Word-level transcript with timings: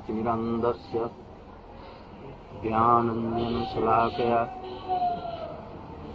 ज्ञानतिमिरन्दस्य 0.00 0.98
ज्ञानञ्जनशलाकया 2.62 4.44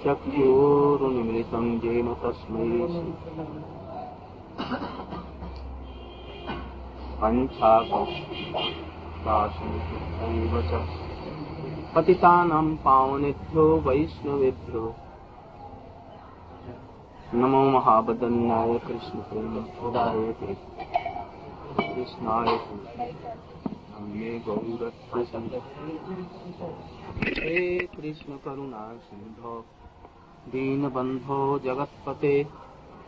चक्षुरुन्मिलितं 0.03 1.65
येन 1.83 2.13
पावनेभ्यो 12.75 13.65
वैष्णवेभ्यो। 13.77 14.93
नमो 17.33 17.63
महाबदन्याय 17.71 18.77
कृष्णप्रेमदाय 18.77 20.33
कृष्णाय। 21.95 22.59
हे 23.95 24.39
कृष्ण 27.85 28.37
करुणा 28.37 28.97
सिन्धो 28.97 29.65
दीनबन्धो 30.47 31.59
जगत्पते, 31.59 32.47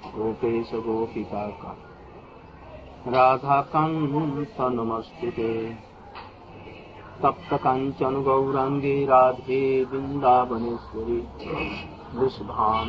गोपेश 0.05 0.73
गोपिका 0.73 1.77
राधाकान्त 3.07 4.61
नमस्ते 4.61 5.31
ते 5.31 5.77
तप्त 7.23 7.53
काञ्चन 7.53 8.23
गौराङ्गे 8.23 9.05
राधे 9.05 9.83
वृन्दावनेश्वरी 9.83 12.47
हा 12.47 12.83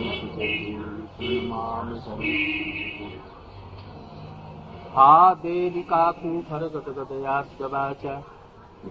देवी 5.34 5.83
काकुठरगतगदयाद्गवाच 5.83 8.02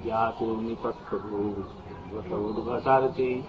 ज्ञातो 0.04 0.62
निपत्तभूवतौद्भटार्ति 0.62 3.44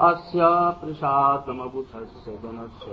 अस्य 0.00 0.40
प्रसादमबुधस्य 0.80 2.38
गणस्य 2.44 2.88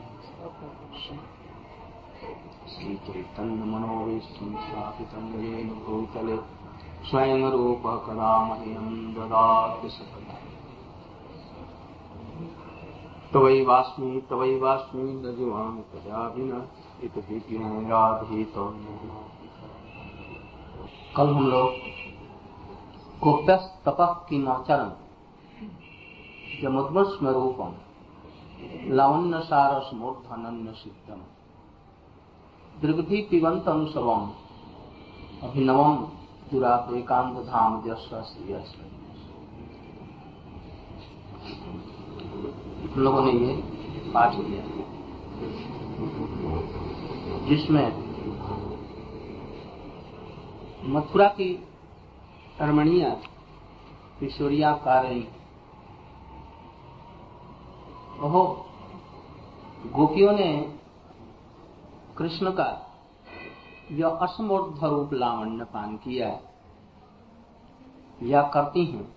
श्रीचैतन्यमनोविष्टं 2.73 4.50
स्थापितं 4.62 5.27
येन 5.43 5.69
भूतले 5.87 6.37
स्वयं 7.11 7.43
रूपकदा 7.50 8.33
मह्यं 8.44 8.89
ददाति 9.15 9.89
सकदा 9.89 10.38
तवैवास्मि 13.33 14.21
न 16.43 17.91
राधित 17.91 18.55
कल 21.16 21.28
हम 21.28 21.47
लोग 21.47 21.75
गोप्यस 23.21 23.69
तपः 23.87 24.12
की 24.28 24.38
नौचरण 24.38 24.91
जमुद्वस्म 26.62 27.28
रूपम 27.28 27.75
लावण्य 28.94 29.41
सारस 29.43 29.91
मूर्धनन्य 29.94 30.72
सिद्धम 30.75 31.21
दृग्धि 32.75 33.21
पिबंतम 33.31 33.87
शवम 33.87 34.31
अभिनवम 35.43 35.97
दुराप 36.53 36.93
एकांत 36.94 37.37
धाम 37.47 37.81
जस्व 37.83 38.17
हम 42.88 43.00
लोगों 43.00 43.22
ने 43.22 43.32
ये 43.32 43.54
पाठ 44.10 44.32
किया। 44.34 44.62
जिसमें 47.47 48.09
मथुरा 50.84 51.28
की 51.28 51.69
रमणिया 52.60 53.10
किशोरिया 54.21 54.72
कार्य 54.72 55.32
ओहो, 58.22 58.66
गोपियों 59.87 60.32
ने 60.32 60.78
कृष्ण 62.19 62.50
का 62.50 62.70
यह 63.93 64.09
असमूर्ध 64.09 64.84
रूप 64.84 65.12
लावण्य 65.12 65.65
पान 65.65 65.97
किया 65.97 66.41
या 68.22 68.43
करती 68.43 68.84
हैं 68.84 69.16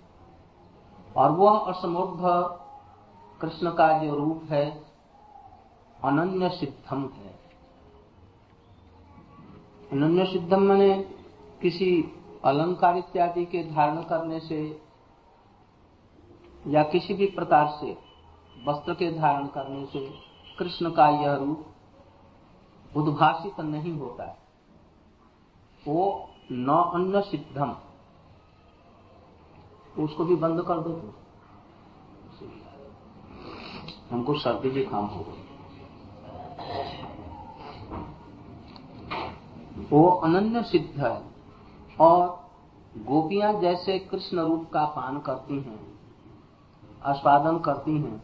और 1.17 1.31
वह 1.31 1.59
असमूर्ध 1.59 2.21
कृष्ण 3.41 3.71
का 3.71 4.03
जो 4.03 4.15
रूप 4.15 4.43
है, 4.49 4.83
अनन्य 6.03 6.49
सिद्धम 6.49 7.09
है। 7.09 7.39
अनन्य 9.91 10.25
सिद्धम 10.25 10.61
मैंने 10.61 11.03
किसी 11.61 12.03
अलंकार 12.45 12.97
इत्यादि 12.97 13.45
के 13.45 13.63
धारण 13.63 14.03
करने 14.03 14.39
से 14.39 14.81
या 16.67 16.83
किसी 16.83 17.13
भी 17.13 17.25
प्रकार 17.25 17.67
से 17.67 17.97
वस्त्र 18.67 18.93
के 18.93 19.11
धारण 19.11 19.47
करने 19.47 19.85
से 19.85 20.13
कृष्ण 20.59 20.91
का 20.91 21.09
यह 21.09 21.33
रूप 21.33 21.65
उद्भाषित 22.97 23.59
नहीं 23.59 23.99
होता 23.99 24.23
है। 24.23 24.37
वो 25.87 26.29
न 26.51 26.91
अन्न 26.93 27.21
सिद्धम। 27.21 27.75
उसको 29.99 30.25
भी 30.25 30.35
बंद 30.35 30.61
कर 30.61 30.77
दो। 30.79 31.20
हमको 34.11 34.33
सर्दी 34.33 34.69
जुकाम 34.71 35.05
हो 35.05 35.25
गई। 35.29 35.37
वो 39.89 40.09
अनन्य 40.09 40.63
सिद्ध 40.63 40.99
है। 41.01 41.23
और 41.99 42.49
गोपियाँ 42.97 43.61
जैसे 43.61 43.99
कृष्ण 43.99 44.39
रूप 44.39 44.69
का 44.73 44.85
पान 44.85 45.19
करती 45.19 45.55
हैं, 45.55 45.99
आस्वादन 47.03 47.59
करती 47.59 47.97
हैं, 47.97 48.23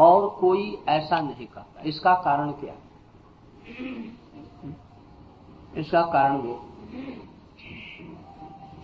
और 0.00 0.30
कोई 0.30 0.82
ऐसा 0.88 1.20
नहीं 1.20 1.46
करता। 1.46 1.82
इसका 1.82 2.14
कारण 2.14 2.52
क्या? 2.52 2.74
इसका 5.76 6.02
कारण 6.02 6.36
वो। 6.36 6.60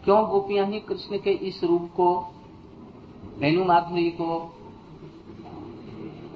क्यों 0.05 0.29
गोपियाँ 0.29 0.67
ही 0.67 0.81
कृष्ण 0.81 1.19
के 1.19 1.31
इस 1.31 1.65
रूप 1.65 1.91
को 1.97 2.35
वेणु 3.39 3.65
माधुरी 3.65 4.11
को 4.11 4.56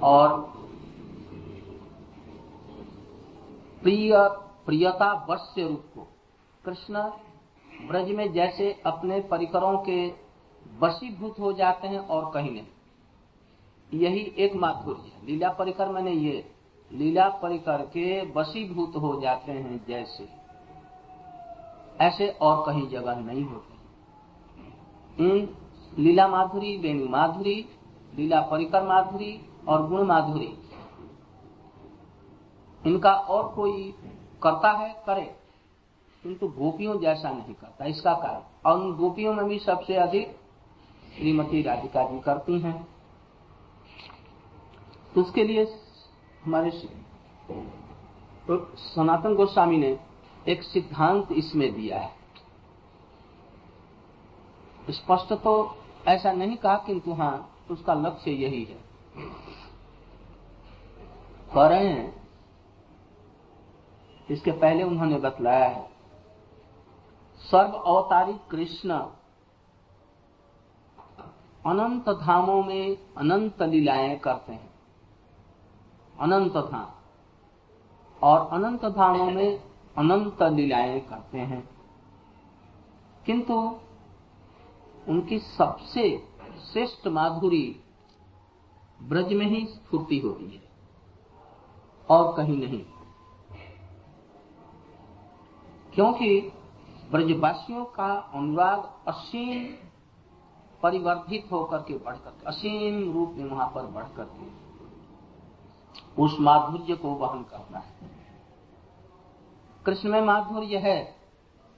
और 0.03 0.41
प्रिय, 3.83 4.11
प्रियता 4.65 5.25
वश्य 5.29 5.67
रूप 5.67 5.85
को। 5.95 6.07
कृष्ण 6.65 7.03
ब्रज 7.87 8.11
में 8.11 8.33
जैसे 8.33 8.81
अपने 8.85 9.19
परिकरों 9.19 9.77
के 9.77 10.07
वशीभूत 10.79 11.39
हो 11.39 11.53
जाते 11.53 11.87
हैं 11.87 11.99
और 11.99 12.31
कहीं 12.33 12.51
नहीं। 12.51 12.67
यही 13.93 14.33
एक 14.37 14.55
माधुर्य 14.55 15.01
है। 15.01 15.25
लीला 15.25 15.49
परिकर 15.49 15.89
मैंने 15.89 16.11
ये, 16.11 16.51
लीला 16.91 17.29
परिकर 17.29 17.77
के 17.77 18.21
वशीभूत 18.31 18.93
हो 18.95 19.21
जाते 19.21 19.51
हैं 19.51 19.85
जैसे। 19.87 20.29
ऐसे 22.01 22.29
और 22.29 22.65
कहीं 22.65 22.87
जगह 22.89 23.15
नहीं 23.15 23.43
होते। 23.43 23.71
लीला 26.01 26.27
माधुरी 26.27 26.77
वेणु 26.77 27.05
माधुरी, 27.05 27.65
लीला 28.15 28.41
परिकर 28.41 28.83
माधुरी 28.83 29.41
और 29.67 29.87
गुण 29.87 30.03
माधुरी 30.03 30.57
इनका 32.87 33.13
और 33.13 33.55
कोई 33.55 33.93
करता 34.43 34.71
है, 34.71 35.03
करे। 35.05 35.35
किंतु 36.23 36.47
गोपियों 36.47 36.99
जैसा 36.99 37.29
नहीं 37.29 37.53
करता। 37.53 37.85
इसका 37.85 38.13
कारण, 38.13 38.41
और 38.65 38.79
उन 38.79 38.95
गोपियों 38.95 39.33
में 39.33 39.45
भी 39.45 39.59
सबसे 39.59 39.95
अधिक 39.95 40.39
श्रीमती 41.17 41.61
राधिका 41.61 42.03
जी 42.03 42.19
करती 42.19 42.59
हैं। 42.59 42.87
तो 45.15 45.21
उसके 45.21 45.43
लिए 45.43 45.79
हमारे 46.45 46.71
तो 48.47 48.73
सनातन 48.75 49.35
गोस्वामी 49.35 49.77
ने 49.77 49.99
एक 50.47 50.63
सिद्धांत 50.63 51.31
इसमें 51.31 51.73
दिया 51.73 51.99
है। 51.99 52.11
स्पष्ट 54.89 55.33
तो 55.33 55.77
ऐसा 56.07 56.31
नहीं 56.31 56.57
कहा, 56.57 56.75
किंतु 56.75 57.13
हाँ 57.13 57.51
उसका 57.71 57.93
लक्ष्य 57.93 58.31
यही 58.31 58.63
है। 58.63 58.90
कह 61.53 61.67
रहे 61.67 61.87
हैं, 61.87 62.29
इसके 64.31 64.51
पहले 64.51 64.83
उन्होंने 64.83 65.17
बतलाया 65.17 65.69
है, 65.69 65.91
सर्व 67.37 67.71
अवतारी 67.71 68.33
कृष्ण 68.51 68.89
अनंत 71.65 72.09
धामों 72.09 72.63
में 72.63 72.97
अनंत 73.17 73.61
लीलाएँ 73.61 74.19
करते 74.19 74.53
हैं। 74.53 74.69
अनंत 76.19 76.53
धाम। 76.53 76.91
और 78.23 78.49
अनंत 78.51 78.85
धामों 78.85 79.31
में 79.31 79.63
अनंत 79.97 80.43
लीलाएँ 80.43 80.99
करते 80.99 81.37
हैं। 81.37 81.69
किंतु 83.25 83.79
उनकी 85.09 85.39
सबसे 85.39 86.27
श्रेष्ठ 86.73 87.07
माधुरी 87.07 87.80
ब्रज 89.01 89.33
में 89.33 89.45
ही 89.45 89.65
स्फूर्ति 89.65 90.19
होती 90.19 90.55
है। 90.55 90.63
और 92.09 92.37
कहीं 92.37 92.57
नहीं। 92.67 92.85
क्योंकि 95.93 96.51
ब्रजवासियों 97.11 97.85
का 97.85 98.13
अनुराग 98.13 98.91
असीम 99.07 99.87
परिवर्धित 100.83 101.51
होकर 101.51 101.77
के 101.77 101.97
बढ़कर 101.97 102.47
असीम 102.47 103.13
रूप 103.13 103.29
में 103.29 103.45
वहाँ 103.45 103.71
पर 103.75 103.85
बढ़कर 103.85 104.23
के, 104.23 104.61
उस 106.23 106.37
माधुर्य 106.39 106.95
को 106.95 107.09
वहन 107.09 107.43
करना 107.43 107.79
है। 107.79 107.93
कृष्ण 109.85 110.09
में 110.09 110.21
माधुर्य 110.21 110.77
है, 110.77 111.15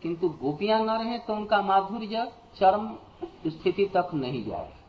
किंतु 0.01 0.29
गोपियाँ 0.29 0.79
न 0.79 0.89
रहे 0.89 1.19
तो 1.19 1.33
उनका 1.33 1.61
माधुर्य 1.61 2.31
चरम 2.59 2.95
स्थिति 3.47 3.85
तक 3.85 4.09
नहीं 4.13 4.45
जाए। 4.45 4.82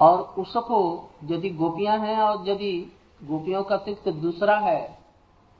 और 0.00 0.20
उसको 0.38 0.78
यदि 1.24 1.50
गोपियाँ 1.52 1.98
हैं 1.98 2.16
और 2.18 2.48
यदि 2.48 2.72
गोपियों 3.20 3.62
का 3.62 3.76
तिक्त 3.84 4.08
दूसरा 4.16 4.58
है, 4.58 4.98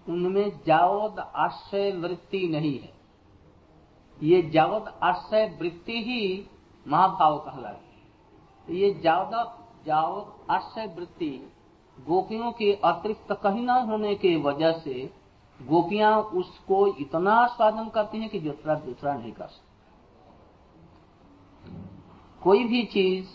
उनमें 0.07 0.49
जावद 0.67 1.19
आश्रय 1.37 1.91
वृत्ति 1.93 2.49
नहीं 2.49 2.79
है। 2.79 2.93
ये 4.19 4.43
जावद 4.51 4.93
आश्रय 5.03 5.47
वृत्ति 5.61 6.03
ही 6.03 6.21
महाभाव 6.87 7.39
कहलाती 7.41 8.75
ये 8.75 8.93
ज़्यादा 8.95 9.43
जावद 9.87 10.53
आश्रय 10.53 10.87
वृत्ति 10.97 11.31
गोपियों 11.99 12.51
के 12.53 12.73
अतिरिक्त 12.85 13.33
कहीं 13.43 13.63
न 13.63 13.71
होने 13.89 14.15
के 14.17 14.35
वजह 14.43 14.73
से 14.79 15.11
गोपियाँ 15.61 16.17
उसको 16.35 16.87
इतना 17.01 17.35
आस्वादन 17.35 17.89
करती 17.95 18.19
हैं 18.19 18.29
कि 18.31 18.41
दूसरा 18.41 18.75
दूसरा 18.77 19.15
नहीं 19.15 19.33
कर 19.33 19.47
सकता। 19.47 19.65
कोई 22.43 22.65
भी 22.65 22.83
चीज़ 22.87 23.27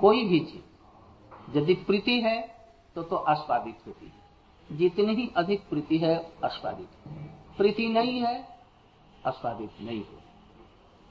कोई 0.00 0.24
भी 0.24 0.40
चीज़। 0.40 1.58
यदि 1.58 1.74
प्रीति 1.74 2.20
है 2.20 2.58
तो 2.94 3.02
तो 3.02 3.16
आस्वादित 3.16 3.78
होती 3.86 4.06
है। 4.06 4.28
जितनी 4.78 5.14
ही 5.14 5.32
अधिक 5.36 5.68
प्रीति 5.68 5.98
है, 5.98 6.32
आस्वादित 6.44 6.88
प्रीति 7.56 7.88
नहीं 7.88 8.20
है, 8.20 8.58
आस्वादित 9.26 9.70
नहीं 9.80 10.00
हो। 10.00 10.18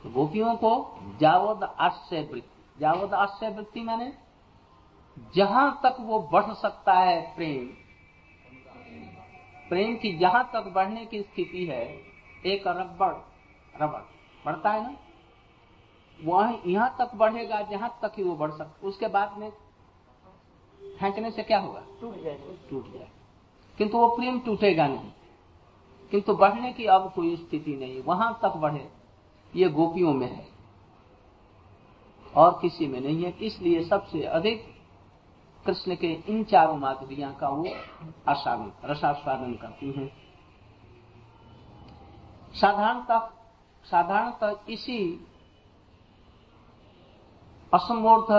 तो 0.04 0.10
गोपियों 0.10 0.56
को 0.56 1.00
जावद 1.22 1.64
आश्रय 1.64 2.22
वृत्ति, 2.22 2.80
जावद 2.80 3.14
आश्रय 3.14 3.50
वृत्ति 3.50 3.82
मैंने, 3.82 4.14
जहाँ 5.36 5.80
तक 5.84 5.98
वो 6.00 6.30
बढ़ 6.32 6.54
सकता 6.54 6.94
है 6.94 7.36
प्रेम 7.36 7.68
प्रेम 9.70 9.96
की 9.96 10.18
जहाँ 10.18 10.50
तक 10.54 10.62
बढ़ने 10.62 11.06
की 11.06 11.22
स्थिति 11.22 11.66
है, 11.66 12.02
एक 12.46 12.68
रबड़ 12.68 13.14
रबड़, 13.84 14.02
बढ़ता 14.46 14.70
है 14.70 14.84
ना? 14.84 14.96
वह 16.24 16.60
यहाँ 16.66 16.96
तक 17.00 17.16
बढ़ेगा 17.16 17.62
जहाँ 17.62 18.00
तक 18.02 18.12
ही 18.18 18.24
वो 18.24 18.36
बढ़ 18.36 18.52
सकता 18.52 18.88
उसके 18.88 19.08
बाद 19.08 19.38
में 19.38 19.50
फेंकने 21.00 21.32
से 21.32 21.44
क्या 21.44 21.60
होगा? 21.60 21.84
टूट 22.02 22.24
जाएगा। 22.24 22.70
टूट 22.70 22.94
जाए 22.94 23.10
किंतु 23.78 23.98
वो 23.98 24.16
प्रेम 24.16 24.40
टूटेगा 24.40 24.88
नहीं। 24.88 25.12
किंतु 26.12 26.34
बढ़ने 26.34 26.74
की 26.74 26.86
अब 26.86 27.14
कोई 27.14 27.36
स्थिति 27.36 27.76
नहीं। 27.76 28.04
वहाँ 28.04 28.40
तक 28.42 28.50
बढ़े 28.50 28.92
ये 29.56 29.70
गोपियों 29.70 30.14
में 30.14 30.36
है। 30.36 30.48
और 32.36 32.60
किसी 32.62 32.88
में 32.88 33.02
नहीं 33.02 33.24
है। 33.24 33.30
इसलिए 33.30 33.84
सबसे 33.84 34.24
अधिक 34.24 34.78
कृष्ण 35.66 35.96
के 35.96 36.08
इन 36.08 36.44
चारों 36.44 36.78
माधुरिया 36.78 37.32
का 37.32 37.50
वो 37.50 37.68
आस्वादन 38.28 38.72
रसास्वादन 38.86 39.54
करती 39.54 39.92
हैं। 39.92 40.18
साधारणतः 42.54 43.20
साधारणतः 43.84 44.56
इसी 44.70 45.28
असमोर्थ 47.74 48.32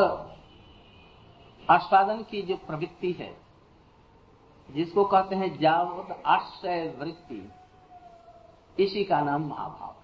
आस्वादन 1.70 2.22
की 2.22 2.42
जो 2.42 2.56
प्रवृत्ति 2.56 3.12
है 3.12 3.36
जिसको 4.68 5.04
कहते 5.04 5.36
हैं 5.36 5.58
जावत 5.58 6.22
आश्रय 6.26 6.88
वृत्ति 6.98 7.40
इसी 8.78 9.04
का 9.04 9.20
नाम 9.20 9.42
महाभाव 9.48 9.90
है। 9.90 9.98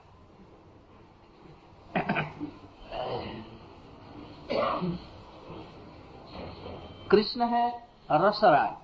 कृष्ण 7.11 7.49
है 7.49 7.67
रसराय 8.11 8.77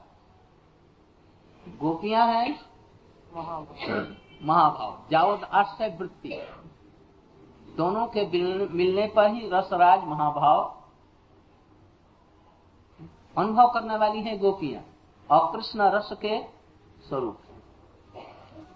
गोपियाँ 1.79 2.27
हैं 2.27 2.49
महाभाव। 4.43 5.03
जावत 5.11 5.45
आश्रय 5.45 5.97
वृत्ति। 6.01 6.33
दोनों 7.81 8.07
के 8.09 8.27
मिलने 8.69 9.07
पर 9.17 9.35
ही 9.35 9.49
रसराज 9.53 10.05
महाभाव 10.07 10.61
अनुभव 13.37 13.69
करने 13.75 13.97
वाली 13.97 14.23
है 14.23 14.37
गोपियाँ, 14.39 14.83
और 15.31 15.51
कृष्ण 15.53 15.91
रस 15.93 16.09
के 16.23 16.39
स्वरूप 17.09 17.37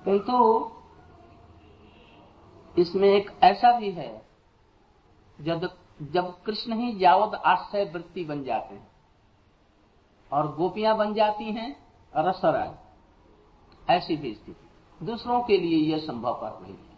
किंतु 0.04 0.36
इसमें 2.74 3.08
एक 3.08 3.30
ऐसा 3.44 3.70
भी 3.78 3.90
है, 3.92 4.10
जब 5.38 5.68
जब 6.12 6.32
कृष्ण 6.44 6.74
ही 6.74 6.92
जावत 6.98 7.34
आश्रय 7.46 7.84
वृत्ति 7.84 8.24
बन 8.24 8.42
जाते 8.44 8.74
हैं, 8.74 8.88
और 10.30 10.54
गोपियाँ 10.56 10.96
बन 10.96 11.14
जाती 11.14 11.52
हैं 11.52 11.68
रसराज, 12.12 12.72
ऐसी 13.88 14.16
भी 14.16 14.34
स्थिति। 14.34 15.04
दूसरों 15.04 15.40
के 15.42 15.58
लिए 15.58 15.78
यह 15.86 15.98
संभव 16.06 16.34
पर 16.34 16.58
नहीं 16.62 16.74
है। 16.74 16.93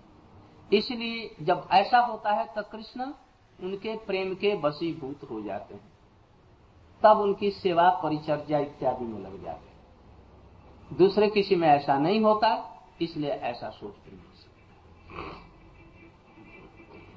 इसलिए 0.73 1.45
जब 1.45 1.69
ऐसा 1.73 1.99
होता 1.99 2.33
है 2.33 2.47
तब 2.57 2.69
कृष्ण 2.73 3.13
उनके 3.59 3.97
प्रेम 3.97 4.35
के 4.35 4.55
वसीभूत 4.55 5.21
हो 5.31 5.41
जाते 5.43 5.75
हैं। 5.75 5.93
तब 7.03 7.19
उनकी 7.19 7.51
सेवा, 7.51 7.89
परिचर्या 8.03 8.59
इत्यादि 8.59 9.05
में 9.05 9.21
लग 9.21 9.43
जाते 9.45 9.69
हैं। 9.69 10.97
दूसरे 10.97 11.29
किसी 11.29 11.57
में 11.57 11.69
ऐसा 11.69 11.99
नहीं 11.99 12.21
होता, 12.21 12.49
इसलिए 13.01 13.31
ऐसा 13.31 13.71
सोच 13.71 13.95
नहीं 14.07 14.19
सकता 14.35 14.45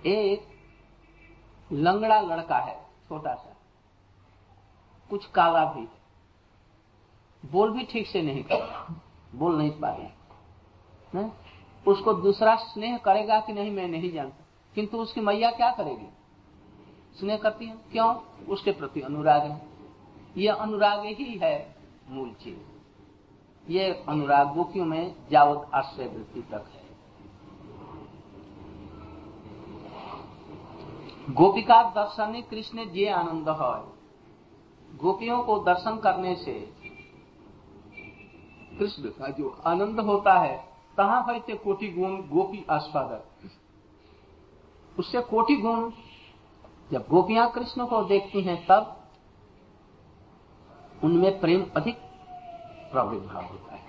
एक 0.06 0.48
लंगड़ा 1.70 2.20
लड़का 2.22 2.58
है, 2.58 2.76
छोटा 3.10 3.34
सा। 3.34 3.56
कुछ 5.10 5.26
काला 5.26 5.64
भी 5.66 5.88
बोल 7.44 7.72
भी 7.72 7.84
ठीक 7.84 8.08
से 8.08 8.22
नहीं 8.22 8.44
कर 8.44 8.96
बोल 9.36 9.58
नहीं 9.58 9.72
पा 9.72 9.90
रहे 9.90 11.28
उसको 11.88 12.14
दूसरा 12.14 12.56
स्नेह 12.56 12.98
करेगा 12.98 13.40
कि 13.40 13.54
नहीं, 13.54 13.72
मैं 13.72 13.88
नहीं 13.88 14.12
जानता। 14.12 14.46
किंतु 14.76 14.98
उसकी 14.98 15.22
मैया 15.22 15.52
क्या 15.52 15.72
करेगी? 15.72 16.08
स्नेह 17.20 17.38
करती 17.38 17.66
है। 17.66 17.76
क्यों? 17.92 18.16
उसके 18.50 18.72
प्रति 18.72 19.02
अनुराग 19.02 19.42
है। 19.42 19.62
यह 20.38 20.54
अनुराग 20.54 21.06
ही 21.06 21.40
है 21.44 21.76
मूल 22.10 22.32
चीज़। 22.32 22.58
ये 23.72 24.04
अनुराग 24.10 24.54
गोपियों 24.54 24.86
में 24.86 25.16
जावत 25.32 25.70
आश्रय 25.74 26.08
वृत्ति 26.08 26.42
तक 26.42 26.66
है। 26.74 26.90
गोपिका 31.34 31.84
दर्शन 31.84 32.44
कृष्ण 32.50 32.90
जे 32.90 33.10
आनंद 33.10 33.50
है 33.50 34.00
गोपियों 34.98 35.44
को 35.44 35.60
दर्शन 35.60 35.98
करने 35.98 36.36
से 36.36 36.74
कृष्ण 38.80 39.04
का 39.04 39.28
जो 39.28 39.62
आनंद 39.66 40.00
होता 40.00 40.40
है 40.40 40.69
कहा 41.00 41.20
है 41.30 41.56
कोटि 41.56 41.88
गुण 41.88 42.16
गोपी 42.30 42.66
आस्वादक? 42.70 43.50
उससे 45.00 45.22
कोटि 45.22 45.56
गुण, 45.56 45.92
जब 46.92 47.06
गोपियाँ 47.10 47.50
कृष्ण 47.52 47.86
को 47.86 48.02
देखती 48.04 48.42
हैं 48.42 48.66
तब 48.66 48.96
उनमें 51.04 51.40
प्रेम 51.40 51.66
अधिक 51.76 51.98
प्राविर्भाव 52.92 53.46
होता 53.46 53.76
है। 53.76 53.88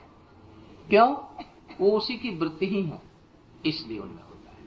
क्यों? 0.89 1.09
वो 1.81 1.91
उसी 1.91 2.17
की 2.19 2.31
वृत्ति 2.37 2.67
ही 2.67 2.83
है, 2.83 3.01
इसलिए 3.67 3.99
उनमें 3.99 4.23
होता 4.23 4.51
है। 4.51 4.59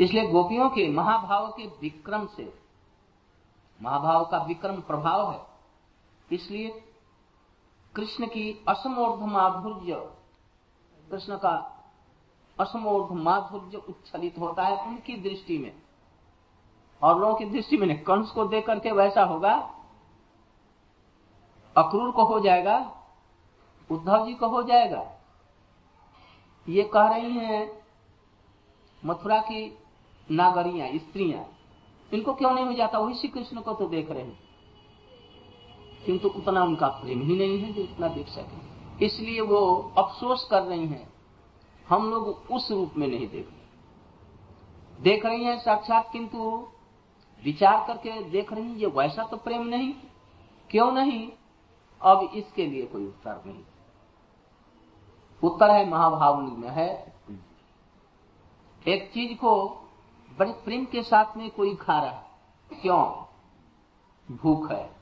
इसलिए 0.00 0.26
गोपियों 0.26 0.68
के 0.70 0.88
महाभाव 0.88 1.50
के 1.50 1.66
विक्रम 1.80 2.26
से, 2.26 2.52
महाभाव 3.80 4.24
का 4.24 4.38
विक्रम 4.38 4.80
प्रभाव 4.80 5.30
है, 5.32 5.40
इसलिए 6.32 6.68
कृष्ण 7.96 8.26
की 8.26 8.64
असमोर्ध 8.68 9.22
माधुर्य। 9.22 10.10
कृष्ण 11.10 11.36
का 11.36 11.84
असमोर्ध 12.60 13.12
माधुर्य 13.12 13.76
उच्छलित 13.76 14.38
होता 14.38 14.62
है 14.62 14.86
उनकी 14.86 15.16
दृष्टि 15.16 15.58
में। 15.58 15.82
और 17.02 17.20
लोगों 17.20 17.34
की 17.34 17.44
दृष्टि 17.44 17.76
में 17.76 18.04
कंस 18.04 18.30
को 18.30 18.44
देख 18.44 18.66
करके 18.66 18.90
वैसा 18.90 19.24
होगा। 19.24 19.74
अक्रूर 21.76 22.10
को 22.10 22.24
हो 22.24 22.40
जाएगा, 22.40 23.02
उद्धव 23.90 24.26
जी 24.26 24.34
को 24.34 24.48
हो 24.48 24.62
जाएगा। 24.62 25.12
ये 26.68 26.82
कह 26.82 27.08
रही 27.08 27.30
हैं 27.30 27.82
मथुरा 29.04 29.40
की 29.40 29.78
नागरिया, 30.30 30.98
स्त्रियाँ। 30.98 31.44
इनको 32.14 32.34
क्यों 32.34 32.50
नहीं 32.50 32.66
हो 32.66 32.72
जाता? 32.72 32.98
वही 32.98 33.14
श्री 33.14 33.28
कृष्ण 33.28 33.60
को 33.60 33.74
तो 33.74 33.88
देख 33.88 34.10
रहे 34.10 34.22
हैं। 34.22 34.49
किंतु 36.06 36.28
उतना 36.28 36.64
उनका 36.64 36.88
प्रेम 36.88 37.20
ही 37.20 37.36
नहीं 37.36 37.58
है 37.58 37.72
जो 37.72 37.82
इतना 37.82 38.08
देख 38.08 38.28
सके। 38.28 38.70
इसलिए 39.06 39.40
वो 39.40 39.92
अफसोस 39.98 40.48
कर 40.50 40.62
रही 40.62 40.86
हैं। 40.86 41.12
हम 41.88 42.10
लोग 42.10 42.28
उस 42.28 42.70
रूप 42.70 42.92
में 42.96 43.08
नहीं 43.08 43.28
देख 43.28 43.48
रहे। 43.48 43.60
देख 45.02 45.26
रही 45.26 45.44
हैं 45.44 45.58
साक्षात, 45.58 46.12
किंतु 46.12 46.68
विचार 47.44 47.86
करके 47.86 48.22
देख 48.22 48.52
रही 48.52 48.74
ये 48.74 48.86
वैसा 48.86 49.24
तो 49.24 49.36
प्रेम 49.36 49.62
नहीं। 49.62 49.94
क्यों 50.70 50.92
नहीं? 50.92 51.32
अब 52.02 52.30
इसके 52.34 52.66
लिए 52.66 52.86
कोई 52.86 53.06
उत्तर 53.06 53.42
नहीं। 53.46 53.64
उत्तर 55.42 55.70
है 55.70 55.88
महाभाव 55.88 56.40
में 56.40 56.68
है। 56.68 57.14
एक 58.88 59.10
चीज़ 59.14 59.38
को 59.38 59.68
बड़े 60.38 60.52
प्रेम 60.52 60.84
के 60.84 61.02
साथ 61.02 61.36
में 61.36 61.50
कोई 61.50 61.74
खा 61.74 62.00
रहा 62.00 62.10
है। 62.10 62.30
क्यों? 62.82 63.24
भूख 64.36 64.70
है। 64.72 64.99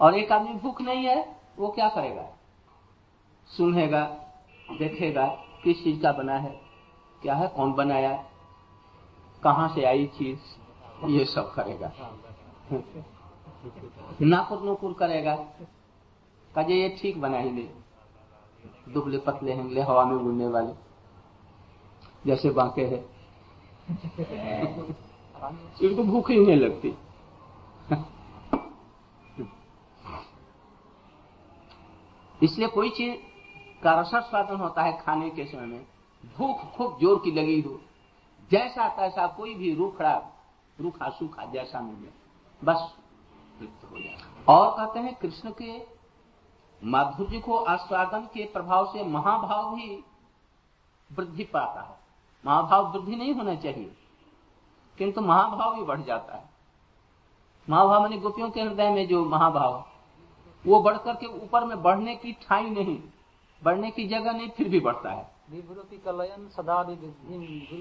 और 0.00 0.14
एक 0.14 0.32
आदमी 0.32 0.54
भूख 0.54 0.80
नहीं 0.80 1.04
है, 1.04 1.36
वो 1.58 1.68
क्या 1.68 1.88
करेगा? 1.88 2.26
सुनेगा, 3.46 4.04
देखेगा, 4.78 5.26
किस 5.64 5.84
चीज़ 5.84 6.02
का 6.02 6.12
बना 6.12 6.34
है, 6.34 6.60
क्या 7.22 7.34
है, 7.34 7.48
कौन 7.48 7.72
बनाया, 7.72 8.24
कहाँ 9.42 9.68
से 9.68 9.84
आई 9.84 10.06
चीज़, 10.06 10.38
ये 11.06 11.24
सब 11.24 11.54
करेगा। 11.54 11.92
नाकुर 14.22 14.62
नुकुर 14.62 14.92
करेगा। 14.92 15.36
कहे, 16.54 16.82
ये 16.82 16.96
ठीक 17.02 17.20
बना 17.20 17.38
ही 17.38 17.50
नहीं 17.50 17.68
दुबले 18.88 19.18
पतले 19.18 19.52
हैं 19.52 19.82
हवा 19.82 20.04
में 20.04 20.16
उड़ने 20.16 20.48
वाले। 20.48 20.72
जैसे 22.26 22.50
बांके 22.50 22.84
है। 22.84 23.08
इनको 25.82 26.04
भूख 26.12 26.30
ही 26.30 26.46
नहीं 26.46 26.56
लगती। 26.56 26.94
इसलिए 32.40 32.68
कोई 32.68 32.90
चीज़ 32.90 33.14
का 33.82 33.94
रसद 34.00 34.22
स्वादन 34.22 34.56
होता 34.56 34.82
है 34.82 34.96
खाने 34.98 35.30
के 35.30 35.44
समय 35.46 35.66
में, 35.66 35.86
भूख 36.36 36.64
खूब 36.76 36.98
ज़ोर 37.00 37.20
की 37.24 37.30
लगी 37.30 37.60
हो, 37.60 37.80
जैसा 38.50 38.88
तैसा 38.96 39.26
कोई 39.36 39.54
भी 39.54 39.74
रूखड़ा 39.74 40.14
रूखा 40.78 41.08
सूखा 41.10 41.44
जैसा 41.52 41.80
मिले 41.80 42.08
बस 42.62 42.92
तृप्त 43.60 43.90
हो 43.90 43.98
जाए। 43.98 44.16
और 44.48 44.70
कहते 44.70 45.00
हैं 45.00 45.14
कृष्ण 45.14 45.50
के 45.60 45.76
माधुर्य 46.82 47.38
को 47.40 47.56
आस्वादन 47.56 48.26
के 48.34 48.44
प्रभाव 48.52 48.92
से 48.92 49.04
महाभाव 49.04 49.74
भी 49.74 50.04
वृद्धि 51.10 51.44
पाता 51.44 51.80
है। 51.80 51.96
महाभाव 52.44 52.92
वृद्धि 52.92 53.16
नहीं 53.16 53.34
होना 53.34 53.54
चाहिए, 53.56 53.90
किंतु 54.98 55.20
महाभाव 55.22 55.74
भी 55.76 55.82
बढ़ 55.84 56.00
जाता 56.02 56.36
है। 56.36 56.44
महाभाव 57.68 58.02
मैंने 58.02 58.18
गोपियों 58.18 58.50
के 58.50 58.60
हृदय 58.60 58.90
में 58.90 59.06
जो 59.08 59.24
महाभाव 59.26 59.84
वो 60.66 60.80
बढ़ 60.82 60.96
करके 60.96 61.26
ऊपर 61.26 61.64
में 61.64 61.82
बढ़ने 61.82 62.14
की 62.16 62.32
ठाई 62.42 62.70
नहीं 62.70 62.98
बढ़ने 63.62 63.90
की 63.90 64.06
जगह 64.08 64.32
नहीं 64.32 64.48
फिर 64.48 64.68
भी 64.68 64.80
बढ़ता 64.80 65.10
है। 65.10 65.24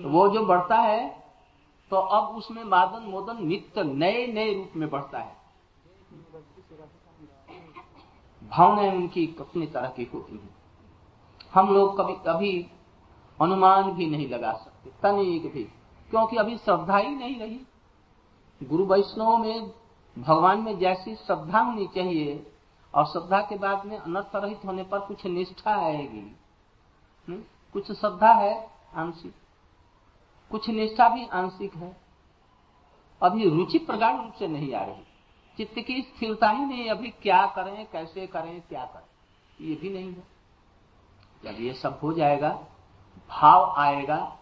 वो 0.06 0.28
जो 0.30 0.46
बढ़ता 0.46 0.78
है 0.78 1.08
तो 1.92 1.98
अब 1.98 2.36
उसमें 2.36 2.64
मादन 2.64 3.10
मोदन 3.10 3.46
नित्य 3.48 3.84
नए 3.84 4.26
नए 4.28 4.54
रूप 4.54 4.76
में 4.76 4.90
बढ़ता 4.90 5.20
है। 5.20 5.36
भावनाएँ 8.42 8.92
उनकी 8.92 9.26
कितनी 9.28 9.68
तरह 9.68 9.90
की 9.90 10.10
होती 10.14 10.34
हैं। 10.34 10.56
हम 11.54 11.74
लोग 11.74 11.98
कभी 11.98 12.14
कभी 12.28 12.54
अनुमान 13.40 13.92
भी 13.92 14.06
नहीं 14.08 14.28
लगा 14.30 14.52
सकते 14.54 14.92
तनिक 15.04 15.52
भी 15.54 15.64
क्योंकि 16.12 16.38
अभी 16.38 16.58
श्रद्धा 16.58 16.98
ही 16.98 17.16
नहीं 17.16 17.40
रही। 17.40 17.60
गुरु 18.62 18.86
वैष्णव 18.86 19.38
में 19.38 19.72
भगवान 20.18 20.60
में 20.62 20.78
जैसी 20.80 21.16
श्रद्धा 21.16 21.60
होनी 21.60 21.88
चाहिए 21.96 22.36
और 22.96 23.06
श्रद्धा 23.06 23.42
के 23.42 23.58
बाद 23.58 23.86
में 23.86 23.98
अनर्थ 23.98 24.36
रहित 24.36 24.62
होने 24.66 24.84
पर 24.84 25.00
कुछ 25.00 25.26
निष्ठा 25.26 25.76
आएगी। 25.76 26.36
हम्म? 27.30 27.44
कुछ 27.74 27.92
श्रद्धा 27.92 28.32
है, 28.32 28.72
आंशिक। 28.96 29.36
कुछ 30.52 30.70
निष्ठा 30.70 31.10
भी 31.10 31.28
आंशिक 31.28 31.76
है। 31.76 31.98
अभी 33.22 33.50
रुचि 33.50 33.80
प्रगाढ़ 33.80 34.22
रूप 34.22 34.34
से 34.34 34.48
नहीं 34.48 34.74
आ 34.74 34.84
रही। 34.84 35.04
चित्त 35.58 35.80
की 35.80 36.02
स्थिरता 36.02 36.50
ही 36.50 36.66
नहीं, 36.66 36.90
अभी 36.90 37.10
क्या 37.10 37.46
करें, 37.46 37.88
कैसे 37.92 38.28
करें, 38.28 38.62
क्या 38.62 38.86
करें? 38.86 39.06
ये 39.70 39.76
भी 39.76 39.90
नहीं 39.90 40.14
है। 40.14 40.24
जब 41.44 41.62
ये 41.62 41.74
सब 41.74 42.00
हो 42.04 42.14
जाएगा, 42.14 42.50
भाव 43.30 43.74
आएगा 43.78 44.38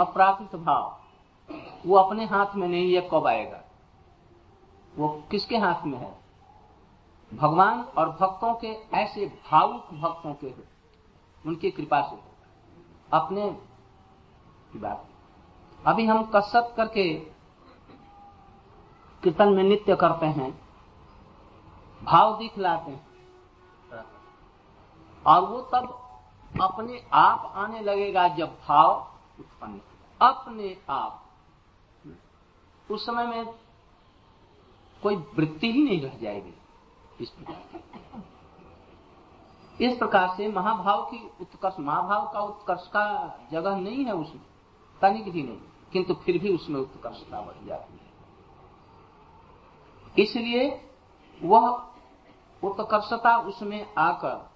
अपराकृत 0.00 0.56
भाव, 0.56 1.00
वो 1.86 1.96
अपने 1.96 2.24
हाथ 2.24 2.54
में 2.54 2.68
नहीं 2.68 2.94
है, 2.94 3.08
कब 3.12 3.26
आएगा? 3.26 3.62
वो 4.96 5.24
किसके 5.30 5.56
हाथ 5.56 5.86
में 5.86 5.98
है? 5.98 6.21
भगवान 7.34 7.80
और 7.80 8.08
भक्तों 8.08 8.54
के, 8.54 8.68
ऐसे 8.94 9.42
भावुक 9.50 9.94
भक्तों 9.94 10.34
के 10.34 10.46
हो। 10.46 10.62
उनकी 11.46 11.70
कृपा 11.70 12.02
से। 12.02 12.16
अपने 13.12 13.50
की 14.72 14.78
बात। 14.78 15.06
अभी 15.86 16.06
हम 16.06 16.30
कसरत 16.36 16.74
करके 16.76 17.14
कीर्तन 19.22 19.48
में 19.48 19.64
नित्य 19.64 19.96
करते 19.96 20.26
हैं। 20.26 20.68
भाव 22.04 22.38
दिखलाते 22.38 22.90
हैं। 22.90 23.06
और 25.26 25.40
वो 25.40 25.60
तब 25.60 26.08
अपने 26.62 27.06
आप 27.12 27.52
आने 27.56 27.80
लगेगा 27.80 28.28
जब 28.28 28.58
भाव 28.68 29.12
उत्पन्न 29.40 29.80
अपने 30.22 30.76
आप। 30.90 31.24
उस 32.90 33.06
समय 33.06 33.26
में 33.26 33.54
कोई 35.02 35.16
वृत्ति 35.16 35.72
ही 35.72 35.84
नहीं 35.84 36.00
रह 36.00 36.18
जाएगी। 36.18 36.61
इस 37.22 37.30
प्रकार। 37.30 37.56
इस 39.78 39.96
प्रकार 39.98 40.28
से 40.36 40.48
महाभाव 40.48 41.02
की 41.04 41.18
उत्कर्ष, 41.40 41.74
महाभाव 41.78 42.30
का 42.32 42.40
उत्कर्ष 42.40 42.86
का 42.88 43.04
जगह 43.52 43.76
नहीं 43.76 44.04
है 44.04 44.12
उसमें 44.12 44.44
तनिक 45.00 45.32
भी 45.32 45.42
नहीं 45.42 45.58
किंतु 45.92 46.14
फिर 46.14 46.38
भी 46.38 46.54
उसमें 46.54 46.80
उत्कर्षता 46.80 47.40
बढ़ 47.40 47.66
जाती 47.66 47.92
है। 47.94 48.00
इसलिए 50.16 50.62
वह 51.40 51.68
उत्कर्षता 52.62 53.36
उसमें 53.38 53.94
आकर, 53.98 54.50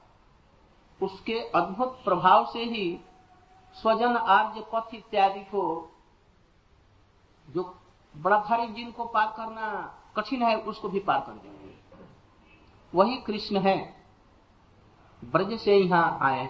उसके 1.00 1.38
अद्भुत 1.50 1.99
प्रभाव 2.04 2.44
से 2.52 2.64
ही 2.64 3.00
स्वजन 3.76 4.16
आर्य 4.16 4.64
पथ 4.73 4.94
इत्यादि 4.94 5.40
को, 5.44 5.62
जो 7.49 7.62
बड़ा 8.14 8.38
भारी 8.38 8.66
जिनको 8.75 9.04
पार 9.06 9.35
करना 9.37 9.66
कठिन 10.16 10.42
है, 10.42 10.56
उसको 10.58 10.88
भी 10.88 11.00
पार 11.00 11.20
कर 11.20 11.32
देंगे। 11.32 11.55
वही 12.97 13.17
कृष्ण 13.17 13.57
है। 13.57 13.95
ब्रज 15.25 15.59
से 15.61 15.76
यहाँ 15.76 16.19
आए। 16.23 16.49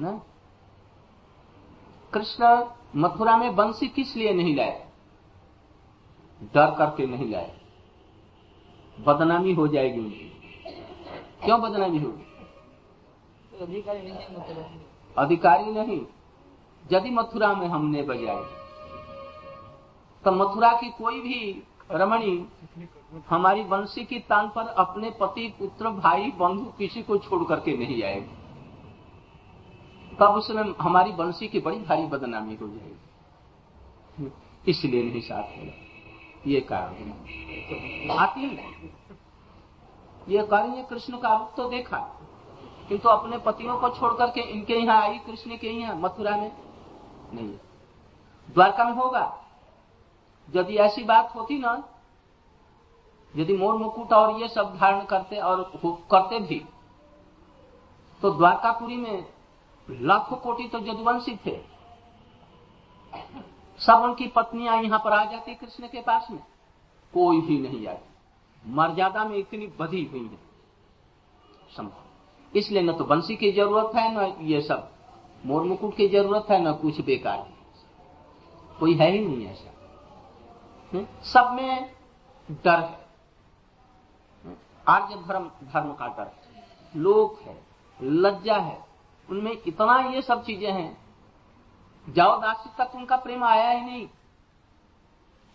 न? 0.00 0.20
कृष्ण 2.12 2.66
मथुरा 2.96 3.36
में 3.36 3.56
बंसी 3.56 3.88
किस 3.88 4.16
लिए 4.16 4.32
नहीं 4.32 4.56
लाए? 4.56 4.90
डर 6.42 6.74
करके 6.78 7.06
नहीं 7.06 7.30
लाए। 7.30 7.60
बदनामी 9.00 9.54
हो 9.54 9.68
जाएगी 9.68 10.00
उनकी। 10.00 10.30
क्यों 11.44 11.60
बदनामी 11.60 11.98
होगी? 11.98 12.26
अधिकारी 15.18 15.72
नहीं 15.72 16.06
यदि 16.92 17.10
मथुरा 17.10 17.54
में 17.54 17.68
हमने 17.68 18.02
बजाए 18.02 18.44
तो 20.24 20.32
मथुरा 20.32 20.72
की 20.72 20.90
कोई 20.90 21.20
भी 21.20 21.62
रमणी, 21.90 22.48
हमारी 23.28 23.62
वंशी 23.62 24.04
की 24.04 24.18
तान 24.18 24.48
पर 24.48 24.66
अपने 24.66 25.10
पति, 25.10 25.54
पुत्र, 25.58 25.88
भाई, 25.90 26.30
बंधु 26.30 26.64
किसी 26.78 27.02
को 27.02 27.18
छोड़ 27.18 27.44
करके 27.44 27.76
नहीं 27.76 28.02
आएगी 28.02 28.36
तब 30.16 30.26
उसमें 30.26 30.74
हमारी 30.80 31.12
वंशी 31.12 31.48
की 31.48 31.60
बड़ी 31.60 31.78
भारी 31.78 32.06
बदनामी 32.06 32.54
हो 32.54 32.68
जाएगी। 32.68 34.32
इसलिए 34.68 35.02
नहीं 35.02 35.20
साथ 35.20 35.42
होगा 35.42 35.72
ये 36.46 36.60
कारण 36.60 38.10
आती 38.10 38.40
है। 38.40 38.72
ये 40.28 40.46
कारण 40.46 40.74
ये 40.74 40.82
कृष्ण 40.82 41.18
का 41.18 41.36
रूप 41.36 41.52
तो 41.56 41.68
देखा। 41.68 41.98
किंतु 42.88 43.08
अपने 43.08 43.38
पतियों 43.38 43.78
को 43.78 43.88
छोड़ 43.90 44.12
करके 44.14 44.40
इनके 44.40 44.74
यहाँ 44.74 45.02
आई, 45.02 45.18
कृष्ण 45.18 45.56
के 45.56 45.68
यहाँ, 45.68 45.96
मथुरा 45.96 46.36
में 46.36 46.52
नहीं। 47.34 47.48
द्वारका 48.54 48.84
में 48.84 48.92
होगा। 48.92 49.39
यदि 50.54 50.76
ऐसी 50.78 51.02
बात 51.04 51.34
होती 51.34 51.58
ना, 51.58 51.72
यदि 53.34 53.56
मोर 53.56 53.76
मुकुट 53.76 54.12
और 54.12 54.40
ये 54.40 54.48
सब 54.48 54.76
धारण 54.76 55.04
करते 55.04 55.36
और 55.38 55.62
करते 55.84 56.38
भी 56.38 56.62
तो 58.22 58.30
द्वारकापुरी 58.30 58.96
में 58.96 59.24
लाखों 59.88 60.36
कोटि 60.36 60.68
तो 60.68 60.80
जदुवंशी 60.80 61.36
थे। 61.46 61.56
सब 63.80 64.02
उनकी 64.04 64.26
पत्नियाँ 64.26 64.82
यहाँ 64.82 64.98
पर 64.98 65.12
आ 65.12 65.24
जाती 65.24 65.54
कृष्ण 65.54 65.86
के 65.86 66.00
पास 66.00 66.26
में। 66.30 66.40
कोई 67.14 67.40
भी 67.40 67.58
नहीं 67.58 67.86
आती। 67.86 68.70
मर्यादा 68.70 69.24
में 69.24 69.36
इतनी 69.36 69.66
बधी 69.78 70.04
हुई 70.04 70.20
है। 70.22 70.38
संभव। 71.72 72.58
इसलिए 72.58 72.82
न 72.82 72.92
तो 72.92 73.04
बंसी 73.04 73.36
की 73.36 73.52
ज़रूरत 73.52 73.94
है, 73.96 74.12
न 74.12 74.34
ये 74.42 74.60
सब। 74.60 74.90
मोर 75.44 75.62
मुकुट 75.62 75.96
की 75.96 76.08
ज़रूरत 76.08 76.46
है, 76.50 76.62
न 76.64 76.72
कुछ 76.72 77.00
बेकार 77.00 77.48
कोई 78.78 78.94
है 78.94 79.10
ही 79.10 79.18
नहीं 79.18 79.46
ऐसा? 79.46 79.72
सब 80.92 81.50
में 81.52 81.90
डर 82.64 82.78
है। 82.78 82.98
हम्म? 84.44 84.54
आर्य 84.86 85.16
धर्म 85.28 85.50
धर्म 85.64 85.92
का 85.92 86.06
डर 86.08 86.30
लोक 86.94 87.40
है, 87.40 87.56
लज्जा 88.00 88.56
है, 88.56 88.78
उनमें 89.28 89.52
इतना 89.66 89.98
ये 90.06 90.22
सब 90.22 90.42
चीज़ें 90.44 90.72
हैं। 90.72 90.96
जाओ 92.06 92.40
दासी 92.40 92.70
तक 92.78 92.94
उनका 92.94 93.16
प्रेम 93.16 93.44
आया 93.44 93.70
ही 93.70 93.80
नहीं, 93.80 94.08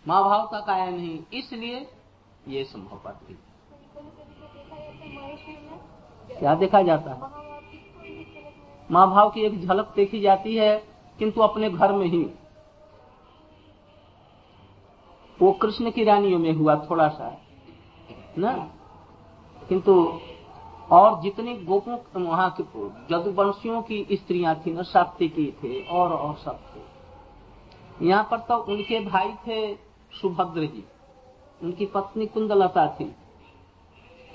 माँ 0.04 0.22
भाव 0.24 0.46
तक 0.52 0.70
आया 0.70 0.88
नहीं, 0.90 1.18
इसलिए 1.32 1.86
ये 2.48 2.64
संभव 2.64 3.00
पाती 3.04 3.38
क्या 6.30 6.54
देखा 6.54 6.82
जाता? 6.82 7.10
है 7.10 7.18
माँ 8.90 9.08
भाव 9.10 9.30
की 9.30 9.40
एक 9.40 9.60
झलक 9.60 9.92
देखी 9.96 10.20
जाती 10.20 10.56
है, 10.56 10.76
किंतु 11.18 11.40
अपने 11.40 11.70
घर 11.70 11.92
में 11.92 12.06
ही। 12.06 12.24
वो 15.42 15.52
कृष्ण 15.52 15.90
की 15.90 16.04
रानियों 16.04 16.38
में 16.38 16.52
हुआ 16.52 16.86
थोड़ा 16.90 17.08
सा, 17.08 17.40
ना? 18.38 18.70
किंतु 19.68 20.20
और 20.90 21.20
जितने 21.20 21.56
गोपों 21.56 22.22
वहाँ 22.22 22.56
के 22.60 22.88
जदुवंशियों 22.88 23.82
की 23.82 24.06
स्त्रियाँ 24.12 24.54
थी 24.54 24.72
न 24.72 24.82
की 25.22 25.56
थे, 25.62 25.86
और 25.86 26.12
और 26.12 26.36
सब 26.36 26.60
थे। 26.60 26.86
यहाँ 28.06 28.28
पर 28.30 28.38
तो 28.38 28.56
उनके 28.56 29.00
भाई 29.00 29.32
थे 29.32 29.74
सुभद्र 30.20 30.60
जी। 30.60 30.84
उनकी 31.62 31.86
पत्नी 31.86 32.26
कुंदलता 32.26 32.86
थी। 32.86 33.04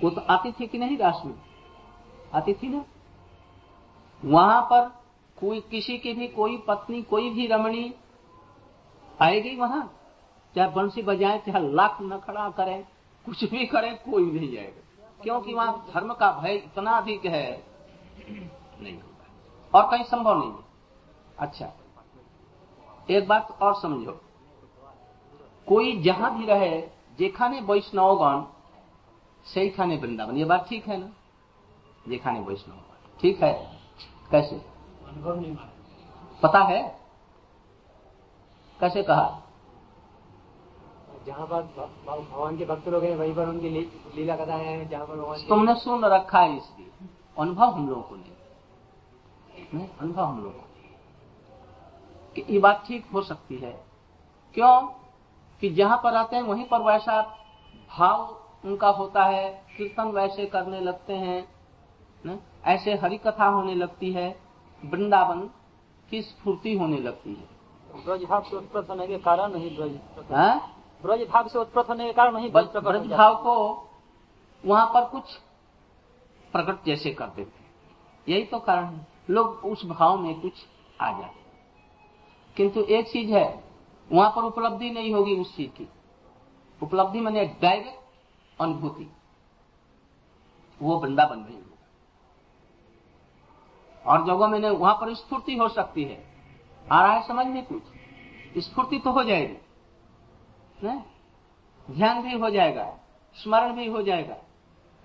वो 0.04 0.10
तो 0.10 0.22
आती 0.22 0.52
थी 0.52 0.68
कि 0.68 0.78
नहीं 0.78 0.98
रास 0.98 1.22
में? 1.26 1.34
आती 2.34 2.54
थी 2.54 2.70
ना? 2.70 2.86
वहाँ 4.26 4.62
पर 4.62 5.04
कोई 5.40 5.60
किसी 5.60 5.98
की 5.98 6.14
भी, 6.14 6.28
कोई 6.28 6.58
पत्नी, 6.58 7.02
कोई 7.02 7.30
भी 7.30 7.48
रमणी 7.48 7.94
आएगी 9.22 9.56
वहाँ? 9.56 9.94
चाहे 10.56 10.70
बंसी 10.70 11.02
बजाए 11.02 11.38
चाहे 11.40 11.72
लाख 11.72 11.98
न 12.02 12.18
खड़ा 12.18 12.50
करें 12.50 12.84
कुछ 13.26 13.44
भी 13.44 13.66
करें 13.66 13.96
कोई 14.04 14.32
नहीं 14.32 14.52
जाएगा। 14.52 15.24
क्योंकि 15.24 15.54
वहाँ 15.54 15.86
धर्म 15.94 16.14
का 16.14 16.32
भय 16.32 16.56
इतना 16.56 16.92
अधिक 16.92 17.26
है 17.26 17.64
नहीं 18.30 18.96
होगा। 18.96 19.80
और 19.80 19.90
कहीं 19.92 20.04
संभव 20.04 20.40
नहीं 20.40 20.52
है। 20.52 20.64
अच्छा 21.40 21.72
एक 23.10 23.28
बात 23.28 23.58
और 23.62 23.76
समझो। 23.82 24.22
कोई 25.68 26.02
जहाँ 26.02 26.38
भी 26.38 26.46
रहे 26.46 26.82
जेखाने 27.20 27.62
वैष्णवगण 27.62 28.44
सही 29.46 29.70
खाने 29.70 29.98
वृंदावन 29.98 30.38
ये 30.38 30.46
बात 30.46 30.68
ठीक 30.70 30.88
है 30.88 30.98
ना? 30.98 31.10
जेखाने 32.10 32.40
वैष्णव 32.40 32.76
ठीक 33.20 33.44
है? 33.44 33.54
कैसे? 34.32 34.62
पता 36.44 36.60
है? 36.60 36.82
कैसे 38.80 39.04
कहा? 39.04 39.41
जहाँ 41.26 41.48
पर 41.48 41.62
भगवान 42.08 42.58
के 42.58 42.66
भक्त 42.66 42.88
लोग 42.88 43.04
हैं 43.04 43.16
वहीं 43.16 43.36
पर 43.36 43.48
उनकी 43.48 43.70
लीला 44.16 44.36
कथा 44.36 44.56
है 44.56 44.90
जहाँ 44.90 45.06
पर 45.06 45.16
भगवान 45.16 45.40
तुमने 45.40 45.76
सुन 45.76 46.06
रखा 46.06 46.40
है 46.40 46.58
इसलिए। 46.58 46.92
अनुभव 47.40 47.66
हम 47.66 47.90
लोगों 47.90 48.02
को 48.02 48.16
नहीं। 48.16 49.88
अनुभव 50.02 50.24
हम 50.24 50.38
लोगों 50.38 50.52
को 50.52 50.68
कि 52.36 52.46
ये 52.50 52.60
बात 52.60 52.84
ठीक 52.88 53.06
हो 53.14 53.22
सकती 53.22 53.56
है। 53.58 53.84
क्यों? 54.54 54.82
कि 55.62 55.70
जहाँ 55.70 55.98
पर 56.04 56.16
आते 56.16 56.36
हैं 56.36 56.44
वहीं 56.44 56.66
पर 56.66 56.82
वैसा 56.82 57.22
भाव 57.98 58.44
उनका 58.66 58.90
होता 58.90 59.24
है। 59.24 59.66
कीर्तन 59.78 60.04
वैसे 60.04 60.46
करने 60.46 60.80
लगते 60.80 61.14
हैं। 61.14 61.48
न? 62.26 62.40
ऐसे 62.66 62.96
हरि 62.96 63.18
कथा 63.18 63.46
होने 63.46 63.76
लगती 63.76 64.12
है। 64.12 64.40
वृंदावन 64.86 65.50
की 66.10 66.22
स्फूर्ति 66.22 66.78
होने 66.78 66.98
लगती 66.98 67.30
है। 67.30 67.62
ब्रज 68.06 68.24
भाव 68.24 68.44
के 68.54 69.18
कारण 69.18 69.52
नहीं 69.52 69.78
ब्रज। 69.78 70.62
ब्रज 71.04 71.28
भाव 71.30 71.48
से 71.48 71.60
उत्पन्न 71.60 71.86
होने 71.88 72.06
के 72.06 72.14
कारण 72.14 72.34
नहीं 72.34 72.52
ब्रज 72.52 73.08
भाव 73.12 73.36
को 73.36 73.54
वहाँ 74.66 74.86
पर 74.88 75.06
कुछ 75.10 75.36
प्रकट 76.54 76.86
जैसे 76.86 77.14
कर 77.14 77.28
देते 77.28 78.32
यही 78.32 78.44
तो 78.44 78.60
कारण 78.60 78.86
है। 78.86 79.08
लोग 79.30 79.66
उस 79.66 79.86
भाव 79.86 80.18
में 80.18 80.42
कुछ 80.42 80.54
आ 81.02 81.12
जाते 81.12 81.40
किंतु 82.58 82.82
एक 82.82 83.12
चीज़ 83.12 83.32
है 83.32 83.64
वहाँ 84.12 84.30
पर 84.36 84.44
उपलब्धि 84.44 84.90
नहीं 84.92 85.14
होगी 85.14 85.36
उस 85.36 85.56
चीज़ 85.56 85.72
की। 85.72 85.88
उपलब्धि 86.84 87.20
मैंने 87.20 87.46
डायरेक्ट 87.62 88.00
अनुभूति। 88.60 89.10
वो 90.82 90.98
वृंदावन 91.00 91.40
में 91.40 91.54
होगा। 91.56 91.78
और 94.06 94.26
जगह 94.26 94.48
मैंने 94.48 94.70
वहाँ 94.70 94.94
पर 94.96 95.14
स्फूर्ति 95.14 95.56
हो 95.58 95.68
सकती 95.70 96.04
है। 96.04 96.24
आ 96.92 97.04
रहा 97.04 97.14
है 97.14 97.28
समझ 97.28 97.46
में 97.48 97.66
कुछ? 97.66 97.84
स्फूर्ति 98.58 99.00
तो 99.00 99.12
हो 99.12 99.24
जाएगी। 99.24 99.58
ध्यान 101.92 102.22
भी 102.22 102.40
हो 102.40 102.50
जाएगा, 102.50 102.98
स्मरण 103.34 103.74
भी 103.74 103.88
हो 103.88 104.02
जाएगा, 104.02 104.36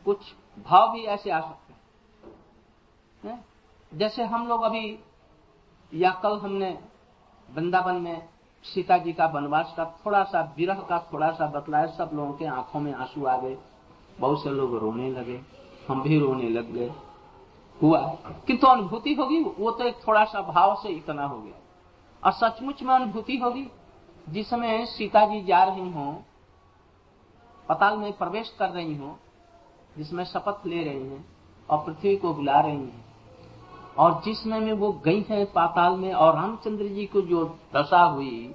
कुछ 0.04 0.18
भाव 0.66 0.92
भी 0.92 1.04
ऐसे 1.04 1.30
आ 1.30 1.40
सकते 1.40 1.72
हैं। 3.28 3.44
जैसे 3.94 4.24
हम 4.24 4.46
लोग 4.46 4.62
अभी, 4.62 4.98
या 5.94 6.10
कल 6.10 6.38
हमने 6.38 6.78
वृंदावन 7.54 7.94
में 7.94 8.28
सीता 8.62 8.98
जी 8.98 9.12
का 9.12 9.26
वनवास 9.26 9.74
का 9.76 9.84
थोड़ा 9.84 10.24
सा 10.24 10.54
विरह 10.56 10.74
का 10.74 10.98
थोड़ा 11.12 11.32
सा 11.32 11.46
बतलाया, 11.46 11.86
सब 11.86 12.10
लोगों 12.14 12.32
के 12.32 12.44
आँखों 12.44 12.80
में 12.80 12.94
आँसू 12.94 13.26
आ 13.26 13.36
गए, 13.36 13.58
बहुत 14.18 14.42
से 14.42 14.50
लोग 14.50 14.76
रोने 14.76 15.10
लगे, 15.10 15.42
हम 15.88 16.02
भी 16.02 16.18
रोने 16.18 16.48
लग 16.48 16.72
गए। 16.72 16.92
हुआ। 17.82 18.00
किंतु 18.46 18.66
अनुभूति 18.66 19.14
होगी, 19.14 19.42
वो 19.42 19.70
तो 19.70 19.84
एक 19.84 19.98
थोड़ा 20.08 20.24
सा 20.24 20.42
भाव 20.42 20.74
से 20.74 20.88
इतना 20.88 21.26
हो 21.26 21.42
गया। 21.42 21.54
और 22.24 22.32
सचमुच 22.32 22.82
में 22.82 22.94
अनुभूति 22.94 23.36
होगी 23.36 23.68
जिस 24.28 24.48
समय 24.50 24.86
सीता 24.86 25.26
जी 25.26 25.42
जा 25.42 25.64
रही 25.64 25.90
हो, 25.92 26.22
पताल 27.68 27.98
में 27.98 28.12
प्रवेश 28.12 28.56
कर 28.58 28.68
रही 28.68 28.96
हो, 28.96 29.18
जिसमें 29.96 30.24
शपथ 30.24 30.66
ले 30.66 30.84
रही 30.84 31.06
हैं 31.08 31.24
और 31.70 31.86
पृथ्वी 31.86 32.16
को 32.16 32.34
बुला 32.34 32.60
रही 32.60 32.76
हैं। 32.76 33.04
और 33.98 34.22
जिसमें 34.22 34.60
में 34.60 34.72
वो 34.72 34.92
गई 34.92 35.22
है 35.22 35.44
पाताल 35.44 35.96
में 35.96 36.12
और 36.12 36.34
रामचंद्र 36.34 36.86
जी 36.86 37.06
को 37.06 37.20
जो 37.20 37.58
दशा 37.76 38.02
हुई, 38.02 38.54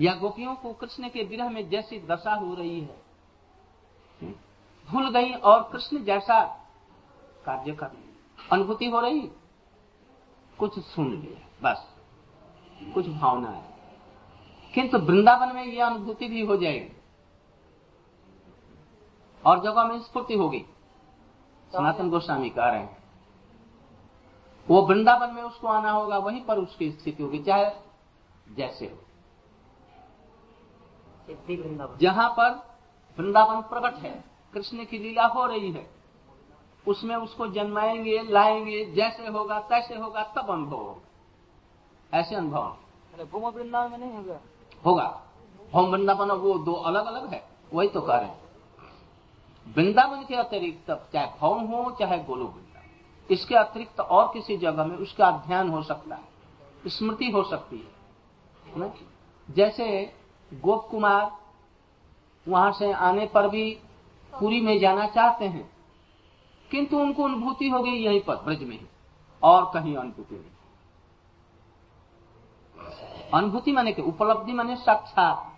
या 0.00 0.14
गोपियों 0.14 0.54
को 0.54 0.72
कृष्ण 0.72 1.08
के 1.08 1.22
विरह 1.24 1.50
में 1.50 1.68
जैसी 1.70 1.98
दशा 2.00 2.34
हो 2.34 2.54
रही 2.54 2.80
है, 2.80 3.00
भूल 4.88 5.10
गई 5.10 5.32
और 5.32 5.68
कृष्ण 5.72 6.04
जैसा 6.04 6.44
कार्य 7.44 7.72
कर 7.72 7.90
अनुभूति 8.52 8.86
हो 8.86 9.00
रही? 9.00 9.20
कुछ 10.58 10.78
सुन 10.78 11.10
लिया, 11.12 11.48
बस। 11.62 11.91
कुछ 12.90 13.08
भावना 13.08 13.48
है। 13.48 13.64
किंतु 14.74 14.98
वृंदावन 14.98 15.54
में 15.54 15.64
यह 15.64 15.86
अनुभूति 15.86 16.28
भी 16.28 16.40
हो 16.40 16.56
जाएगी। 16.56 16.96
और 19.44 19.62
जगह 19.62 19.84
में 19.84 20.00
स्फूर्ति 20.00 20.34
होगी 20.34 20.64
सनातन 21.72 22.10
गोस्वामी 22.10 22.50
कह 22.50 22.66
रहे 22.66 22.80
हैं 22.80 23.02
वो 24.68 24.82
वृंदावन 24.82 25.34
में 25.34 25.42
उसको 25.42 25.68
आना 25.68 25.90
होगा 25.90 26.18
वहीं 26.18 26.42
पर 26.44 26.58
उसकी 26.58 26.90
स्थिति 26.92 27.22
होगी 27.22 27.42
चाहे 27.42 27.70
जैसे 28.54 28.86
हो। 28.86 28.98
जहाँ 31.96 32.28
पर 32.30 32.50
वृंदावन 33.18 33.60
प्रकट 33.62 33.98
है 33.98 34.24
कृष्ण 34.54 34.84
की 34.84 34.98
लीला 34.98 35.26
हो 35.26 35.46
रही 35.46 35.70
है 35.72 35.90
उसमें 36.88 37.16
उसको 37.16 37.46
जन्माएँगे 37.46 38.22
लाएँगे 38.22 38.84
जैसे 38.92 39.26
होगा 39.28 39.60
तैसे 39.60 39.96
होगा 39.96 40.22
तब 40.36 40.50
अनुभव 40.50 40.76
होगा। 40.76 41.08
ऐसे 42.14 42.34
अनुभव 42.34 42.76
भूम 43.32 43.42
वृंदावन 43.42 43.90
में 43.90 43.98
नहीं 43.98 44.12
होगा? 44.12 44.40
होगा। 44.86 45.22
भूम 45.72 45.84
वृंदावन 45.84 46.30
वो 46.30 46.58
दो 46.58 46.72
अलग 46.72 47.06
अलग 47.06 47.26
है। 47.26 47.48
वही 47.74 47.88
तो 47.88 48.00
कह 48.00 48.16
रहे 48.16 48.28
हैं। 48.28 48.42
वृंदावन 49.74 50.24
के 50.24 50.34
अतिरिक्त 50.34 51.10
चाहे 51.12 51.26
भौम 51.40 51.64
हो 51.64 51.90
चाहे 51.90 52.18
गोलू 52.18 52.44
वृंदावन। 52.44 53.34
इसके 53.34 53.54
अतिरिक्त 53.54 54.00
और 54.00 54.30
किसी 54.32 54.56
जगह 54.56 54.84
में 54.84 54.96
उसका 54.96 55.28
अध्ययन 55.28 55.68
हो 55.68 55.82
सकता 55.82 56.14
है। 56.14 56.28
स्मृति 56.86 57.30
हो 57.30 57.42
सकती 57.42 57.92
है। 58.66 58.94
जैसे 59.50 60.16
गोप 60.52 60.88
कुमार 60.90 61.30
वहाँ 62.48 62.72
से 62.72 62.92
आने 62.92 63.26
पर 63.26 63.48
भी 63.48 63.78
पुरी 64.32 64.60
में 64.60 64.78
जाना 64.78 65.06
चाहते 65.06 65.44
हैं 65.44 65.70
किंतु 66.70 66.98
उनको 66.98 67.24
अनुभूति 67.24 67.68
हो 67.68 67.82
गई 67.82 67.90
यहीं 67.90 68.20
पर 68.20 68.36
ब्रज 68.36 68.62
में 68.62 68.78
ही 68.80 68.86
और 69.42 69.70
कहीं 69.74 69.96
अनुभूति 69.96 70.34
नहीं 70.34 70.51
अनुभूति 73.34 73.72
माने 73.72 73.92
के, 73.92 74.02
उपलब्धि 74.02 74.52
माने 74.52 74.76
साक्षात। 74.76 75.48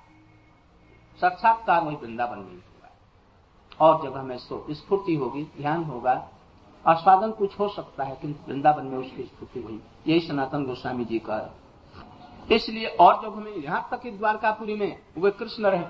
साक्षात्कार 1.20 1.82
वही 1.82 1.96
वृंदावन 1.96 2.38
में 2.38 2.54
होगा। 2.54 2.90
और 3.80 4.02
जब 4.02 4.16
हमें 4.16 4.38
स्फूर्ति 4.38 5.14
होगी, 5.14 5.42
ध्यान 5.56 5.84
होगा, 5.84 6.28
आस्वादन 6.87 7.30
कुछ 7.30 7.58
हो 7.58 7.68
सकता 7.68 8.04
है, 8.04 8.16
किंतु 8.16 8.50
वृंदावन 8.50 8.84
में 8.84 8.98
उसकी 8.98 9.22
स्फूर्ति 9.22 9.60
हुई 9.60 9.82
यही 10.06 10.20
सनातन 10.20 10.64
गोस्वामी 10.64 11.04
जी 11.04 11.18
का। 11.18 11.54
इसलिए 12.52 12.87
और 12.87 13.22
जब 13.22 13.37
हमें 13.37 13.52
यहाँ 13.52 13.88
तक 13.90 14.06
द्वारकापुरी 14.06 14.74
में, 14.74 15.02
वे 15.18 15.30
कृष्ण 15.30 15.66
रहे, 15.66 15.87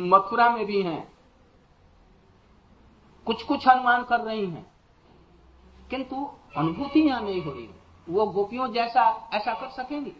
मथुरा 0.00 0.50
में 0.50 0.64
भी 0.66 0.82
हैं 0.82 1.12
कुछ 3.26 3.42
कुछ 3.42 3.68
अनुमान 3.68 4.04
कर 4.04 4.20
रही 4.20 4.46
हैं, 4.46 4.66
किंतु 5.90 6.28
अनुभूति 6.56 7.00
यहाँ 7.00 7.20
नहीं 7.22 7.42
हो 7.42 7.50
रही। 7.50 7.68
वो 8.08 8.26
गोपियों 8.26 8.72
जैसा, 8.72 9.30
ऐसा 9.34 9.54
कर 9.54 9.68
सकेंगी? 9.68 10.12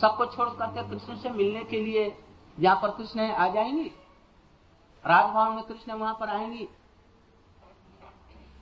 सबको 0.00 0.26
छोड़ 0.26 0.48
करके 0.48 0.90
कृष्ण 0.90 1.16
से 1.16 1.30
मिलने 1.30 1.64
के 1.64 1.80
लिए 1.80 2.24
जहाँ 2.60 2.76
पर 2.82 2.90
कृष्ण 2.90 3.30
आ 3.30 3.48
जाएँगी? 3.48 3.88
राजभवन 5.06 5.56
में 5.56 5.64
कृष्ण 5.64 5.92
वहाँ 5.92 6.16
पर 6.20 6.28
आएँगी? 6.28 6.68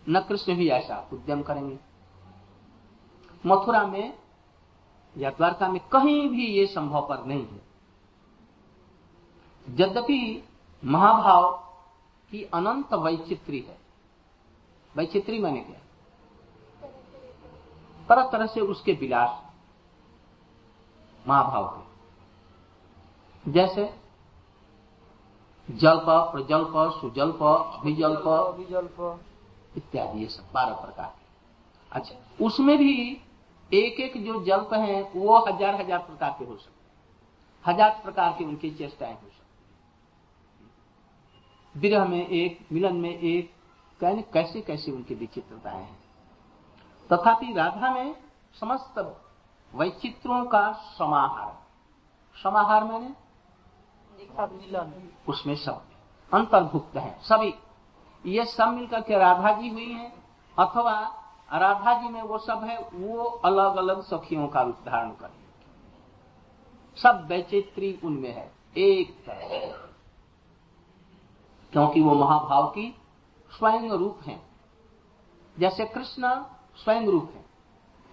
न 0.08 0.20
कृष्ण 0.20 0.54
भी 0.54 0.68
ऐसा 0.68 1.08
उद्यम 1.12 1.42
करेंगे। 1.42 1.78
मथुरा 3.46 3.86
में 3.86 4.18
या 5.18 5.30
द्वारका 5.30 5.68
में 5.68 5.80
कहीं 5.80 6.28
भी 6.28 6.46
ये 6.46 6.66
संभव 6.66 7.08
पर 7.08 7.24
नहीं 7.24 7.46
है। 7.46 7.70
यद्यपि 9.68 10.48
महाभाव 10.84 11.52
की 12.30 12.44
अनंत 12.44 12.94
वैचित्री 12.94 13.60
है। 13.60 13.78
वैचित्री 14.96 15.38
मैंने 15.38 15.60
क्या? 15.60 15.80
तरह 18.08 18.30
तरह 18.30 18.46
से 18.46 18.60
उसके 18.60 18.92
विलास। 18.92 19.49
महाभाव 21.26 21.66
के। 21.68 21.82
जैसे 23.44 23.84
जल्प 25.68 26.06
प्रजल्प 26.32 26.72
सुजल्प 27.00 27.42
अभिजल्प 27.42 28.24
विजल्प 28.58 28.96
इत्यादि 29.76 30.20
ये 30.20 30.28
सब 30.28 30.44
बारह 30.54 30.74
प्रकार 30.74 31.06
के। 31.08 31.24
अच्छा 31.92 32.44
उसमें 32.44 32.76
भी 32.78 32.92
एक 33.70 34.00
एक 34.00 34.24
जो 34.24 34.42
जल्प 34.44 34.70
है 34.74 35.02
वो 35.14 35.38
हज़ार 35.40 35.74
हज़ार 35.80 35.98
प्रकार 36.00 36.30
के 36.38 36.44
हो 36.44 36.56
सकते 36.56 36.78
हज़ार 37.64 38.00
प्रकार 38.04 38.32
की 38.38 38.44
उनकी 38.44 38.70
चेष्टाएँ 38.72 39.12
हो 39.12 39.28
सकती 39.28 39.38
विरह 41.74 42.04
में 42.04 42.26
एक 42.26 42.58
मिलन 42.72 42.96
में 42.96 43.10
एक 43.10 43.50
कहने 44.00 44.22
कैसे 44.32 44.60
कैसे 44.62 44.92
उनकी 44.92 45.14
विचित्रताएँ 45.16 45.76
हैं। 45.76 45.98
तथापि 47.10 47.52
राधा 47.54 47.90
में 47.94 48.14
समस्त 48.60 48.98
वैचित्रों 49.74 50.44
का 50.44 50.72
समाहार। 50.72 51.62
समाहार 52.42 52.84
मैंने? 52.84 53.14
उसमें 55.28 55.54
सब 55.56 55.82
अंतर्भुक्त 56.34 56.96
है 56.96 57.20
सभी। 57.22 57.54
ये 58.26 58.44
सब 58.44 58.68
मिलकर 58.68 59.00
के 59.00 59.18
राधा 59.18 59.52
जी 59.52 59.68
हुई 59.68 59.92
है 59.92 60.12
अथवा 60.58 61.00
राधा 61.52 62.02
जी 62.02 62.08
में 62.08 62.22
वो 62.22 62.38
सब 62.38 62.64
है 62.64 62.78
वो 62.78 63.24
अलग 63.24 63.76
अलग 63.76 64.02
सखियों 64.02 64.48
का 64.48 64.62
रूप 64.62 64.76
धारण 64.86 65.10
कर 65.10 65.30
सब 66.96 67.26
वैचित्री 67.26 68.00
उनमें 68.04 68.32
है 68.34 68.52
एक 68.76 69.24
है। 69.28 69.72
क्योंकि 71.72 72.00
वो 72.00 72.14
महाभाव 72.14 72.66
की 72.66 72.96
स्वयं 73.50 73.90
रूप 73.90 74.20
है। 74.22 74.42
जैसे 75.58 75.84
कृष्ण 75.84 76.42
स्वयं 76.76 77.06
रूप 77.06 77.32
है। 77.34 77.39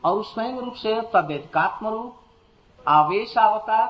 और 0.07 0.23
स्वयं 0.23 0.59
रूप 0.59 0.73
से 0.75 1.01
तदेकात्म 1.13 1.87
रूप 1.87 2.87
आवेश 2.87 3.37
अवतार 3.37 3.87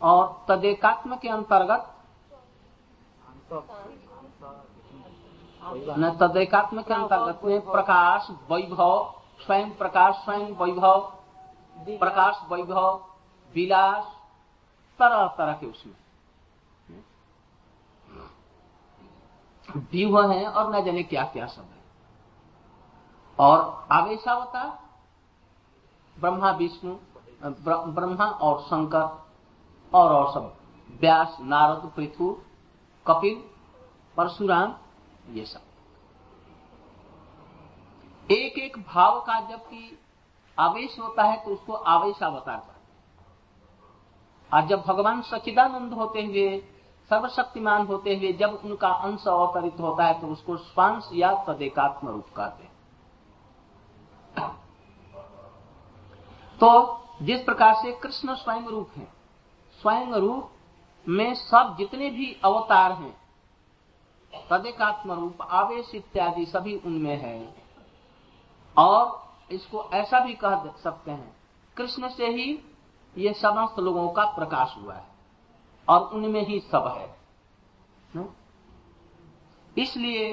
और 0.00 0.26
तदेकात्म 0.48 1.16
के 1.16 1.28
अंतर्गत 1.28 1.96
न 5.98 6.10
तदेकात्म 6.20 6.82
के 6.82 6.94
अंतर्गत 6.94 7.44
में 7.44 7.60
प्रकाश 7.62 8.28
वैभव, 8.50 9.14
स्वयं 9.40 9.70
प्रकाश, 9.70 10.14
स्वयं 10.24 10.52
वैभव, 10.54 11.00
प्रकाश 11.98 12.40
वैभव, 12.52 13.00
विलास, 13.54 14.04
तरह 15.00 15.26
तरह 15.38 15.52
के 15.52 15.66
उसमें। 15.66 15.94
व्यूह 19.90 20.32
है 20.32 20.46
और 20.46 20.74
न 20.74 20.84
जाने 20.84 21.02
क्या 21.02 21.24
क्या 21.24 21.46
सब 21.46 21.62
है। 21.62 21.79
और 23.40 23.86
आवेशावता 23.92 24.64
ब्रह्मा, 26.16 26.50
विष्णु 26.52 26.94
ब्रह्मा 27.42 28.26
और 28.26 28.60
शंकर 28.62 29.04
और 29.92 30.12
और 30.12 30.32
सब, 30.32 30.52
व्यास, 31.00 31.36
नारद, 31.42 31.90
पृथु, 31.96 32.26
कपिल, 33.06 33.36
परशुराम, 34.16 34.74
ये 35.30 35.44
सब। 35.44 35.60
एक 38.28 38.58
एक 38.58 38.78
भाव 38.88 39.20
का 39.20 39.40
जबकि 39.40 39.98
आवेश 40.58 40.98
होता 41.00 41.22
है 41.22 41.36
तो 41.44 41.50
उसको 41.50 41.72
आवेश 41.72 42.22
अवतार 42.22 42.56
कहते 42.56 42.78
और 44.52 44.66
जब 44.68 44.82
भगवान 44.82 45.22
सचिदानंद 45.22 45.92
होते 45.92 46.22
हुए, 46.22 46.58
सर्वशक्तिमान 47.10 47.86
होते 47.86 48.16
हुए 48.16 48.32
जब 48.32 48.60
उनका 48.64 48.88
अंश 48.88 49.26
अवतरित 49.28 49.80
होता 49.80 50.04
है 50.04 50.20
तो 50.20 50.26
उसको 50.26 50.56
स्वांश 50.58 51.08
या 51.12 51.32
तदेकात्म 51.44 52.08
रूप 52.08 52.26
कहते 52.36 52.62
हैं। 52.62 52.69
तो 56.60 56.70
जिस 57.22 57.40
प्रकार 57.40 57.74
से 57.74 57.92
कृष्ण 57.92 58.34
स्वयं 58.34 58.66
रूप 58.66 58.90
है, 58.96 59.06
स्वयं 59.80 60.12
रूप 60.14 60.50
में 61.06 61.34
सब 61.34 61.74
जितने 61.78 62.10
भी 62.10 62.32
अवतार 62.44 62.92
हैं 62.92 63.14
तदेकात्म 64.32 65.12
रूप 65.12 65.42
आवेश 65.42 65.94
इत्यादि 65.94 66.44
सभी 66.46 66.74
उनमें 66.76 67.16
है। 67.16 67.54
और 68.76 69.28
इसको 69.50 69.84
ऐसा 69.94 70.20
भी 70.20 70.34
कह 70.34 70.64
सकते 70.82 71.10
हैं, 71.10 71.32
कृष्ण 71.76 72.08
से 72.08 72.26
ही 72.26 72.58
ये 73.14 73.32
समस्त 73.34 73.78
लोगों 73.78 74.08
का 74.08 74.24
प्रकाश 74.32 74.74
हुआ 74.76 74.94
है, 74.94 75.06
और 75.88 76.10
उनमें 76.14 76.46
ही 76.46 76.60
सब 76.62 76.86
है। 76.88 78.24
इसलिए 79.76 80.32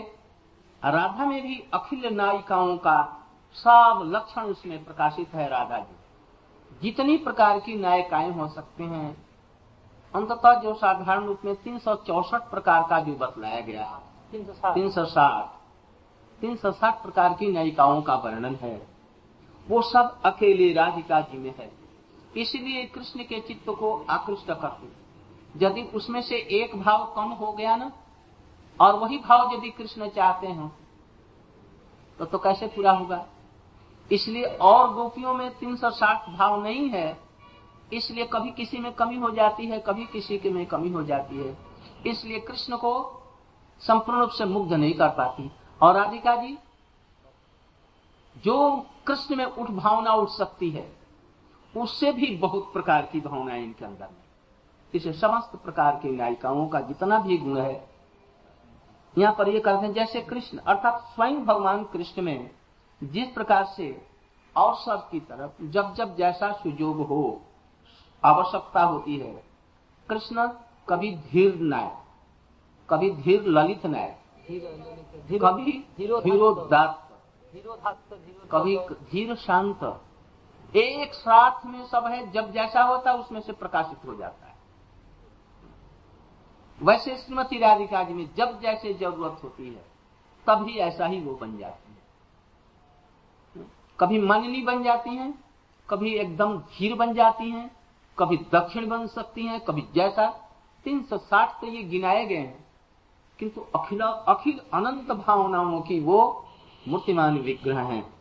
राधा 0.82 1.26
में 1.26 1.42
भी 1.44 1.60
अखिल 1.74 2.14
नायिकाओं 2.14 2.78
का 2.78 2.98
सब 3.56 4.02
लक्षण 4.06 4.42
उसमें 4.44 4.84
प्रकाशित 4.86 5.34
है 5.34 5.48
राधा 5.50 5.78
जी। 5.78 5.96
जितनी 6.82 7.18
प्रकार 7.18 7.60
की 7.60 7.76
नायिकाएँ 7.76 8.32
हो 8.32 8.48
सकते 8.48 8.84
हैं 8.84 9.16
अंततः 10.14 10.60
जो 10.62 10.74
साधारण 10.74 11.26
रूप 11.26 11.46
में 11.46 11.56
तीन 11.56 11.78
सौ 11.80 11.96
चौसठ 12.08 12.50
प्रकार 12.52 12.84
का 12.90 13.00
जो 13.00 13.14
बतलाया 13.16 13.60
गया 13.62 13.86
तीन 14.32 14.46
सौ 14.46 14.74
तीन 14.74 14.90
सौ 14.90 15.06
साठ। 15.06 15.56
तीन 16.42 16.56
सौ 16.56 16.72
साठ 16.72 17.02
प्रकार 17.04 17.34
की 17.34 17.52
नायिकाओं 17.52 18.02
का 18.02 18.16
वर्णन 18.16 18.56
है। 18.56 18.76
वो 19.68 19.82
सब 19.82 20.22
अकेले 20.26 20.72
राधिका 20.74 21.20
जी 21.22 21.38
में 21.38 21.54
है। 21.60 21.72
इसलिए 22.38 22.86
कृष्ण 22.86 23.24
के 23.24 23.40
चित्त 23.40 23.70
को 23.70 24.06
आकृष्ट 24.10 24.48
करते 24.52 25.66
यदि 25.66 25.82
उसमें 25.96 26.22
से 26.22 26.36
एक 26.54 26.76
भाव 26.76 27.06
कम 27.16 27.32
हो 27.34 27.52
गया 27.52 27.76
ना 27.76 27.92
और 28.80 28.96
वही 28.96 29.18
भाव 29.18 29.54
यदि 29.54 29.70
कृष्ण 29.70 30.10
चाहते 30.10 30.48
हैं 30.48 30.72
तो 32.20 32.26
तो 32.26 32.38
कैसे 32.38 32.68
पूरा 32.68 32.92
होगा? 32.92 33.26
इसलिए 34.12 34.44
और 34.44 34.94
गोपियों 34.94 35.34
में 35.34 35.50
360 35.60 36.30
भाव 36.30 36.64
नहीं 36.64 36.90
है। 36.90 37.18
इसलिए 37.94 38.26
कभी 38.26 38.52
किसी 38.52 38.78
में 38.78 38.92
कमी 38.94 39.16
हो 39.16 39.30
जाती 39.30 39.66
है, 39.66 39.80
कभी 39.80 40.06
किसी 40.06 40.38
के 40.38 40.50
में 40.50 40.66
कमी 40.66 40.90
हो 40.90 41.04
जाती 41.04 41.38
है। 41.38 41.58
इसलिए 42.08 42.40
कृष्ण 42.40 42.78
को 42.78 42.94
संपूर्ण 43.82 44.20
रूप 44.20 44.30
से 44.30 44.46
मुग्ध 44.46 44.74
नहीं 44.74 44.94
कर 44.94 45.10
पाती। 45.10 45.52
और 45.82 45.96
राधिका 45.96 46.36
जी, 46.36 46.58
जो 48.36 48.86
कृष्ण 49.08 49.36
में 49.36 49.46
उठ 49.46 49.70
भावना 49.72 50.14
उठ 50.14 50.30
सकती 50.30 50.70
है, 50.70 50.92
उससे 51.76 52.12
भी 52.12 52.36
बहुत 52.36 52.74
प्रकार 52.74 53.02
की 53.02 53.20
भावनाएँ 53.22 53.64
इनके 53.64 53.86
अंदर 53.86 54.06
में। 54.06 54.24
इसे 54.94 55.14
समस्त 55.14 55.56
प्रकार 55.56 55.96
की 55.96 56.12
नायिकाओं 56.12 56.68
का 56.68 56.80
जितना 56.82 57.20
भी 57.20 57.38
गुण 57.38 57.58
है, 57.58 57.90
यहाँ 59.18 59.36
पर 59.38 59.50
ये 59.50 59.60
कहते 59.60 59.86
हैं, 59.86 59.94
जैसे 59.94 60.22
कृष्ण, 60.22 60.58
अर्थात 60.58 61.12
स्वयं 61.16 61.46
भगवान 61.46 61.84
कृष्ण 61.84 62.22
में 62.22 62.50
जिस 63.02 63.28
प्रकार 63.28 63.66
से 63.66 63.90
सब 64.56 65.08
की 65.12 65.20
तरफ़, 65.20 65.64
जब 65.64 65.94
जब 65.94 66.16
जैसा 66.16 66.52
सुजोग 66.54 67.02
हो, 67.08 67.42
आवश्यकता 68.24 68.84
होती 68.84 69.18
है, 69.18 69.34
कृष्ण 70.10 70.48
कभी 70.90 71.12
धीर 71.32 71.56
नायक 71.56 72.04
कभी 72.90 73.10
धीर 73.12 73.44
ललित 73.48 73.86
नायक 73.86 74.18
कभी 75.42 75.72
धीरोदात 75.98 77.04
कभी 78.52 78.78
धीर 79.12 79.36
शांत। 79.36 79.84
एक 80.76 81.14
साथ 81.14 81.66
में 81.66 81.86
सब 81.86 82.06
है, 82.06 82.32
जब 82.32 82.52
जैसा 82.52 82.84
होता 82.84 83.12
है, 83.12 83.18
उसमें 83.18 83.40
से 83.42 83.54
प्रकाशित 83.54 84.06
हो 84.06 84.16
जाता 84.16 84.46
है। 84.48 84.56
वैसे 86.82 87.16
श्रीमती 87.18 87.60
राधिका 87.60 88.04
जी 88.04 88.14
में 88.14 88.30
जब 88.36 88.60
जैसे 88.62 88.94
ज़रूरत 88.94 89.44
होती 89.44 89.68
है, 89.68 89.86
तभी 90.48 90.78
ऐसा 90.80 91.06
ही 91.06 91.20
वो 91.22 91.34
बन 91.36 91.58
जाता 91.58 91.76
है। 91.76 91.87
कभी 94.00 94.20
मननी 94.22 94.62
बन 94.62 94.84
जाती 94.84 95.10
हैं, 95.10 95.34
कभी 95.90 96.14
एकदम 96.14 96.58
धीर 96.58 96.96
बन 96.96 97.14
जाती 97.14 97.50
हैं, 97.52 97.72
कभी 98.20 98.38
दक्षिण 98.38 98.88
बन 98.88 99.08
सकती 99.08 99.46
हैं, 99.46 99.60
कभी 99.60 99.84
जैसा। 99.96 100.28
तीन 100.86 101.04
सौ 101.04 101.18
साठ 101.18 101.62
तो 101.62 101.68
ये 101.68 101.84
गिनाए 101.84 102.26
गए 102.26 102.36
हैं। 102.36 102.68
किंतु 103.40 103.62
अखिल 103.76 104.00
अखिल 104.02 104.62
अनंत 104.74 105.12
भावनाओं 105.12 105.82
की 105.82 106.00
वो 106.00 106.46
मूर्तिमान 106.88 107.38
विग्रह 107.38 107.80
हैं। 107.80 108.14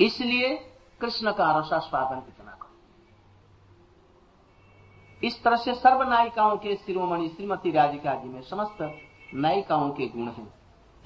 इसलिए 0.00 0.54
कृष्ण 1.00 1.32
का 1.32 1.58
रसास्वादन 1.58 2.22
इतना 2.28 2.52
करो 2.52 2.74
इस 5.26 5.42
तरह 5.42 5.56
से 5.56 5.74
सर्व 5.74 6.02
नायिकाओं 6.02 6.56
के 6.56 6.74
शिरोमणि 6.76 7.28
श्रीमती 7.28 7.70
राधिका 7.70 8.14
जी 8.14 8.28
में 8.28 8.42
समस्त 8.42 9.00
नायिकाओं 9.34 9.90
के 9.90 10.06
गुण 10.06 10.28
हैं। 10.28 10.54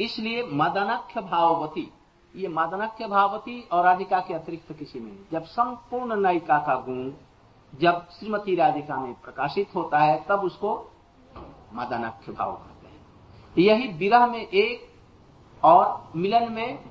इसलिए 0.00 0.42
मदनाख्य 0.42 1.20
भाववती 1.20 1.92
ये 2.36 2.48
मदनाख्य 2.48 3.06
भाववती 3.06 3.68
और 3.72 3.84
राधिका 3.84 4.20
के 4.20 4.34
अतिरिक्त 4.34 4.72
किसी 4.72 5.00
में 5.00 5.18
जब 5.32 5.44
संपूर्ण 5.44 6.16
नायिका 6.16 6.58
का 6.58 6.74
गुण 6.74 7.10
जब 7.80 8.08
श्रीमती 8.10 8.54
राधिका 8.54 8.96
में 8.96 9.14
प्रकाशित 9.14 9.68
होता 9.74 9.98
है, 9.98 10.24
तब 10.28 10.40
उसको 10.40 10.92
मदनाख्य 11.74 12.32
भाव 12.32 12.52
कहते 12.52 12.86
हैं। 12.86 13.06
यही 13.58 13.88
विरह 13.88 14.26
में 14.26 14.46
एक 14.48 14.90
और 15.64 16.12
मिलन 16.16 16.52
में 16.52 16.84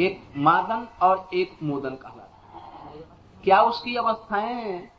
एक 0.00 0.32
मादन 0.36 0.88
और 1.02 1.28
एक 1.34 1.58
मोदन 1.62 1.90
कहलाता 1.90 2.58
है। 2.58 3.04
क्या 3.44 3.62
उसकी 3.62 3.96
अवस्थाएँ 3.96 4.90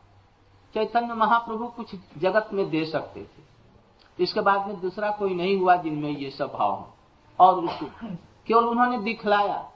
चैतन्य 0.73 1.13
महाप्रभु 1.13 1.67
कुछ 1.67 1.95
जगत 2.17 2.49
में 2.53 2.69
दे 2.69 2.85
सकते 2.85 3.23
थे? 3.23 3.47
इसके 4.23 4.41
बाद 4.41 4.67
में 4.67 4.81
दूसरा 4.81 5.11
कोई 5.11 5.35
नहीं 5.35 5.59
हुआ 5.59 5.75
जिनमें 5.75 6.09
ये 6.09 6.29
सब 6.31 6.53
भाव 6.53 6.71
हो। 6.71 6.93
और 7.39 7.55
उसको 7.55 7.85
केवल 8.47 8.65
उन्होंने 8.65 8.97
दिखलाया। 8.97 9.71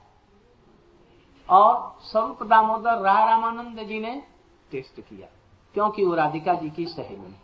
और 1.48 1.96
स्वरूप 2.02 2.42
दामोदर 2.42 2.98
राय 2.98 3.26
रामानंद 3.26 3.82
जी 3.82 4.00
ने 4.00 4.22
टेस्ट 4.70 5.00
किया, 5.00 5.28
क्योंकि 5.74 6.04
वो 6.04 6.14
राधिका 6.14 6.54
जी 6.54 6.70
की 6.70 6.86
सहेली 6.86 7.34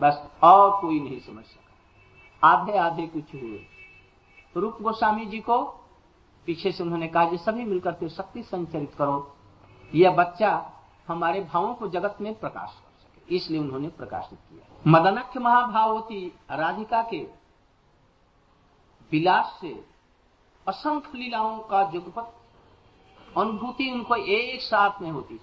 बस 0.00 0.22
और 0.42 0.80
कोई 0.80 1.00
नहीं 1.00 1.20
समझ 1.20 1.44
सका। 1.44 2.48
आधे 2.48 2.78
आधे 2.78 3.06
कुछ 3.06 3.34
हुए। 3.34 3.66
रूप 4.56 4.78
गोस्वामी 4.82 5.26
जी 5.26 5.40
को 5.40 5.62
पीछे 6.46 6.72
से 6.72 6.82
उन्होंने 6.82 7.08
कहा 7.08 7.36
सभी 7.36 7.64
मिलकर 7.64 7.92
के 7.92 8.08
शक्ति 8.08 8.42
संचरित 8.42 8.94
करो। 8.94 9.34
यह 9.94 10.10
बच्चा 10.10 10.72
हमारे 11.08 11.40
भावों 11.42 11.74
को 11.74 11.88
जगत 11.88 12.16
में 12.20 12.34
प्रकाश 12.34 12.70
कर 12.70 13.00
सके। 13.00 13.36
इसलिए 13.36 13.60
उन्होंने 13.60 13.88
प्रकाशित 13.88 14.38
किया। 14.50 14.82
मदनख्य 14.86 15.40
महाभावती 15.40 16.26
राधिका 16.50 17.02
के 17.02 17.41
विलास 19.12 19.58
से 19.60 19.84
असंख्य 20.68 21.18
लीलाओं 21.18 21.58
का 21.58 21.90
जुगपत, 21.90 22.34
अनुभूति 23.38 23.90
उनको 23.90 24.14
एक 24.14 24.62
साथ 24.62 25.00
में 25.02 25.10
होती 25.10 25.40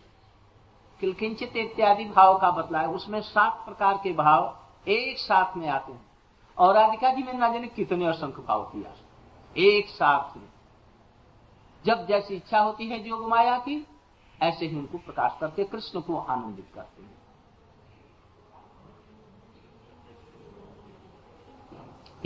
किलकिंचित 0.99 1.57
इत्यादि 1.57 2.05
भाव 2.05 2.39
का 2.39 2.51
बदला 2.51 2.79
है, 2.79 2.87
उसमें 2.87 3.21
सात 3.21 3.65
प्रकार 3.65 3.99
के 4.03 4.13
भाव 4.13 4.57
एक 4.87 5.17
साथ 5.17 5.57
में 5.57 5.69
आते 5.69 5.91
हैं। 5.91 6.05
और 6.57 6.75
राधिका 6.75 7.13
जी 7.13 7.23
में 7.23 7.33
न 7.33 7.39
जाने 7.39 7.67
कितने 7.67 8.05
असंख्य 8.05 8.41
भाव 8.41 8.63
किया। 8.63 8.95
एक 9.57 9.89
साथ 9.89 10.37
में। 10.37 10.49
जब 11.85 12.07
जैसी 12.07 12.35
इच्छा 12.35 12.59
होती 12.59 12.87
है 12.87 13.07
योग 13.07 13.29
माया 13.29 13.57
की, 13.57 13.87
ऐसे 14.41 14.65
ही 14.65 14.79
उनको 14.79 14.97
प्रकाश 14.97 15.37
करके 15.41 15.63
कृष्ण 15.63 16.01
को 16.01 16.17
आनंदित 16.17 16.71
करते 16.75 17.03
हैं। 17.03 17.18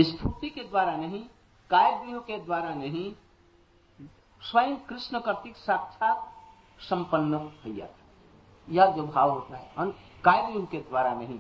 स्फूर्ति 0.02 0.50
के 0.50 0.64
द्वारा 0.64 0.96
नहीं 0.96 1.24
कायगृह 1.70 2.20
के 2.20 2.38
द्वारा 2.40 2.74
नहीं, 2.74 3.14
स्वयं 4.42 4.76
कृष्ण 4.78 5.20
कर्तिक 5.20 5.58
साक्षात 5.58 6.32
संपन्न 6.80 7.38
भैया 7.38 7.88
यह 8.70 8.86
जो 8.86 9.04
भाव 9.04 9.32
होता 9.32 9.58
है 9.58 9.92
कायगृह 10.26 10.66
के 10.66 10.78
द्वारा 10.80 11.14
नहीं, 11.14 11.40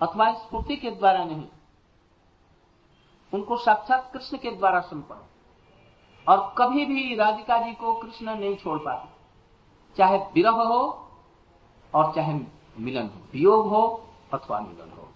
अथवा 0.00 0.32
स्फूर्ति 0.32 0.76
के 0.76 0.90
द्वारा 0.90 1.24
नहीं, 1.24 1.48
उनको 3.34 3.56
साक्षात 3.56 4.10
कृष्ण 4.12 4.38
के 4.38 4.50
द्वारा 4.50 4.80
संपन्न। 4.80 5.20
और 6.28 6.54
कभी 6.58 6.84
भी 6.84 7.14
राधिका 7.14 7.58
जी 7.58 7.72
को 7.72 7.94
कृष्ण 7.94 8.34
नहीं 8.34 8.56
छोड़ 8.56 8.78
पाते। 8.78 9.96
चाहे 9.96 10.18
विरह 10.18 10.50
हो, 10.50 11.10
और 11.94 12.12
चाहे 12.14 12.34
मिलन 12.78 13.06
हो, 13.06 13.20
वियोग 13.32 13.68
हो, 13.68 14.08
अथवा 14.34 14.60
मिलन 14.60 14.90
हो। 14.90 15.11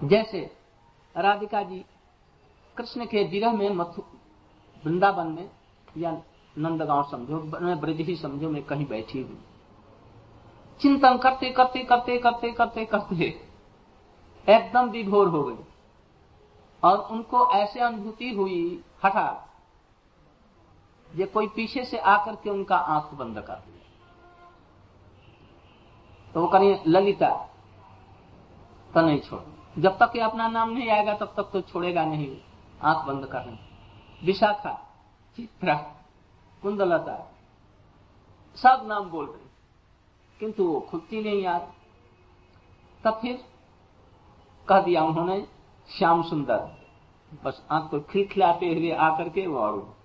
जैसे 0.00 0.40
राधिका 1.16 1.62
जी 1.62 1.84
कृष्ण 2.76 3.06
के 3.06 3.22
विरह 3.24 3.52
में 3.52 3.70
मथु 3.70 4.02
वृंदावन 4.84 5.26
में, 5.26 5.50
या 5.96 6.10
नंदगांव 6.58 7.02
समझो 7.10 7.38
ब्रज 7.76 7.96
ही 7.96 8.16
समझो, 8.16 8.50
मैं 8.50 8.62
कहीं 8.62 8.86
बैठी 8.86 9.22
हूँ। 9.22 9.38
चिंतन 10.80 11.18
करते 11.18 11.50
करते 11.50 11.84
करते 11.84 12.18
करते 12.18 12.52
करते 12.52 12.84
करते 12.84 13.24
एकदम 14.48 14.90
विभोर 14.90 15.28
हो 15.28 15.42
गई। 15.42 15.64
और 16.82 16.98
उनको 17.12 17.50
ऐसे 17.50 17.80
अनुभूति 17.80 18.30
हुई, 18.34 18.84
हठात, 19.04 19.44
ये 21.10 21.26
कोई 21.26 21.46
पीछे 21.48 21.84
से 21.84 21.98
आकर 21.98 22.34
के 22.34 22.50
उनका 22.50 22.76
आँख 22.76 23.14
बंद 23.14 23.40
कर 23.40 23.56
दिया। 23.56 23.84
तो 26.34 26.40
वो 26.40 26.48
करें 26.48 26.82
ललिता 26.86 27.30
तो 28.94 29.00
नहीं 29.00 29.20
छोड़। 29.20 29.57
जब 29.78 29.98
तक 29.98 30.12
ये 30.16 30.22
अपना 30.22 30.48
नाम 30.48 30.70
नहीं 30.70 30.90
आएगा, 30.90 31.14
तब 31.14 31.34
तक 31.36 31.50
तो 31.52 31.60
छोड़ेगा 31.60 32.04
नहीं। 32.04 32.36
आँख 32.82 33.06
बंद 33.06 33.26
करने। 33.26 33.58
विशाखा, 34.26 34.72
चित्रा, 35.36 35.74
कुंदलता, 36.62 37.32
सब 38.56 38.84
नाम 38.86 39.10
बोल 39.10 39.26
रहे 39.26 39.48
किंतु 40.40 40.64
वो 40.64 40.80
खुदती 40.80 41.22
नहीं 41.22 41.42
याद। 41.42 41.72
तब 43.04 43.18
फिर 43.22 43.44
कह 44.68 44.80
दिया 44.80 45.04
उन्होंने, 45.04 45.46
श्याम 45.98 46.22
सुंदर। 46.22 46.78
बस 47.44 47.66
आँख 47.70 47.90
को 47.90 48.00
खिलखिलाते 48.00 48.66
हुए 48.66 48.90
आकर 48.90 49.28
के 49.28 49.46
वो 49.46 49.58
और 49.58 49.96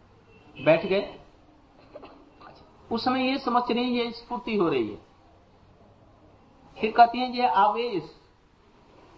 बैठ 0.61 0.85
गए। 0.85 1.19
उस 2.91 3.05
समय 3.05 3.27
ये 3.27 3.37
समझ 3.37 3.63
रही 3.71 3.99
ये 3.99 4.11
स्फूर्ति 4.11 4.55
हो 4.55 4.69
रही 4.69 4.89
है। 4.89 4.99
फिर 6.79 6.91
कहती 6.91 7.19
है, 7.19 7.35
ये 7.37 7.47
आवेश 7.47 8.22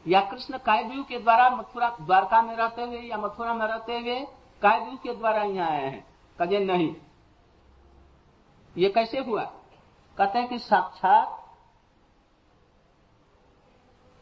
या 0.07 0.21
कृष्ण 0.21 0.57
कायदू 0.57 1.03
के 1.03 1.19
द्वारा 1.19 1.49
मथुरा 1.49 1.97
द्वारका 2.01 2.41
में 2.41 2.55
रहते 2.55 2.81
हुए 2.81 2.99
या 2.99 3.17
मथुरा 3.17 3.53
में 3.53 3.67
रहते 3.67 3.99
हुए 3.99 4.27
कायदू 4.61 4.97
के 4.97 5.13
द्वारा 5.13 5.43
यहाँ 5.43 5.69
आए 5.69 5.85
हैं? 5.85 6.07
कजे 6.41 6.59
नहीं। 6.59 6.95
ये 8.77 8.89
कैसे 8.89 9.19
हुआ? 9.19 9.43
कहते 10.17 10.39
हैं 10.39 10.47
कि 10.47 10.59
साक्षात 10.59 11.41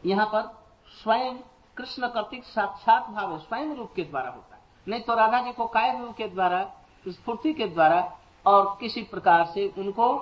यहाँ 0.06 0.26
पर 0.26 0.64
स्वयं 1.02 1.34
कृष्ण 1.76 2.08
कर्तिक 2.08 2.44
साक्षात 2.44 3.06
भाव 3.06 3.38
स्वयं 3.38 3.74
रूप 3.74 3.92
के 3.96 4.02
द्वारा 4.02 4.30
होता 4.30 4.54
है। 4.54 4.62
नहीं 4.88 5.00
तो 5.00 5.14
राधा 5.14 5.42
जी 5.42 5.52
को 5.52 5.66
काय 5.66 6.00
रूप 6.00 6.16
के 6.16 6.28
द्वारा, 6.28 6.72
स्फूर्ति 7.08 7.52
के 7.52 7.66
द्वारा 7.66 8.18
और 8.46 8.76
किसी 8.80 9.02
प्रकार 9.02 9.46
से 9.46 9.74
उनको 9.78 10.18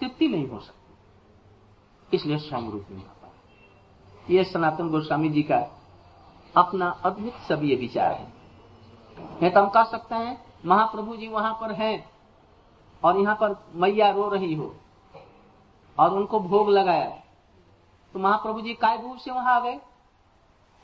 तृप्ति 0.00 0.28
नहीं 0.28 0.48
हो 0.48 0.60
सकती। 0.60 2.16
इसलिए 2.16 2.38
स्वयं 2.38 2.70
रूप 2.70 2.86
में। 2.90 3.13
ये 4.30 4.44
सनातन 4.44 4.88
गोस्वामी 4.88 5.28
जी 5.28 5.42
का 5.42 5.58
अपना 6.54 6.88
अद्भुत 7.04 7.32
सब 7.48 7.64
ये 7.64 7.74
विचार 7.76 8.12
है। 8.12 8.32
नहीं 9.18 9.50
तो 9.50 9.60
हम 9.60 9.68
कह 9.68 9.84
सकते 9.84 10.14
हैं, 10.14 10.38
महाप्रभु 10.66 11.16
जी 11.16 11.28
वहाँ 11.28 11.52
पर 11.52 11.72
हैं 11.72 12.04
और 13.02 13.18
यहाँ 13.20 13.34
पर 13.34 13.56
मैया 13.74 14.10
रो 14.10 14.28
रही 14.28 14.54
हो 14.54 14.74
और 15.98 16.14
उनको 16.14 16.40
भोग 16.40 16.70
लगाया। 16.70 17.08
तो 18.14 18.18
महाप्रभु 18.18 18.60
जी 18.60 18.74
काय 18.74 19.00
रूप 19.02 19.16
से 19.16 19.30
वहाँ 19.30 19.54
आ 19.56 19.60
गए? 19.60 19.80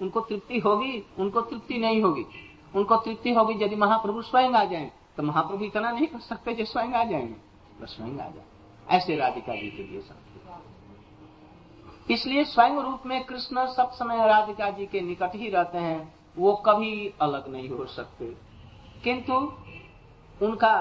उनको 0.01 0.21
तृप्ति 0.21 0.59
होगी, 0.59 1.05
उनको 1.19 1.41
तृप्ति 1.41 1.79
नहीं 1.79 2.03
होगी। 2.03 2.25
उनको 2.75 2.97
तृप्ति 2.97 3.33
होगी 3.33 3.65
यदि 3.65 3.77
महाप्रभु 3.77 4.23
स्वयं 4.23 4.53
आ 4.53 4.65
जाए 4.65 4.91
तो 5.17 5.23
महाप्रभु 5.23 5.65
इतना 5.65 5.91
नहीं 5.91 6.07
कर 6.07 6.19
सकते 6.21 6.65
स्वयं 6.65 6.93
आ 6.93 7.05
जाएँगे 7.05 7.35
तो 7.81 7.87
स्वयं 7.87 8.13
आ 8.13 8.29
जाए। 8.29 8.97
ऐसे 8.97 9.17
राधिका 9.17 9.55
जी 9.55 9.71
के 9.71 9.83
लिए 9.83 10.01
समझ 10.01 10.30
इसलिए 12.11 12.45
स्वयं 12.45 12.81
रूप 12.83 13.03
में 13.07 13.23
कृष्ण 13.25 13.67
सब 13.67 13.91
समय 13.93 14.27
राधिका 14.29 14.71
जी 14.71 14.87
के 14.87 15.01
निकट 15.01 15.35
ही 15.35 15.49
रहते 15.51 15.79
हैं 15.79 16.15
वो 16.39 16.55
कभी 16.67 17.13
अलग 17.21 17.49
नहीं 17.49 17.69
हो 17.69 17.85
सकते। 17.87 18.27
किंतु 19.05 19.35
उनका 20.47 20.73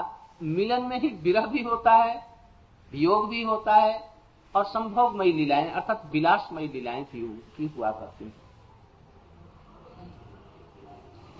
मिलन 0.42 0.82
में 0.82 0.98
ही 1.00 1.08
विरह 1.22 1.46
भी 1.46 1.62
होता 1.62 1.92
है 1.92 2.14
वियोग 2.92 3.28
भी 3.28 3.42
होता 3.42 3.74
है 3.74 4.10
और 4.54 4.64
संभोगमयी 4.64 5.32
लीलाएँ 5.32 5.70
अर्थात 5.70 6.10
विलासमयी 6.12 6.68
लीलाएँ 6.68 7.04
भी 7.12 7.66
हुआ 7.76 7.90
करती 7.90 8.24
हैं। 8.24 8.32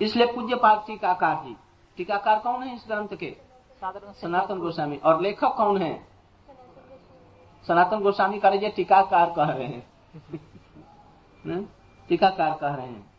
इसलिए 0.00 0.26
पूज्य 0.26 0.56
पाठ 0.56 0.86
टीकाकार 0.86 1.42
जी 1.44 1.56
टीकाकार 1.98 2.38
कौन 2.38 2.62
है 2.62 2.74
इस 2.74 2.84
ग्रंथ 2.88 3.16
के? 3.16 3.36
सनातन 3.84 4.58
गोस्वामी 4.58 4.96
और 4.96 5.20
लेखक 5.22 5.54
कौन 5.56 5.82
है? 5.82 6.09
सनातन 7.66 8.00
गोस्वामी 8.00 8.38
का 8.40 8.48
ये 8.48 8.68
टीकाकार 8.68 9.32
कह 9.36 9.44
रहे 9.44 9.66
हैं? 11.46 11.68
टीकाकार 12.08 12.58
कह 12.60 12.74
रहे 12.74 12.86
हैं। 12.86 13.10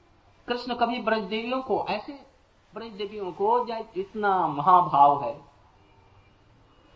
कृष्ण 0.48 0.76
कभी 0.76 1.02
ब्रज 1.02 1.24
देवियों 1.24 1.62
को, 1.62 1.86
ऐसे 1.90 2.20
ब्रज 2.74 2.92
देवियों 2.92 3.32
को 3.32 3.68
इतना 3.98 4.48
महाभाव 4.48 5.24
है 5.24 5.42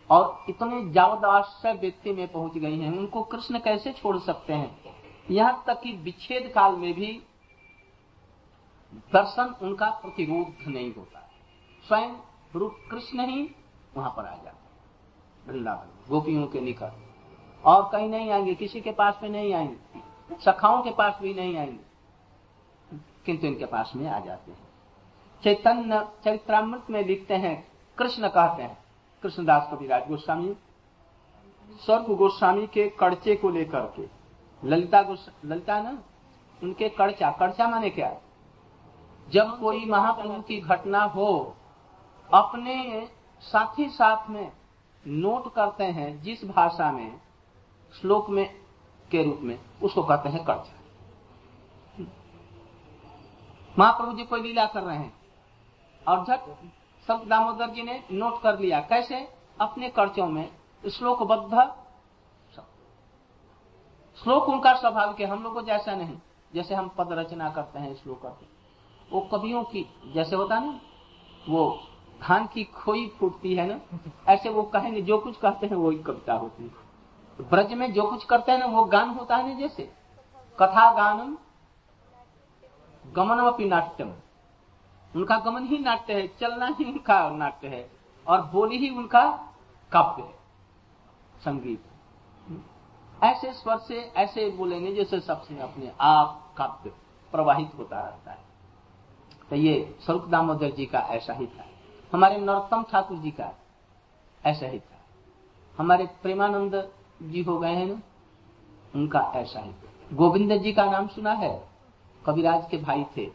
और 0.10 0.46
इतने 0.50 0.90
जावदाश्य 0.92 1.74
व्यक्ति 1.74 2.14
में 2.14 2.28
पहुँच 2.28 2.58
गई 2.58 2.80
हैं, 2.80 2.98
उनको 2.98 3.24
कृष्ण 3.24 3.60
कैसे 3.60 3.92
छोड़ 3.92 4.18
सकते 4.20 4.54
हैं? 4.54 4.96
यहाँ 5.32 5.64
तक 5.68 5.82
कि 5.82 5.92
विच्छेद 5.92 6.52
काल 6.56 6.76
में 6.76 6.94
भी 6.94 7.24
दर्शन 9.14 9.56
उनका 9.62 9.90
प्रतिरोध 9.90 10.68
नहीं 10.68 10.94
होता 10.94 11.30
स्वयं 11.88 12.12
रूप 12.56 12.76
कृष्ण 12.92 13.26
ही 13.26 13.56
वहाँ 13.96 14.14
पर 14.18 14.26
आ 14.26 14.36
जाते 14.36 15.52
वृंदावन, 15.52 15.88
गोपियों 16.10 16.48
के 16.48 16.62
निकट। 16.62 17.05
और 17.66 17.90
कहीं 17.92 18.10
नहीं 18.10 18.32
आएँगे, 18.32 18.56
किसी 18.56 18.82
के 18.82 18.92
पास 18.92 19.20
में 19.24 19.30
नहीं 19.30 19.54
आएँगे, 19.54 20.42
सखाओं 20.42 20.82
के 20.84 20.92
पास 20.92 21.18
भी 21.22 21.34
नहीं 21.34 21.58
आएँगे, 21.58 21.84
किंतु 23.26 23.48
इनके 23.48 23.66
पास 23.66 23.92
में 23.96 24.08
आ 24.10 24.20
जाते 24.20 24.52
हैं। 24.52 24.60
चैतन्य, 25.44 26.08
चरित्रामृत 26.26 26.84
में 26.90 27.04
लिखते 27.06 27.34
हैं, 27.34 27.68
कृष्ण 27.98 28.28
कहते 28.28 28.64
हैं, 28.64 28.78
कृष्णदास 29.24 29.68
कविराज 29.72 30.08
गोस्वामी 30.08 30.56
स्वर्ग 31.86 32.06
गोस्वामी 32.16 32.68
के 32.68 32.88
कड़चे 32.90 33.36
को 33.36 33.50
लेकर 33.50 33.94
के, 33.98 34.08
ललिता 34.64 35.02
गोस्वा 35.02 35.34
ललिता 35.46 35.82
ना, 35.82 35.98
उनके 36.64 36.90
कड़चा 36.90 37.32
कड़चा 37.32 37.68
माने 37.68 37.90
क्या? 37.90 38.16
जब 39.30 39.60
कोई 39.60 39.86
महाप्रभु 39.86 40.42
की 40.42 40.60
घटना 40.62 41.04
हो, 41.04 41.56
अपने 42.34 43.10
साथी 43.42 43.90
साथ 43.90 44.30
में 44.30 44.52
नोट 45.08 45.54
करते 45.54 45.84
हैं, 45.84 46.22
जिस 46.22 46.46
भाषा 46.46 46.92
में 46.92 47.20
श्लोक 48.02 48.30
में, 48.30 48.56
के 49.12 49.24
रूप 49.24 49.40
में, 49.42 49.60
उसको 49.84 50.04
कहते 50.04 50.30
हैं 50.30 50.46
कड़चा 50.46 50.74
महाप्रभु 53.80 54.14
जी 54.14 54.24
कोई 54.24 54.42
लीला 54.42 54.66
कर 54.66 54.84
रहे 54.84 54.98
हैं। 54.98 55.14
और 56.08 56.24
झट 56.26 56.40
सब 57.08 57.24
दामोदर 57.28 57.70
जी 57.70 57.84
ने 57.84 58.04
नोट 58.12 58.42
कर 58.42 58.60
लिया, 58.60 58.80
कैसे? 58.80 59.28
अपने 59.62 59.90
कर्चों 59.90 60.28
में, 60.28 60.50
श्लोकबद्ध। 60.92 61.72
श्लोक 64.24 64.50
उनका 64.50 64.74
स्वभाव 64.74 65.14
के, 65.14 65.26
हम 65.26 65.44
लोगों 65.44 65.64
जैसा 65.66 65.96
नहीं, 65.96 66.18
जैसे 66.54 66.76
हम 66.76 66.88
पद 66.98 67.12
रचना 67.12 67.50
करते 67.50 67.80
हैं 67.80 67.96
श्लोक 67.96 68.22
करते 68.22 68.46
वो 69.12 69.22
कवियों 69.22 69.64
की, 69.64 69.86
जैसे 70.14 70.36
होता 70.36 70.60
ना, 70.60 70.80
वो 71.50 71.80
धान 72.22 72.48
की 72.48 72.64
खोई 72.64 73.08
फूटती 73.20 73.56
है 73.56 73.68
ना, 73.68 73.80
ऐसे 74.28 74.50
वो 74.50 74.64
कहेंगे, 74.64 75.02
जो 75.02 75.18
कुछ 75.18 75.38
कहते 75.38 75.68
हैं, 75.68 75.76
वही 75.76 75.98
कविता 75.98 76.34
होती 76.34 76.64
है। 76.64 76.85
ब्रज 77.40 77.74
में 77.74 77.92
जो 77.94 78.04
कुछ 78.04 78.26
करते 78.26 78.52
हैं 78.52 78.60
ना, 78.60 78.66
वो 78.66 78.84
गान 78.84 79.10
होता 79.10 79.36
है 79.36 79.48
ना 79.48 79.60
जैसे। 79.60 79.84
कथा 80.58 80.92
गानम 80.94 81.38
गमनम 83.06 83.48
अपनी 83.48 83.66
नाट्यम। 83.66 84.14
उनका 85.16 85.38
गमन 85.38 85.66
ही 85.66 85.78
नाट्य 85.78 86.14
है, 86.14 86.28
चलना 86.28 86.66
ही 86.66 86.86
उनका 86.86 87.30
नाट्य 87.30 87.68
है, 87.68 87.90
और 88.28 88.42
बोली 88.42 88.78
ही 88.78 88.90
उनका 88.90 89.54
काव्य 89.92 90.24
है, 90.24 90.34
संगीत। 91.44 91.84
ऐसे 93.24 93.54
स्वर 93.54 93.78
से, 93.78 94.00
ऐसे 94.18 94.50
बोलेंगे 94.50 94.94
जैसे 94.96 95.20
सबसे 95.20 95.60
अपने 95.60 95.92
आप 96.02 96.54
काव्य 96.58 96.92
प्रवाहित 97.32 97.72
होता 97.78 98.00
रहता 98.00 98.32
है। 98.32 98.44
तो 99.50 99.56
ये 99.56 99.98
स्वरूप 100.02 100.26
दामोदर 100.26 100.70
जी 100.70 100.86
का 100.86 101.00
ऐसा 101.00 101.34
ही 101.34 101.48
था। 101.48 101.66
हमारे 102.14 102.38
नरोत्तम 102.38 102.84
ठाकुर 102.84 103.18
जी 103.18 103.32
का 103.32 103.52
ऐसा 104.44 104.66
ही 104.66 104.80
था। 104.80 105.00
हमारे 105.78 106.06
प्रेमानंद 106.22 106.76
जी 107.20 107.44
हो 107.44 107.58
गए 107.60 107.72
हैं 107.72 108.04
उनका 108.94 109.20
ऐसा 109.36 109.60
ही। 109.60 109.72
गोविंद 110.12 110.54
जी 110.54 110.72
का 110.74 110.86
नाम 110.86 111.08
सुना 111.08 111.32
है? 111.34 111.52
कविराज 112.26 112.68
के 112.72 112.78
भाई 112.78 113.04
थे। 113.18 113.26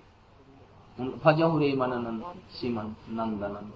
भजहु 0.99 1.59
रे 1.59 1.73
मननंद 1.73 2.25
सिमन 2.53 2.95
नंद 3.11 3.43
नंद 3.45 3.73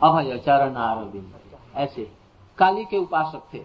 अभय 0.00 0.38
चरण 0.38 0.74
अरविंद 0.76 1.34
ऐसे। 1.76 2.10
काली 2.58 2.84
के 2.84 2.98
उपासक 2.98 3.42
थे। 3.54 3.64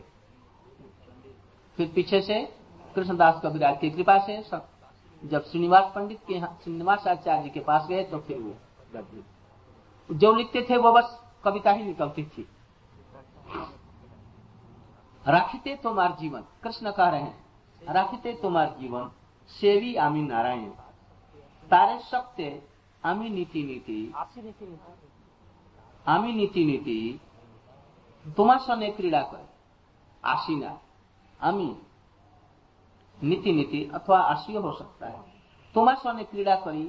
फिर 1.78 1.92
पीछे 1.96 2.22
से 2.22 2.42
कृष्णदास 2.96 3.40
कविराज 3.44 3.78
की 3.80 3.90
कृपा 3.92 4.18
से 4.20 4.42
जब 5.24 5.44
श्रीनिवास 5.44 5.92
पंडित 5.96 6.20
के 6.28 6.34
यहाँ 6.34 6.58
श्रीनिवास 6.64 7.08
आचार्य 7.08 7.50
के 7.50 7.60
पास 7.60 7.88
गए 7.88 8.04
तो 8.04 8.18
फिर 8.20 8.38
वो 8.38 8.54
जो 10.10 10.34
लिखते 10.36 10.62
थे 10.70 10.78
वो 10.78 10.92
बस 10.94 11.20
कविता 11.44 11.72
ही 11.72 11.84
निकलती 11.84 12.24
थी। 12.26 12.48
राखते 15.27 15.75
तुम्हार 15.83 16.17
जीवन 16.21 16.45
कृष्ण 16.63 16.91
कह 16.93 17.09
रहे 17.09 17.21
हैं 17.21 17.93
राखते 17.93 18.33
तुम्हार 18.43 18.77
जीवन 18.81 19.11
सेवी 19.51 19.95
आमी 19.99 20.23
नारायण 20.23 20.69
तारे 21.71 21.99
सत्य 22.05 22.51
आमी 23.03 23.31
नीति 23.31 23.63
नीति 23.63 24.01
आमी 26.07 26.33
नीति 26.33 26.65
नीति 26.65 26.99
তোমার 28.25 28.61
সঙ্গে 28.61 28.89
ক্রীড়া 28.97 29.23
করে 29.31 29.47
আসি 30.25 30.55
না 30.57 30.73
আমি 31.41 31.69
नीति 33.19 33.51
नीति 33.53 33.81
अथवा 33.93 34.19
आशियो 34.33 34.61
हो 34.61 34.73
सकता 34.75 35.07
है 35.07 35.21
তোমার 35.75 35.97
সঙ্গে 35.97 36.25
ক্রীড়া 36.25 36.57
করি 36.65 36.85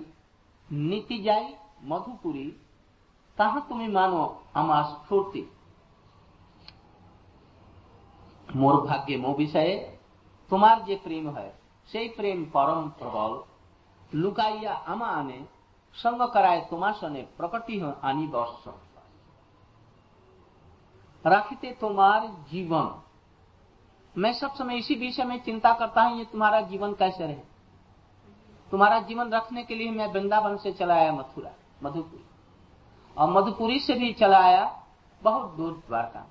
নীতি 0.70 1.18
যাই 1.24 1.46
মধুপুরী 1.90 2.48
তাহা 3.38 3.60
তুমি 3.70 3.88
মানো 3.98 4.22
আমার 4.54 4.84
স্ফূর্তি 4.94 5.42
মোর 8.56 8.76
ভাগ্যে 8.88 9.16
মো 9.18 9.32
বিষয়ে 9.36 9.74
তোমার 10.50 10.78
যে 10.86 10.96
প্রেম 11.06 11.26
হয় 11.36 11.52
সেই 11.90 12.08
প্রেম 12.18 12.40
পরম 12.54 12.84
প্রবল 13.00 13.34
লুকাইয়া 14.14 14.74
আমা 14.86 15.08
আনে 15.20 15.40
সঙ্গ 15.96 16.20
করায় 16.36 16.62
তোমার 16.70 16.96
সঙ্গে 17.02 17.24
প্রকটি 17.38 17.76
আনি 18.02 18.26
বর্ষ 18.34 18.64
रखते 21.26 21.72
तुम्हार 21.74 22.22
जीवन 22.52 22.88
मैं 24.16 24.32
सब 24.34 24.54
समय 24.54 24.78
इसी 24.78 24.96
विषय 24.96 25.24
में 25.24 25.40
चिंता 25.40 25.74
करता 25.74 26.02
हूं 26.02 26.18
ये 26.18 26.26
तुम्हारा 26.26 26.60
जीवन 26.64 26.94
कैसे 26.94 27.26
रहे 27.26 27.42
तुम्हारा 28.72 29.00
जीवन 29.02 29.30
रखने 29.30 29.64
के 29.64 29.76
लिए 29.76 29.92
मैं 29.92 30.08
वृंदावन 30.08 30.58
से 30.58 30.72
चलाया 30.72 31.12
मथुरा 31.12 31.52
मधुपुरी 31.84 32.24
और 33.18 33.30
मधुपुरी 33.32 33.80
से 33.80 33.94
भी 33.94 34.12
चलाया 34.14 34.64
बहुत 35.22 35.56
दूर 35.58 35.72
द्वारका 35.88 36.26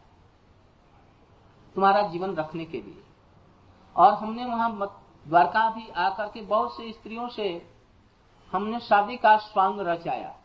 तुम्हारा 1.77 2.01
जीवन 2.01 2.35
रखने 2.35 2.65
के 2.65 2.81
लिए। 2.81 3.03
और 3.95 4.13
हमने 4.13 4.45
वहाँ 4.45 4.77
द्वारका 5.27 5.69
भी 5.69 5.89
आकर 5.89 6.27
के 6.27 6.41
बहुत 6.41 6.77
से 6.77 6.91
स्त्रियों 6.91 7.29
से 7.29 7.69
हमने 8.51 8.79
शादी 8.79 9.17
का 9.17 9.37
स्वांग 9.37 9.79
रचाया। 9.79 10.35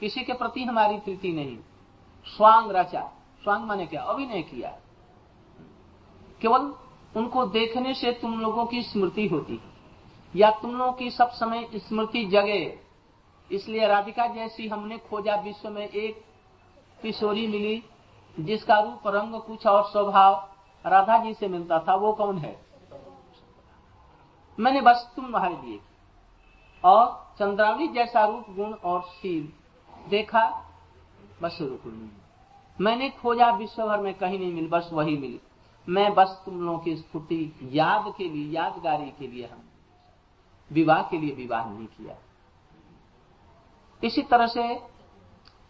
किसी 0.00 0.24
के 0.24 0.32
प्रति 0.32 0.64
हमारी 0.64 0.98
प्रीति 0.98 1.32
नहीं। 1.32 1.58
स्वांग 2.26 2.70
रचा। 2.70 3.12
स्वांग 3.42 3.64
माने 3.64 3.86
क्या? 3.86 4.02
अभिनय 4.02 4.42
किया। 4.42 4.78
केवल 6.40 6.74
उनको 7.16 7.46
देखने 7.46 7.94
से 7.94 8.12
तुम 8.12 8.40
लोगों 8.40 8.66
की 8.66 8.82
स्मृति 8.82 9.28
होती 9.28 9.60
या 10.36 10.50
तुम 10.50 10.70
लोगों 10.76 10.92
की 10.92 11.10
सब 11.10 11.30
समय 11.30 11.70
स्मृति 11.76 12.24
जगे। 12.24 12.80
इसलिए 13.52 13.86
राधिका 13.86 14.26
जैसी 14.26 14.68
हमने 14.68 14.98
खोजा 14.98 15.36
विश्व 15.36 15.70
में 15.70 15.88
एक 15.88 16.24
किशोरी 17.02 17.46
मिली, 17.46 17.84
जिसका 18.40 18.80
रूप, 18.80 19.00
रंग, 19.06 19.40
कुछ 19.40 19.66
और 19.66 19.84
स्वभाव 19.84 20.53
राधा 20.86 21.18
जी 21.18 21.34
से 21.34 21.48
मिलता 21.48 21.78
था, 21.78 21.94
वो 21.94 22.12
कौन 22.12 22.38
है? 22.38 22.60
मैंने 24.60 24.80
बस 24.80 25.12
तुम्हारे 25.16 25.66
लिए 25.66 25.80
और 26.84 27.34
चंद्रावली 27.38 27.88
जैसा 27.88 28.24
रूप, 28.24 28.46
गुण 28.50 28.72
और 28.72 29.02
शील 29.02 29.52
देखा, 30.08 30.64
बस 31.42 31.58
रुक 31.60 32.10
मैंने 32.80 33.10
खोजा 33.10 33.50
विश्व 33.50 33.86
भर 33.86 34.00
में 34.00 34.14
कहीं 34.14 34.38
नहीं 34.38 34.52
मिली, 34.52 34.66
बस 34.66 34.90
वही 34.92 35.16
मिली। 35.16 35.40
मैं 35.88 36.14
बस 36.14 36.42
तुम 36.44 36.60
लोगों 36.60 36.78
की 36.78 36.96
स्फूर्ति 36.96 37.54
याद 37.62 38.14
के 38.18 38.28
लिए, 38.28 38.52
यादगारी 38.52 39.10
के 39.10 39.26
लिए 39.26 39.46
हम 39.46 39.62
विवाह 40.72 41.02
के 41.02 41.18
लिए 41.18 41.34
विवाह 41.34 41.70
नहीं 41.70 41.86
किया। 41.86 42.16
इसी 44.04 44.22
तरह 44.22 44.46
से 44.46 44.74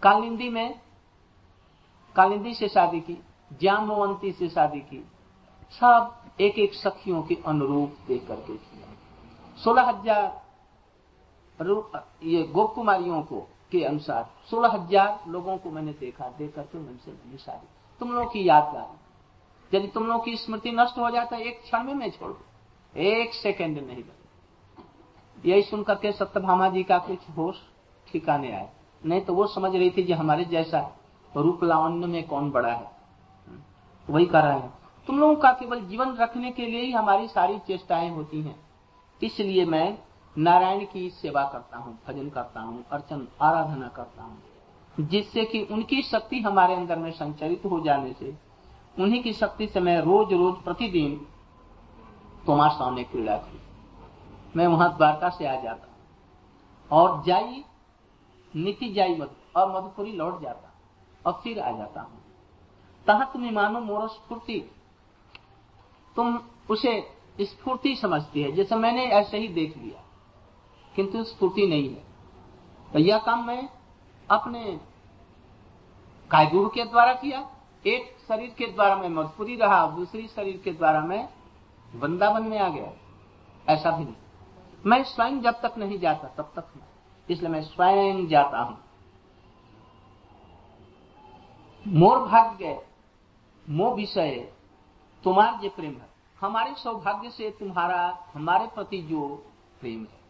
कालिंदी 0.03 0.49
में, 0.49 0.81
कालिंदी 2.17 2.55
से 2.55 2.69
शादी 2.69 3.01
की। 3.01 3.19
जामवंती 3.51 4.33
से 4.33 4.49
शादी 4.49 4.81
की। 4.83 5.05
सब 5.73 6.15
एक 6.41 6.59
एक 6.59 6.75
सखियों 6.75 7.23
के 7.23 7.37
अनुरूप 7.47 7.97
देख 8.09 8.27
करके 8.29 8.53
किया। 8.55 8.87
सोलह 9.59 9.83
हज़ार 9.83 10.43
ये 12.25 12.43
गोप 12.45 12.75
कुमारियों 12.75 13.23
को, 13.23 13.41
के 13.73 13.85
अनुसार 13.85 14.29
सोलह 14.51 14.69
हज़ार 14.69 15.31
लोगों 15.31 15.57
को 15.57 15.71
मैंने 15.71 15.93
देखा, 15.93 16.29
देख 16.29 16.55
करके 16.55 16.79
उनसे 16.79 17.11
मैंने 17.11 17.39
शादी। 17.39 17.67
तुम 18.01 18.13
लोगों 18.13 18.27
की 18.31 18.49
यादगार। 18.49 19.77
यदि 19.77 19.89
तुम 19.89 20.07
लोगों 20.07 20.25
की 20.25 20.37
स्मृति 20.37 20.71
नष्ट 20.73 20.99
हो 20.99 21.11
जाता, 21.11 21.37
एक 21.37 21.61
क्षण 21.63 21.83
में 21.85 21.95
मैं 21.95 22.11
छोड़ 22.11 22.33
एक 22.95 23.35
सेकेंड 23.35 23.79
नहीं 23.79 23.97
लगे 23.97 25.51
यही 25.51 25.63
सुनकर 25.63 25.95
के 25.95 26.13
सत्यभामा 26.13 26.69
जी 26.69 26.83
का 26.83 26.99
कुछ 26.99 27.29
होश 27.37 27.57
ठिकाने 28.07 28.53
आए। 28.53 28.69
नहीं 29.03 29.21
तो 29.21 29.35
वो 29.35 29.47
समझ 29.47 29.75
रही 29.75 29.91
थी 29.91 30.05
कि 30.05 30.13
हमारे 30.13 30.45
जैसा 30.47 30.81
रूप 31.33 31.65
लावण्य 31.65 32.07
में 32.07 32.27
कौन 32.29 32.51
बड़ा 32.51 32.69
है। 32.69 32.93
वही 34.09 34.27
कर 34.27 34.43
रहे 34.43 34.59
हैं। 34.59 34.73
तुम 35.09 35.19
लोगों 35.19 35.37
का 35.37 35.53
केवल 35.53 35.81
जीवन 35.81 36.17
रखने 36.17 36.51
के 36.51 36.67
लिए 36.67 36.81
ही 36.81 36.93
हमारी 36.93 37.29
सारी 37.29 37.59
चेष्टाएँ 37.59 38.09
होती 38.11 38.41
हैं। 38.43 38.57
इसलिए 39.21 39.65
मैं 39.67 39.99
नारायण 40.37 40.85
की 40.85 41.09
सेवा 41.13 41.43
करता 41.45 41.79
हूँ, 41.79 41.99
भजन 42.09 42.29
करता 42.31 42.61
हूँ, 42.61 42.85
अर्चन, 42.93 43.27
आराधना 43.43 43.89
करता 43.89 44.23
हूँ, 44.23 45.07
जिससे 45.09 45.45
कि 45.45 45.63
उनकी 45.65 46.03
शक्ति 46.03 46.41
हमारे 46.41 46.75
अंदर 46.75 46.99
में 46.99 47.11
संचरित 47.13 47.63
हो 47.65 47.81
जाने 47.81 48.13
से, 48.13 48.35
उन्हीं 48.97 49.23
की 49.23 49.33
शक्ति 49.33 49.67
से 49.67 49.81
मैं 49.81 50.01
रोज 50.01 50.33
रोज 50.33 50.63
प्रतिदिन 50.65 51.17
तुम्हारे 52.47 52.75
सामने 52.75 53.05
क्रीड़ा 53.05 53.37
करूँ। 53.37 53.61
मैं 54.55 54.67
वहाँ 54.67 54.97
द्वारका 54.97 55.29
से 55.29 55.47
आ 55.47 55.55
जाता 55.61 56.97
और 56.97 57.23
जाई 57.27 57.65
नीति 58.55 58.93
जाई 58.93 59.15
मध, 59.17 59.31
और 59.57 59.71
मधुपुरी 59.71 60.13
लौट 60.13 60.41
जाता 60.43 60.73
और 61.25 61.41
फिर 61.45 61.61
आ 61.61 61.71
जाता 61.71 62.01
हूँ। 62.01 62.23
तहा 63.07 63.25
तुम्हें 63.25 63.51
मानो 63.53 63.81
मोर 63.81 64.09
स्फूर्ति। 64.09 64.59
तुम 66.17 66.39
उसे 66.71 66.93
स्फूर्ति 67.41 67.95
समझती 67.97 68.43
है, 68.43 68.53
जैसे 68.53 68.77
मैंने 68.77 69.05
ऐसे 69.07 69.39
ही 69.39 69.49
देख 69.49 69.77
लिया, 69.77 70.03
किंतु 70.95 71.25
स्फूर्ति 71.25 71.67
नहीं 71.67 71.89
है। 71.89 72.03
तो 72.93 72.99
यह 72.99 73.19
काम 73.19 73.47
मैं 73.47 73.69
अपने 74.29 74.81
कायगुरु 76.31 76.69
के 76.69 76.85
द्वारा 76.85 77.13
किया, 77.13 77.49
एक 77.87 78.17
शरीर 78.29 78.55
के 78.59 78.67
द्वारा 78.67 78.97
मैं 78.97 79.09
मजबूरी 79.09 79.57
रहा, 79.57 79.87
दूसरी 79.87 80.27
शरीर 80.29 80.61
के 80.65 80.73
द्वारा 80.73 81.01
मैं 81.01 81.29
वृंदावन 81.95 82.43
में 82.43 82.59
आ 82.59 82.69
गया। 82.69 82.93
ऐसा 83.69 83.91
भी 83.91 84.05
नहीं। 84.05 84.15
मैं 84.87 85.03
स्वयं 85.05 85.41
जब 85.41 85.61
तक 85.61 85.75
नहीं 85.79 85.99
जाता, 85.99 86.29
तब 86.29 86.53
तक 86.57 86.73
नहीं। 86.77 86.87
इसलिए 87.29 87.51
मैं 87.51 87.63
स्वयं 87.63 88.27
जाता 88.27 88.59
हूँ। 88.59 88.79
मोर 91.87 92.19
भाग्य 92.19 92.87
मो 93.69 93.91
विषय 93.95 94.31
तुम्हार 95.25 95.59
जो 95.63 95.69
प्रेम 95.69 95.93
है। 95.93 96.09
हमारे 96.41 96.75
सौभाग्य 96.75 97.31
से 97.31 97.51
तुम्हारा, 97.51 98.19
हमारे 98.35 98.67
प्रति 98.67 99.01
जो 99.03 99.27
प्रेम 99.81 100.01
है, 100.01 100.23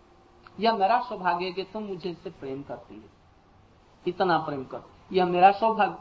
यह 0.60 0.76
मेरा 0.76 1.00
सौभाग्य 1.00 1.50
कि 1.52 1.62
तुम 1.64 1.82
मुझे 1.82 2.14
से 2.14 2.30
प्रेम 2.30 2.62
करती 2.62 2.94
है। 2.94 3.10
इतना 4.06 4.38
प्रेम 4.38 4.64
कर, 4.64 4.82
यह 5.12 5.26
मेरा 5.26 5.50
सौभाग्य। 5.52 5.98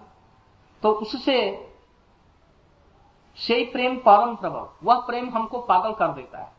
तो 0.83 0.91
उससे 0.91 1.39
से 3.37 3.63
प्रेम 3.71 3.95
परम 3.97 4.35
प्रभाव, 4.35 4.73
वह 4.83 4.99
प्रेम 4.99 5.29
हमको 5.29 5.61
पागल 5.61 5.93
कर 5.93 6.07
देता 6.07 6.39
है। 6.39 6.51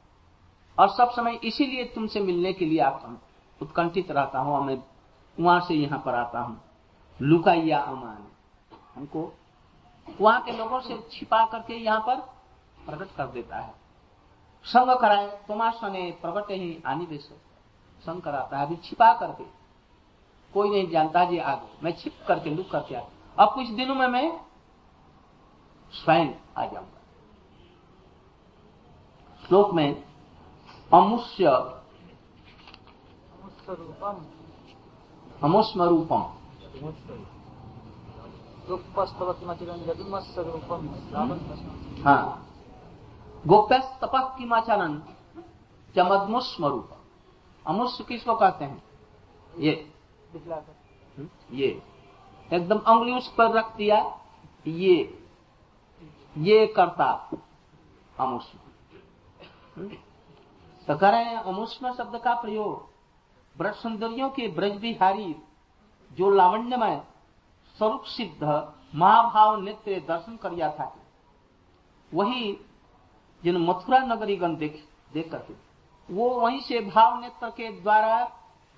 और 0.79 0.89
सब 0.89 1.11
समय 1.11 1.39
इसीलिए 1.45 1.85
तुमसे 1.85 2.21
मिलने 2.21 2.53
के 2.53 2.65
लिए 2.65 2.81
आता 2.81 3.09
हूँ। 3.09 3.21
उत्कंठित 3.61 4.11
रहता 4.11 4.39
हूँ 4.39 4.65
मैं 4.65 4.83
वहाँ 5.37 5.61
से 5.61 5.75
यहाँ 5.75 6.03
पर 6.05 6.15
आता 6.15 6.41
हूँ। 6.41 6.61
लुकाइया 7.21 7.79
अमान। 7.79 8.27
हमको 8.95 9.33
वहाँ 10.07 10.41
के 10.43 10.53
लोगों 10.53 10.81
से 10.81 10.99
छिपा 11.13 11.45
करके 11.47 11.75
यहाँ 11.75 12.01
पर 12.01 12.17
प्रकट 12.79 13.17
कर 13.17 13.27
देता 13.29 13.57
है। 13.57 13.75
संग 14.65 14.97
कराए 15.01 15.27
तुम्हार 15.49 15.73
सने 15.73 16.11
प्रकट 16.23 16.51
ही 16.51 16.83
आनी 16.87 17.07
बेस 17.07 17.29
संग 18.05 18.23
कराता 18.23 18.59
है 18.59 18.67
अभी 18.67 18.77
छिपा 18.85 19.13
करके। 19.15 19.45
कोई 20.55 20.71
नहीं 20.71 20.89
जानता 20.91 21.25
जी 21.25 21.39
आगे। 21.41 21.85
मैं 21.85 21.93
छिप 21.99 22.25
करके 22.29 22.51
लुक 22.51 22.71
करके 22.71 22.95
आ 22.95 23.01
अब 23.39 23.55
कुछ 23.55 23.69
दिनों 23.71 23.95
में 23.95 24.07
मैं 24.09 24.41
स्वयं 25.93 26.29
आ 26.57 26.65
जाऊँगा। 26.65 27.01
श्लोक 29.43 29.73
में 29.75 30.03
अमुष्य 30.93 31.45
अमुष्म 35.43 35.83
रूपम। 35.83 36.23
हाँ. 42.05 42.47
गोप्य 43.47 43.79
तपक 43.79 44.35
किमाचरण 44.39 44.99
चमदमुष्म 45.97 46.67
रूप 46.67 46.91
किसको 48.09 48.35
कहते 48.35 48.65
हैं? 48.65 48.83
ये। 49.59 49.93
हम्म, 51.19 51.29
ये। 51.53 51.83
एकदम 52.53 52.79
अंगुली 52.79 53.13
उस 53.13 53.35
पर 53.35 53.51
रख 53.51 53.77
दिया 53.77 54.21
ये। 54.67 55.29
ये 56.39 56.67
करता 56.67 57.31
अमुष्म 58.21 58.59
हम्म, 59.77 59.89
तो 60.87 60.99
कह 60.99 61.11
रहे 61.11 61.25
हैं 61.25 61.37
अमुष्म 61.37 61.95
शब्द 61.95 62.19
का 62.19 62.35
प्रयोग। 62.35 62.95
ब्रज 63.59 63.75
सुंदरियों 63.75 64.31
के 64.31 64.49
ब्रज 64.49 64.77
बिहारी 64.77 65.37
जो 66.13 66.31
लावण्यमय 66.31 67.05
स्वरूप 67.79 68.05
सिद्ध 68.07 68.43
महाभाव 68.95 69.61
नेत्र 69.61 70.01
दर्शन 70.09 70.37
करिया 70.37 70.71
था। 70.71 70.95
वही 72.13 72.53
जिन 73.43 73.57
मथुरा 73.61 73.99
नगरी 74.05 74.37
गण 74.37 74.57
देख 74.57 74.85
देख 75.13 75.31
करके, 75.31 75.55
वो 76.09 76.29
वहीं 76.31 76.61
से 76.61 76.81
भाव 76.83 77.21
नेत्र 77.21 77.49
के 77.51 77.71
द्वारा 77.73 78.25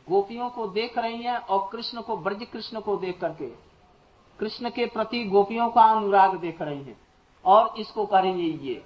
गोपियों 0.09 0.49
को 0.51 0.67
देख 0.69 0.99
रही 0.99 1.23
हैं 1.23 1.37
और 1.37 1.69
कृष्ण 1.73 2.03
को, 2.03 2.17
ब्रज 2.17 2.47
कृष्ण 2.53 2.81
को 2.81 2.97
देख 2.97 3.21
करके, 3.21 3.47
कृष्ण 4.39 4.71
के 4.71 4.87
प्रति 4.87 5.25
गोपियों 5.25 5.69
का 5.71 5.83
अनुराग 5.87 6.37
देख 6.37 6.63
रही 6.63 6.83
हैं 6.83 6.99
और 7.45 7.75
इसको 7.79 8.07
करेंगे 8.07 8.43
ये। 8.43 8.85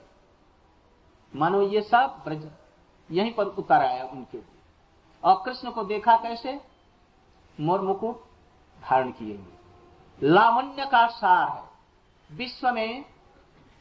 मानो 1.35 1.63
ये 1.63 1.83
सब 1.83 2.23
ब्रज, 2.25 2.51
यहीं 3.11 3.33
पर 3.33 3.47
उतर 3.47 3.75
आया 3.77 4.05
उनके। 4.07 4.39
और 5.23 5.43
कृष्ण 5.45 5.71
को 5.71 5.85
देखा 5.85 6.17
कैसे? 6.17 6.61
मोर 7.59 7.81
मुकुट 7.81 8.25
धारण 8.79 9.11
किए 9.11 9.37
हुए। 9.37 9.59
लावण्य 10.23 10.87
का 10.87 11.07
सार 11.09 11.49
है। 11.49 11.63
विश्व 12.31 12.71
में 12.71 13.05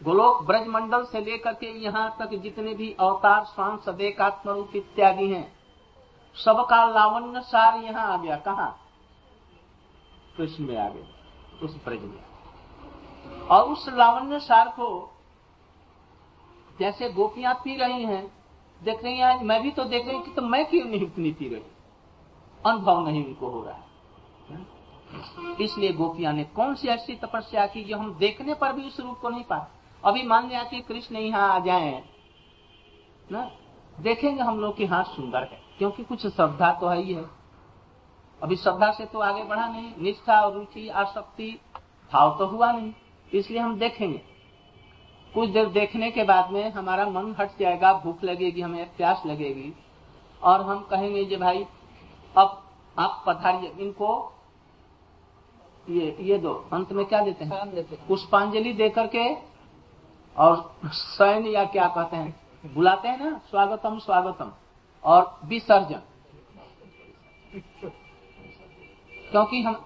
गोलोक 0.02 0.44
ब्रज 0.44 0.68
मंडल 0.68 1.04
से 1.06 1.22
लेकर 1.22 1.54
के 1.54 1.72
यहाँ 1.80 2.16
तक 2.20 2.34
जितने 2.34 2.74
भी 2.74 2.96
अवतार 3.00 3.44
स्वाम 3.46 3.78
सदेक 3.78 4.22
आत्मरूप 4.22 4.76
इत्यादि 4.76 5.30
हैं, 5.30 5.52
सबका 6.36 6.84
लावण्य 6.86 7.42
सार 7.42 7.78
यहाँ 7.78 8.06
आ 8.14 8.18
गया। 8.18 8.36
कहा? 8.38 8.66
कृष्ण 10.38 10.64
में 10.64 10.78
आ 10.78 10.88
गया, 10.90 11.66
उस 11.66 11.76
ब्रज 11.86 12.02
में। 12.02 13.48
और 13.48 13.64
उस 13.64 13.86
लावण्य 13.90 14.40
सार 14.40 14.68
को 14.70 14.88
जैसे 16.80 17.10
गोपियाँ 17.10 17.54
पी 17.54 17.76
रही 17.76 18.04
हैं, 18.04 18.26
देख 18.82 19.04
रही 19.04 19.18
हैं, 19.18 19.44
मैं 19.44 19.62
भी 19.64 19.72
तो 19.72 19.84
देख 19.86 20.08
रही 20.08 20.16
हूँ 20.16 20.24
कि 20.26 20.32
तो 20.32 20.42
मैं 20.42 20.66
क्यों 20.66 20.86
नहीं 20.86 21.34
पी 21.34 21.50
रही? 21.50 21.64
अनुभव 22.66 23.06
नहीं 23.08 23.26
उनको 23.26 23.50
हो 23.50 23.64
रहा 23.64 23.74
है। 23.74 23.89
इसलिए 25.62 25.94
गोपिया 25.94 26.32
ने 26.32 26.44
कौन 26.44 26.76
सी 26.76 26.88
ऐसी 26.88 27.16
तपस्या 27.16 27.66
की 27.68 27.84
जो 27.84 27.98
हम 27.98 28.14
देखने 28.14 28.54
पर 28.54 28.74
भी 28.74 28.88
उस 28.88 29.00
रूप 29.00 29.20
को 29.20 29.30
नहीं 29.30 29.44
पाए? 29.44 29.68
अभी 30.04 30.24
मान 30.24 30.48
लिया 30.50 30.64
कि 30.64 30.82
कृष्ण 30.82 31.16
यहाँ 31.16 31.50
आ 31.56 31.60
जाए, 31.60 32.04
ना? 33.32 33.50
देखेंगे 34.00 34.42
हम 34.42 34.60
लोग 34.60 34.78
की 34.78 34.86
हाथ 34.86 35.04
सुंदर 35.04 35.44
है, 35.44 35.60
क्योंकि 35.78 36.04
कुछ 36.04 36.28
श्रद्धा 36.28 36.72
तो 36.74 36.88
है 36.88 37.02
ही 37.02 37.14
है। 37.14 37.26
अभी 38.42 38.56
श्रद्धा 38.56 38.92
से 38.92 39.06
तो 39.06 39.20
आगे 39.20 39.44
बढ़ा 39.44 39.68
नहीं, 39.68 39.92
निष्ठा 40.00 40.40
और 40.42 40.54
रुचि, 40.54 40.88
आसक्ति, 40.90 41.60
भाव 42.12 42.38
तो 42.38 42.46
हुआ 42.46 42.72
नहीं, 42.72 42.94
इसलिए 43.34 43.60
हम 43.60 43.78
देखेंगे। 43.80 44.22
कुछ 45.34 45.50
देर 45.50 45.66
देखने 45.66 46.12
के 46.12 46.24
बाद 46.24 46.52
में 46.52 46.72
हमारा 46.72 47.06
मन 47.06 47.36
हट 47.40 47.60
जाएगा, 47.60 47.94
भूख 47.94 48.24
लगेगी, 48.24 48.62
हमें 48.62 48.96
प्यास 48.96 49.24
लगेगी, 49.26 49.74
और 50.44 50.62
हम 50.62 50.80
कहेंगे 50.82 51.26
कि 51.26 51.36
भाई, 51.36 51.66
अब 52.38 52.62
आप 53.00 53.24
पधारिए, 53.28 53.70
इनको 53.80 54.36
ये 55.90 56.18
ये 56.22 56.38
दो। 56.38 56.54
अंत 56.74 56.92
में 56.92 57.06
क्या 57.06 57.22
देते 57.22 57.46
हैं? 57.46 57.84
पुष्पांजलि 58.08 58.74
दे 58.74 58.90
करके 58.90 59.24
और 60.38 60.76
सैन 60.86 61.46
या 61.48 61.64
क्या 61.66 61.88
कहते 61.88 62.16
हैं? 62.16 62.36
बुलाते 62.74 63.08
हैं 63.08 63.18
ना? 63.20 63.38
स्वागतम 63.50 64.00
स्वागतम। 64.00 64.52
और 65.04 65.40
विसर्जन। 65.46 66.02
क्योंकि 69.32 69.62
हम 69.62 69.86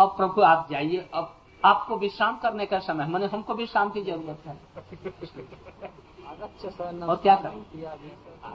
अब 0.00 0.16
प्रभु 0.16 0.42
आप 0.42 0.68
जाइए 0.70 1.08
अब 1.14 1.32
आपको 1.64 1.96
विश्राम 1.96 2.36
करने 2.36 2.66
का 2.66 2.78
समय 2.78 3.06
मैंने 3.06 3.26
हमको 3.26 3.54
विश्राम 3.54 3.90
की 3.90 4.02
ज़रूरत 4.02 4.42
है। 4.46 4.54
और 7.02 7.16
क्या 7.16 7.36
करें? 7.36 7.62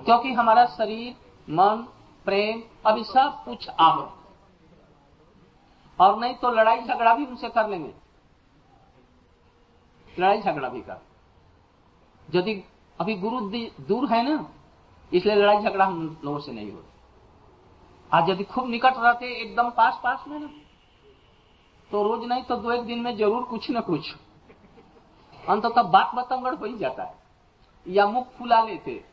क्योंकि 0.04 0.34
हमारा 0.34 0.66
शरीर 0.66 1.16
मन 1.50 1.88
प्रेम 2.26 2.62
अभी 2.86 3.04
सब 3.04 3.42
कुछ 3.46 3.70
आप 3.70 4.18
और 6.02 6.18
नहीं 6.20 6.36
तो 6.36 6.52
लड़ाई 6.52 6.82
झगड़ा 6.82 7.14
भी 7.16 7.26
उनसे 7.26 7.50
कर 7.50 7.70
लेंगे। 7.70 7.94
लड़ाई 10.08 10.42
झगड़ा 10.42 10.70
भी 10.70 10.82
कर। 10.82 11.02
यदि 12.30 12.64
अभी 13.00 13.16
गुरु 13.18 13.40
दूर 13.82 14.08
है 14.10 14.24
ना, 14.24 14.46
इसलिए 15.12 15.36
लड़ाई 15.36 15.62
झगड़ा 15.62 15.86
हम 15.86 16.18
लोगों 16.26 16.40
से 16.40 16.52
नहीं 16.52 16.72
होता। 16.72 16.88
आज 18.12 18.30
यदि 18.30 18.44
खूब 18.44 18.70
निकट 18.70 18.98
रहते, 18.98 19.26
एकदम 19.34 19.70
पास 19.70 20.00
पास 20.04 20.24
में 20.28 20.40
ना 20.40 20.50
तो 21.90 22.04
रोज 22.04 22.28
नहीं 22.28 22.44
तो 22.44 22.56
दो 22.56 22.72
एक 22.72 22.82
दिन 22.82 23.00
में 23.00 23.16
ज़रूर 23.18 23.44
कुछ 23.44 23.70
न 23.72 23.82
कुछ। 23.82 24.14
अंत 25.34 25.66
तक 25.66 25.86
बात 25.88 26.12
बतंगड़ 26.16 26.54
हो 26.56 26.66
ही 26.66 26.78
जाता 26.78 27.04
है। 27.04 27.20
या 27.86 28.06
मुख 28.08 28.28
फुला 28.32 28.62
लेते 28.62 29.04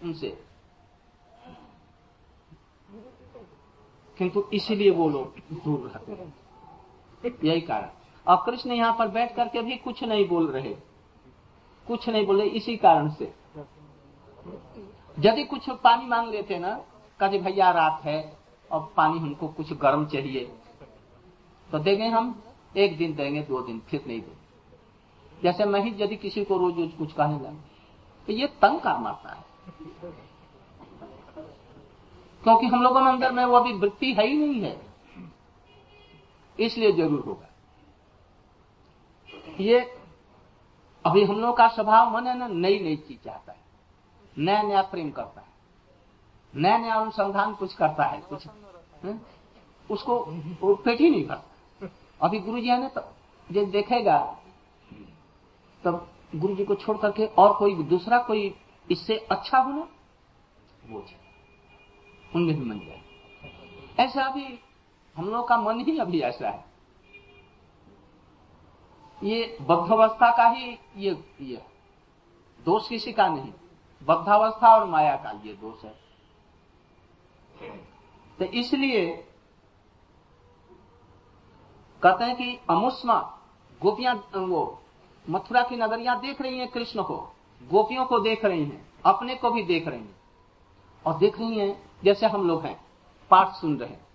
उनसे। 0.00 0.28
किंतु 4.22 4.42
इसीलिए 4.52 4.90
वो 4.90 5.08
लोग 5.08 5.36
दूर 5.52 5.88
रहते 5.88 6.12
हैं। 6.12 7.38
यही 7.44 7.60
कारण। 7.60 7.88
और 8.26 8.42
कृष्ण 8.46 8.72
यहाँ 8.72 8.94
पर 8.98 9.08
बैठ 9.08 9.34
करके 9.36 9.62
भी 9.62 9.76
कुछ 9.76 10.04
नहीं 10.04 10.28
बोल 10.28 10.46
रहे। 10.48 10.74
कुछ 11.86 12.08
नहीं 12.08 12.26
बोले 12.26 12.44
इसी 12.44 12.76
कारण 12.76 13.08
से। 13.10 13.32
यदि 15.18 15.44
कुछ 15.44 15.70
पानी 15.70 16.06
मांग 16.06 16.28
लेते 16.28 16.58
ना 16.58 16.74
कहे 17.20 17.38
भैया 17.38 17.70
रात 17.70 18.00
है 18.04 18.36
और 18.70 18.92
पानी 18.96 19.18
हमको 19.18 19.48
कुछ 19.48 19.72
गर्म 19.72 20.06
चाहिए। 20.06 20.44
तो 21.70 21.78
देंगे 21.78 22.06
हम, 22.06 22.42
एक 22.76 22.96
दिन 22.98 23.14
देंगे, 23.14 23.42
दो 23.42 23.60
दिन, 23.62 23.80
फिर 23.80 24.04
नहीं 24.06 24.20
देंगे। 24.20 25.42
जैसे 25.42 25.64
मैं 25.64 25.80
ही 25.80 25.94
यदि 26.04 26.16
किसी 26.16 26.44
को 26.44 26.56
रोज 26.56 26.78
रोज 26.78 26.92
कुछ 26.92 27.12
कहने 27.12 27.34
लगा 27.34 27.52
तो 28.28 28.32
ये 28.32 28.46
तंग 28.46 28.80
काम 28.80 29.06
आता 29.06 29.32
है। 29.32 29.44
क्योंकि 32.44 32.66
हम 32.66 32.82
लोगों 32.82 33.00
में 33.00 33.10
अंदर 33.12 33.32
में 33.32 33.44
वो 33.44 33.56
अभी 33.56 33.72
वृत्ति 33.72 34.12
है 34.12 34.26
ही 34.26 34.36
नहीं 34.38 34.62
है। 34.62 34.80
इसलिए 36.58 36.92
ज़रूर 36.92 37.20
होगा। 37.20 37.48
ये 39.60 39.80
अभी 41.04 41.24
हम 41.24 41.40
लोग 41.40 41.56
का 41.56 41.68
स्वभाव 41.68 42.10
मन 42.10 42.26
है 42.26 42.36
ना 42.38 42.46
नई 42.48 42.78
नई 42.78 42.96
चीज़ 42.98 43.18
चाहता 43.24 43.52
है। 43.52 43.58
नया 44.36 44.62
नया 44.62 44.82
प्रेम 44.82 45.10
करता 45.10 45.40
है। 45.40 45.46
नया 46.54 46.76
नया 46.76 46.94
अनुसंधान 46.94 47.54
कुछ 47.54 47.74
करता 47.74 48.04
है, 48.04 48.20
कुछ 48.20 48.46
है? 49.04 49.20
उसको 49.90 50.24
पेट 50.76 51.00
ही 51.00 51.10
नहीं 51.10 51.26
भरता। 51.26 51.88
अभी 52.20 52.38
गुरु 52.38 52.60
जी 52.60 52.70
ने 52.70 52.88
तो 52.88 53.00
जब 53.48 53.70
देखेगा, 53.70 54.18
तब 55.82 56.08
गुरु 56.34 56.54
जी 56.54 56.64
को 56.64 56.74
छोड़ 56.74 56.96
करके 56.96 57.26
और 57.26 57.52
कोई 57.58 57.74
दूसरा 57.84 58.18
कोई 58.18 58.54
इससे 58.88 59.16
अच्छा 59.30 59.58
होना 59.58 59.86
वो 60.88 61.00
उनमें 62.34 62.54
भी 62.54 62.64
मन 62.64 62.78
जाए 62.78 63.00
ऐसा 63.98 64.24
अभी 64.24 64.58
हम 65.16 65.28
लोग 65.28 65.48
का 65.48 65.56
मन 65.56 65.80
ही 65.80 65.98
अभी 65.98 66.20
ऐसा 66.20 66.50
है। 66.50 66.64
ये 69.22 69.56
बद्धावस्था 69.60 70.30
का 70.36 70.48
ही 70.48 70.78
ये 70.96 71.10
ये 71.40 71.62
दोष 72.60 72.88
किसी 72.88 73.12
का 73.12 73.28
नहीं। 73.28 73.52
बद्धावस्था 74.02 74.74
और 74.74 74.84
माया 74.86 75.16
का 75.16 75.30
ये 75.44 75.52
दोष 75.54 75.84
है। 75.84 75.94
तो 78.38 78.44
इसलिए 78.44 79.06
कहते 82.02 82.24
हैं 82.24 82.36
कि 82.36 82.58
अमुष्मा, 82.70 83.18
गोपियाँ, 83.80 84.14
वो 84.36 84.82
मथुरा 85.26 85.62
की 85.62 85.76
नगरियाँ 85.76 86.20
देख 86.20 86.40
रही 86.40 86.58
हैं 86.58 86.68
कृष्ण 86.68 87.02
को। 87.02 87.16
गोपियों 87.60 88.04
को 88.06 88.18
देख 88.20 88.44
रही 88.44 88.64
हैं, 88.64 88.86
अपने 89.04 89.34
को 89.34 89.50
भी 89.50 89.62
देख 89.62 89.88
रही 89.88 89.98
हैं 89.98 90.16
और 91.04 91.18
देख 91.18 91.38
रही 91.38 91.58
हैं 91.58 91.91
जैसे 92.04 92.26
हम 92.26 92.48
लोग 92.48 92.62
हैं, 92.62 92.80
पाठ 93.30 93.52
सुन 93.52 93.76
रहे 93.76 93.88
हैं। 93.88 94.06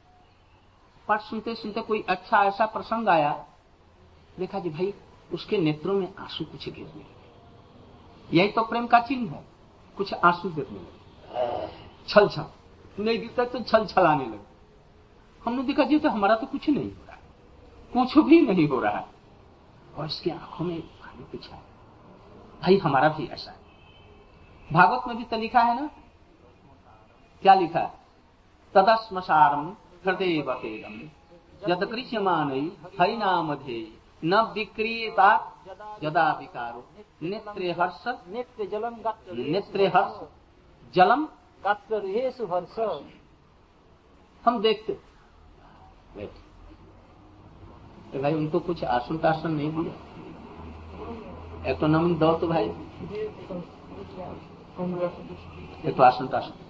पाठ 1.07 1.21
सुनते 1.21 1.55
सुनते 1.55 1.81
कोई 1.81 2.01
अच्छा 2.09 2.43
ऐसा 2.43 2.65
प्रसंग 2.65 3.09
आया, 3.09 3.45
देखा 4.39 4.59
जी 4.59 4.69
भाई, 4.69 4.93
उसके 5.33 5.57
नेत्रों 5.57 5.93
में 5.93 6.15
आँसू 6.19 6.45
कुछ 6.45 6.69
गिरने 6.69 6.91
लगे। 6.91 8.37
यही 8.37 8.51
तो 8.51 8.63
प्रेम 8.63 8.87
का 8.87 8.99
चिन्ह 8.99 9.31
है, 9.31 9.45
कुछ 9.97 10.13
आँसू 10.13 10.49
गिरने 10.49 10.79
लगे। 10.79 11.67
छल 12.07 12.27
छल 12.27 12.45
नहीं 12.99 13.19
गिरता 13.19 13.45
तो 13.45 13.59
छल 13.59 13.85
छलाने 13.85 14.25
लगे। 14.25 14.45
हमने 15.45 15.63
देखा, 15.63 15.83
जी 15.83 15.99
तो 15.99 16.09
हमारा 16.09 16.35
तो 16.35 16.47
कुछ 16.47 16.69
नहीं 16.69 16.91
हो 16.91 17.05
रहा 17.07 17.17
कुछ 17.93 18.17
भी 18.17 18.41
नहीं 18.41 18.67
हो 18.67 18.79
रहा 18.79 18.97
है। 18.97 19.05
और 19.97 20.05
इसकी 20.05 20.29
आँखों 20.29 20.65
में 20.65 20.81
पानी 20.81 21.23
कुछ 21.23 21.49
है। 21.49 21.57
भाई, 22.61 22.77
हमारा 22.77 23.09
भी 23.09 23.25
ऐसा 23.27 23.51
है। 23.51 23.57
भागवत 24.73 25.03
में 25.07 25.17
भी 25.17 25.23
तो 25.23 25.37
लिखा 25.37 25.59
है 25.59 25.81
ना 25.81 25.89
क्या 27.41 27.53
लिखा 27.53 27.79
है? 27.79 27.93
तदस्मसारम 28.73 29.75
हृदय 30.05 30.41
बतेदम 30.41 31.09
यद 31.71 31.85
कृष्यमान 31.85 32.71
हरिनामधे 32.99 33.93
न 34.23 34.51
विक्रियता 34.53 35.53
यदा 36.03 36.31
विकारो 36.31 36.85
नेत्रे 37.23 37.71
हर्ष, 37.71 38.03
नेत्र 38.27 38.65
जलम 38.65 38.95
नेत्रे 39.51 39.87
हर्ष, 39.87 40.27
जलम। 40.93 41.27
गात्रेशु 41.63 42.45
हर्ष 42.45 43.01
हम 44.45 44.61
देखते। 44.61 44.97
तो 48.13 48.21
भाई, 48.21 48.33
उनको 48.33 48.59
कुछ 48.59 48.83
आसन 48.83 49.17
टासन 49.17 49.51
नहीं 49.51 49.71
दिया। 49.71 51.71
एक 51.71 51.79
तो 51.79 51.87
नमन 51.87 52.15
दो 52.15 52.33
तो 52.33 52.47
भाई। 52.47 52.65
एक 55.85 55.97
तो 55.97 56.03
आसन 56.03 56.27
टासन 56.27 56.66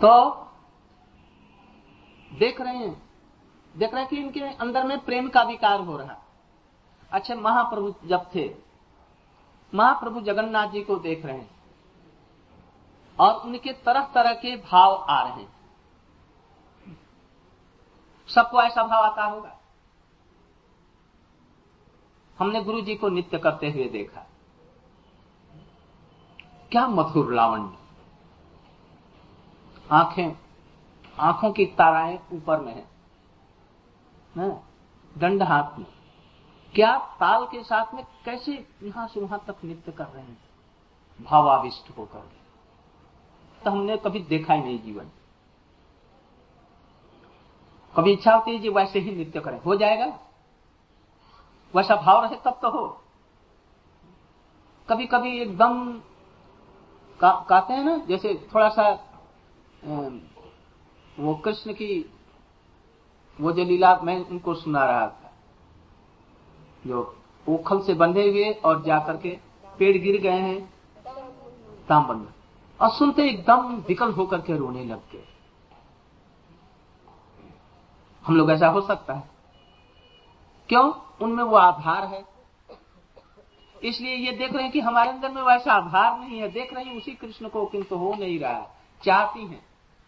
तो 0.00 0.12
देख 2.30 2.60
रहे 2.60 2.76
हैं, 2.76 3.02
देख 3.74 3.94
रहे 3.94 4.02
हैं 4.02 4.10
कि 4.10 4.16
इनके 4.16 4.40
अंदर 4.40 4.84
में 4.84 4.98
प्रेम 5.04 5.28
का 5.28 5.42
विकार 5.42 5.80
हो 5.80 5.96
रहा। 5.96 6.16
अच्छा 7.12 7.34
महाप्रभु 7.34 7.94
जब 8.04 8.30
थे, 8.34 8.54
महाप्रभु 9.74 10.20
जगन्नाथ 10.20 10.68
जी 10.68 10.82
को 10.82 10.96
देख 10.96 11.24
रहे 11.26 11.38
हैं 11.38 11.50
और 13.18 13.34
उनके 13.34 13.72
तरह 13.72 14.06
तरह 14.14 14.34
के 14.34 14.56
भाव 14.56 14.94
आ 15.10 15.22
रहे 15.22 15.42
हैं। 15.42 15.54
सबको 18.28 18.62
ऐसा 18.62 18.82
भाव 18.82 19.04
आता 19.04 19.24
होगा। 19.24 19.56
हमने 22.38 22.62
गुरु 22.64 22.80
जी 22.80 22.94
को 22.94 23.08
नित्य 23.08 23.38
करते 23.38 23.70
हुए 23.70 23.84
देखा। 23.84 24.26
क्या 26.70 26.86
मधुर 26.86 27.34
लावण्य। 27.34 27.85
आँखें, 29.92 30.36
आँखों 31.18 31.52
की 31.52 31.66
ताराएँ 31.66 32.18
ऊपर 32.32 32.60
में 32.60 32.74
है। 32.74 32.86
दंड 35.18 35.42
हाथ 35.42 35.78
में। 35.78 35.86
क्या 36.74 36.96
ताल 37.20 37.44
के 37.46 37.62
साथ 37.62 37.94
में 37.94 38.04
कैसे 38.24 38.52
यहाँ 38.82 39.06
से 39.08 39.20
वहाँ 39.20 39.42
तक 39.46 39.56
नृत्य 39.64 39.92
कर 39.92 40.06
रहे 40.06 40.22
हैं? 40.22 40.38
भावाविष्ट 41.20 41.96
होकर। 41.98 42.30
तो 43.64 43.70
हमने 43.70 43.96
कभी 43.96 44.20
देखा 44.20 44.54
ही 44.54 44.62
नहीं 44.62 44.82
जीवन। 44.82 45.10
कभी 47.94 48.12
इच्छा 48.12 48.34
होती 48.34 48.50
है 48.50 48.58
जी 48.58 48.68
वैसे 48.68 48.98
ही 48.98 49.14
नृत्य 49.16 49.40
करें। 49.40 49.60
हो 49.60 49.76
जाएगा। 49.76 50.18
वैसा 51.74 51.96
भाव 51.96 52.24
रहे 52.24 52.36
तब 52.36 52.58
तो 52.62 52.70
हो। 52.70 53.02
कभी 54.88 55.06
कभी 55.06 55.40
एकदम 55.40 56.00
कहते 57.24 57.72
हैं 57.72 57.84
ना, 57.84 57.96
जैसे 57.98 58.48
थोड़ा 58.54 58.68
सा 58.68 59.05
वो 59.84 61.34
कृष्ण 61.34 61.72
की, 61.72 62.10
वो 63.40 63.52
जो 63.52 63.64
लीला 63.64 63.96
मैं 63.96 64.24
उनको 64.26 64.54
सुना 64.54 64.84
रहा 64.84 65.06
था, 65.06 65.32
जो 66.86 67.16
ओखल 67.48 67.80
से 67.80 67.94
बंधे 67.94 68.28
हुए 68.30 68.52
और 68.52 68.82
जाकर 68.82 69.16
के 69.16 69.38
पेड़ 69.78 69.96
गिर 69.98 70.20
गए 70.20 70.40
हैं 70.40 70.74
तामबंद 71.88 72.32
और 72.80 72.90
सुनते 72.90 73.28
एकदम 73.28 73.76
विकल 73.78 74.12
होकर 74.12 74.40
के 74.40 74.56
रोने 74.56 74.84
लग 74.84 75.00
गए। 75.12 75.24
हम 78.24 78.36
लोग 78.36 78.50
ऐसा 78.50 78.68
हो 78.68 78.80
सकता 78.80 79.14
है। 79.14 79.30
क्यों? 80.68 80.92
उनमें 81.22 81.44
वो 81.44 81.56
आधार 81.56 82.04
है। 82.04 82.24
इसलिए 83.84 84.14
ये 84.14 84.32
देख 84.32 84.52
रहे 84.52 84.62
हैं 84.62 84.72
कि 84.72 84.80
हमारे 84.80 85.10
अंदर 85.10 85.32
में 85.32 85.42
वैसा 85.42 85.72
आधार 85.72 86.18
नहीं 86.20 86.38
है। 86.38 86.48
देख 86.48 86.74
रहे 86.74 86.84
हैं 86.84 86.96
उसी 86.96 87.12
कृष्ण 87.12 87.48
को, 87.48 87.66
किंतु 87.66 87.96
हो 87.96 88.14
नहीं 88.14 88.38
रहा। 88.38 88.52
है 88.52 88.75
चाहती 89.02 89.46
हैं। 89.46 89.64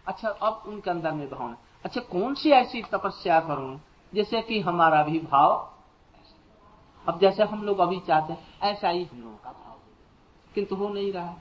अच्छा 0.06 0.28
अब 0.28 0.62
उनके 0.66 0.90
अंदर 0.90 1.12
में 1.12 1.28
भावना 1.30 1.56
अच्छा 1.84 2.00
कौन 2.02 2.34
सी 2.34 2.50
ऐसी 2.52 2.82
तपस्या 2.92 3.40
करूँ 3.40 3.80
जैसे 4.12 4.40
कि 4.42 4.60
हमारा 4.60 5.02
भी 5.02 5.18
भाव 5.20 5.68
अब 7.06 7.18
जैसे 7.20 7.42
हम 7.42 7.62
लोग 7.62 7.78
अभी 7.78 7.98
चाहते 8.00 8.32
हैं, 8.32 8.40
ऐसा 8.62 8.88
ही 8.88 9.04
हम 9.04 9.20
लोगों 9.20 9.36
का 9.36 9.50
भाव 9.50 9.76
किंतु 10.54 10.76
हो 10.76 10.88
नहीं 10.88 11.12
रहा 11.12 11.24
है। 11.24 11.36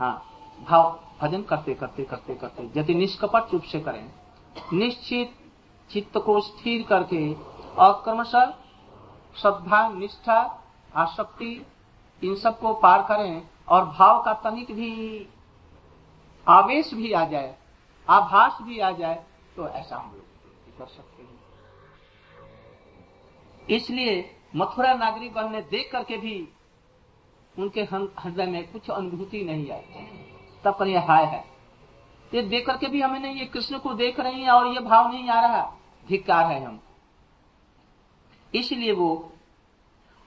हाँ 0.00 0.22
भाव 0.58 0.98
भजन 1.20 1.42
करते 1.42 1.74
करते 1.74 2.04
करते 2.04 2.34
करते, 2.34 2.70
यदि 2.76 2.94
निष्कपट 2.94 3.52
रूप 3.52 3.62
से 3.62 3.80
करें, 3.80 4.10
निश्चित 4.72 5.34
चित्त 5.90 6.18
को 6.18 6.40
स्थिर 6.40 6.82
करके 6.82 7.32
और 7.76 7.92
क्रमशः 8.04 8.52
श्रद्धा, 9.36 9.88
निष्ठा, 9.88 10.40
आसक्ति, 10.94 11.66
इन 12.22 12.34
सबको 12.36 12.72
पार 12.74 13.02
करें 13.02 13.42
और 13.68 13.84
भाव 13.88 14.22
का 14.22 14.32
तनिक 14.44 14.72
भी 14.72 15.28
आवेश 16.46 16.92
भी 16.94 17.12
आ 17.12 17.24
जाए, 17.24 17.54
आभास 18.08 18.58
भी 18.62 18.78
आ 18.78 18.90
जाए 18.90 19.24
तो 19.56 19.68
ऐसा 19.68 19.96
हम 19.96 20.12
लोग 20.12 20.78
कर 20.78 20.86
सकते 20.86 21.22
हैं। 21.22 21.30
इसलिए 23.70 24.36
मथुरा 24.56 24.94
नागरिक 24.94 25.38
ने 25.38 25.60
देख 25.62 25.90
करके 25.92 26.16
भी 26.16 26.48
उनके 27.54 27.82
हृदय 27.82 28.46
में 28.46 28.72
कुछ 28.72 28.90
अनुभूति 28.90 29.42
नहीं 29.44 29.70
आई। 29.70 30.06
तब 30.64 30.76
पर 30.78 30.86
यह 30.86 31.06
हाय 31.08 31.24
है। 31.24 31.44
ये 32.34 32.42
देख 32.42 32.66
करके 32.66 32.86
भी 32.86 33.00
हमें 33.00 33.18
नहीं, 33.20 33.34
ये 33.36 33.46
कृष्ण 33.46 33.78
को 33.78 33.94
देख 33.94 34.20
रही 34.20 34.42
है 34.42 34.50
और 34.50 34.66
ये 34.66 34.80
भाव 34.80 35.10
नहीं 35.12 35.28
आ 35.28 35.40
रहा। 35.40 35.62
धिक्कार 36.08 36.46
है 36.46 36.64
हम। 36.64 36.80
इसलिए 38.54 38.92
वो 38.92 39.32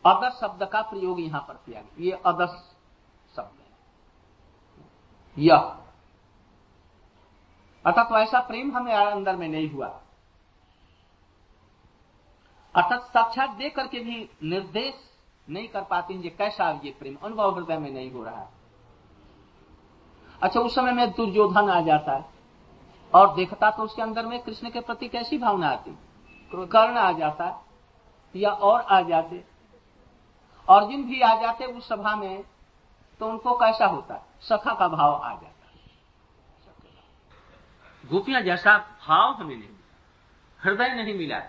अदर 0.05 0.30
शब्द 0.32 0.63
का 0.63 0.82
प्रयोग 0.82 1.20
यहाँ 1.20 1.41
पर 1.41 1.53
किया 1.55 1.82
गया। 1.82 2.05
ये 2.05 2.11
अदस 2.26 2.76
शब्द 3.36 3.59
है। 3.59 3.68
यह 5.38 5.78
अर्थात 7.86 8.09
तो 8.09 8.17
ऐसा 8.17 8.39
प्रेम 8.39 8.75
हमें 8.77 8.93
अंदर 8.93 9.36
में 9.36 9.47
नहीं 9.47 9.69
हुआ। 9.69 9.88
अर्थात 12.75 13.01
साक्षात 13.03 13.49
दे 13.49 13.69
करके 13.69 13.99
भी 13.99 14.29
निर्देश 14.43 14.93
नहीं 15.49 15.67
कर 15.67 15.81
पाती 15.81 16.13
ये 16.13 16.29
कैसा 16.29 16.69
ये 16.83 16.91
प्रेम? 16.91 17.17
अनुभव 17.23 17.55
हृदय 17.55 17.77
में 17.77 17.91
नहीं 17.91 18.11
हो 18.11 18.23
रहा। 18.23 18.39
है 18.39 18.49
अच्छा 20.41 20.59
उस 20.59 20.75
समय 20.75 20.91
में 20.91 21.11
दुर्योधन 21.11 21.69
आ 21.69 21.79
जाता 21.81 22.13
है 22.13 22.25
और 23.13 23.33
देखता 23.36 23.69
तो 23.71 23.83
उसके 23.83 24.01
अंदर 24.01 24.25
में 24.25 24.39
कृष्ण 24.43 24.69
के 24.69 24.79
प्रति 24.79 25.07
कैसी 25.07 25.38
भावना 25.38 25.69
आती? 25.69 25.97
कर्ण 26.51 26.97
आ 26.97 27.11
जाता 27.11 27.65
या 28.36 28.49
और 28.49 28.81
आ 28.81 29.01
जाते? 29.01 29.43
अर्जुन 30.67 31.03
भी 31.03 31.21
आ 31.21 31.33
जाते 31.41 31.65
उस 31.65 31.88
सभा 31.89 32.15
में 32.15 32.43
तो 33.19 33.29
उनको 33.29 33.53
कैसा 33.55 33.86
होता? 33.86 34.23
सखा 34.41 34.73
का 34.73 34.88
भाव 34.88 35.13
आ 35.15 35.31
जाता। 35.31 35.51
गोपियाँ 38.09 38.41
जैसा 38.41 38.77
भाव 38.77 39.33
हमें 39.33 39.57
नहीं 39.57 39.69
मिला। 39.69 39.95
हृदय 40.63 41.03
नहीं 41.03 41.13
मिला। 41.13 41.39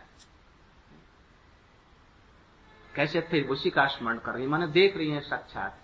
कैसे 2.95 3.21
फिर 3.21 3.49
उसी 3.49 3.71
का 3.71 3.87
स्मरण 3.87 4.19
कर 4.19 4.33
रही 4.33 4.47
माने 4.47 4.67
देख 4.67 4.97
रही 4.97 5.11
है 5.11 5.21
साक्षात। 5.21 5.83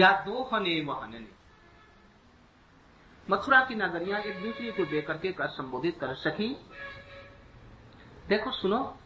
या 0.00 0.12
दो 0.12 0.50
हने 0.52 0.80
वहने 0.80 1.28
मथुरा 3.30 3.64
की 3.64 3.74
नगरियाँ 3.74 4.20
एक 4.20 4.42
दूसरे 4.42 4.72
को 4.72 4.84
देख 4.84 5.06
करके 5.06 5.32
कर 5.32 5.46
संबोधित 5.46 6.00
कर 6.00 6.14
सकी। 6.14 6.56
देखो, 8.28 8.50
सुनो। 8.50 8.98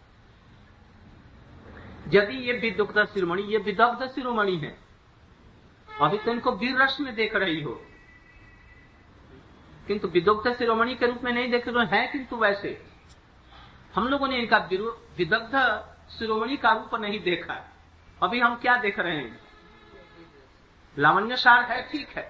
यदि 2.09 2.37
ये 2.37 2.53
विदुग्ध 2.53 3.05
शिरोमणि, 3.05 3.43
ये 3.43 3.59
विदग्ध 3.59 4.07
शिरोमणि 4.07 4.57
है। 4.57 4.79
अभी 6.01 6.19
तो 6.19 6.31
इनको 6.31 6.53
वीर 6.53 6.83
रस 6.83 7.01
में 7.01 7.15
देख 7.15 7.37
रही 7.37 7.63
हो। 7.63 7.87
किंतु 9.91 10.09
विदुग्ध 10.09 10.53
शिरोमणि 10.57 10.95
के 10.95 11.07
रूप 11.07 11.23
में 11.25 11.33
नहीं 11.33 11.51
देख 11.51 11.69
रहे 11.69 11.87
है 11.89 12.07
किंतु 12.07 12.37
वैसे। 12.37 12.71
हम 13.95 14.09
लोगों 14.09 14.29
ने 14.29 14.37
इनका 14.37 14.59
विदग्ध 15.19 15.55
शिरोमणि 16.11 16.57
का 16.57 16.73
रूप 16.73 16.95
नहीं 16.95 17.19
देखा। 17.21 17.55
अभी 18.23 18.41
हम 18.41 18.55
क्या 18.57 18.77
देख 18.77 18.99
रहे 18.99 19.17
हैं? 19.17 19.41
लावण्य 20.97 21.37
सार 21.37 21.63
है 21.63 21.81
ठीक 21.83 22.09
है। 22.09 22.23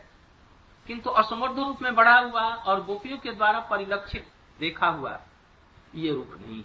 किंतु 0.86 1.10
असमर्थ 1.10 1.58
रूप 1.58 1.82
में 1.82 1.94
बढ़ा 1.94 2.18
हुआ 2.18 2.42
और 2.42 2.84
गोपियों 2.84 3.18
के 3.18 3.32
द्वारा 3.32 3.60
परिलक्षित 3.60 4.30
देखा 4.58 4.88
हुआ 4.88 5.18
ये 5.94 6.14
रूप 6.14 6.34
नहीं 6.40 6.64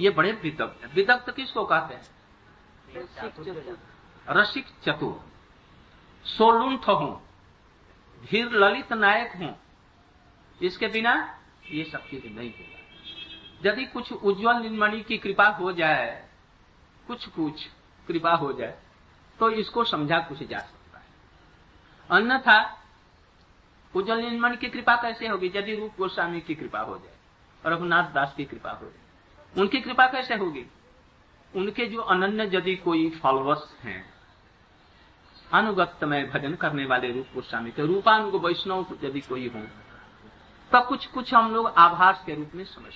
ये 0.00 0.10
बड़े 0.10 0.32
विदग्ध 0.32 0.90
विदग्ध 0.94 1.32
किसको 1.32 1.64
कहते 1.64 1.94
हैं? 1.94 2.04
रसिक 4.28 4.66
चतुर। 4.84 5.18
सोलुंठ 6.24 6.88
हूँ। 6.88 7.20
धीर 8.22 8.50
ललित 8.52 8.92
नायक 8.92 9.36
हूँ। 9.36 9.58
इसके 10.62 10.88
बिना 10.88 11.12
ये 11.70 11.84
सब 11.84 12.08
चीज़ 12.08 12.26
नहीं 12.28 12.50
होगा। 12.50 13.70
यदि 13.70 13.84
कुछ 13.84 14.12
उज्जवल 14.12 14.56
निर्मणि 14.56 15.00
की 15.02 15.18
कृपा 15.18 15.46
हो 15.50 15.72
जाए, 15.72 16.28
कुछ 17.06 17.26
कुछ 17.26 17.66
कृपा 18.08 18.34
हो 18.34 18.52
जाए 18.52 18.78
तो 19.38 19.50
इसको 19.50 19.84
समझा 19.84 20.18
कुछ 20.18 20.42
जा 20.42 20.58
सकता 20.58 20.98
है। 20.98 21.04
अन्यथा, 22.10 22.58
उज्जवल 23.94 24.18
निर्मणि 24.18 24.56
की 24.56 24.68
कृपा 24.68 24.96
कैसे 24.96 25.28
होगी? 25.28 25.52
यदि 25.54 25.74
रूप 25.74 25.94
गोस्वामी 25.98 26.40
की 26.40 26.54
कृपा 26.54 26.80
हो 26.80 26.96
जाए, 26.98 27.16
रघुनाथ 27.66 28.12
दास 28.12 28.34
की 28.36 28.44
कृपा 28.44 28.70
हो 28.70 28.86
जाए, 28.86 29.60
उनकी 29.60 29.80
कृपा 29.80 30.06
कैसे 30.06 30.34
होगी? 30.34 30.66
उनके 31.54 31.86
जो 31.86 32.00
अनन्य 32.00 32.50
यदि 32.56 32.74
कोई 32.76 33.08
फॉलोअर्स 33.12 33.76
हैं 33.80 34.02
अनुगत 35.52 36.04
में 36.04 36.30
भजन 36.30 36.54
करने 36.54 36.84
वाले 36.86 37.12
रूप 37.12 37.26
गोस्वामी 37.34 37.70
के 37.70 37.86
रूपानुग 37.86 38.34
वैष्णव 38.44 38.98
यदि 39.04 39.20
कोई 39.20 39.48
हो 39.48 39.60
तब 40.72 40.86
कुछ 40.86 41.06
कुछ 41.06 41.34
हम 41.34 41.54
लोग 41.54 41.66
आभास 41.66 42.22
के 42.26 42.34
रूप 42.34 42.50
में 42.54 42.64
समझ 42.64 42.92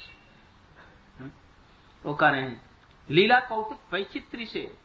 वो 2.04 2.14
कह 2.14 2.28
रहे 2.28 2.42
हैं, 2.42 2.60
लीला 3.10 3.40
कौतुक 3.40 3.80
वैचित्री 3.92 4.46
से 4.46 4.78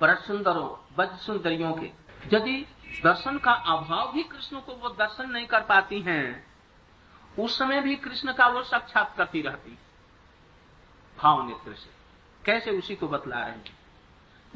पर 0.00 0.14
सुंदरों, 0.16 0.96
बज 0.96 1.18
सुंदरियों 1.18 1.72
के, 1.72 1.90
यदि 2.32 2.66
दर्शन 3.04 3.38
का 3.38 3.52
अभाव 3.52 4.12
भी 4.12 4.22
कृष्ण 4.22 4.60
को 4.60 4.72
वो 4.72 4.88
दर्शन 4.88 5.30
नहीं 5.30 5.46
कर 5.46 5.60
पाती 5.60 6.00
हैं, 6.00 6.46
उस 7.38 7.58
समय 7.58 7.80
भी 7.80 7.96
कृष्ण 7.96 8.32
का 8.32 8.46
वो 8.46 8.62
साक्षात 8.62 9.14
करती 9.16 9.42
रहती 9.42 9.78
भाव 11.18 11.46
नेत्र 11.48 11.74
से। 11.74 11.90
कैसे 12.44 12.70
उसी 12.70 12.96
को 12.96 13.08
बतला 13.08 13.38
रहे 13.38 13.50
हैं? 13.50 13.64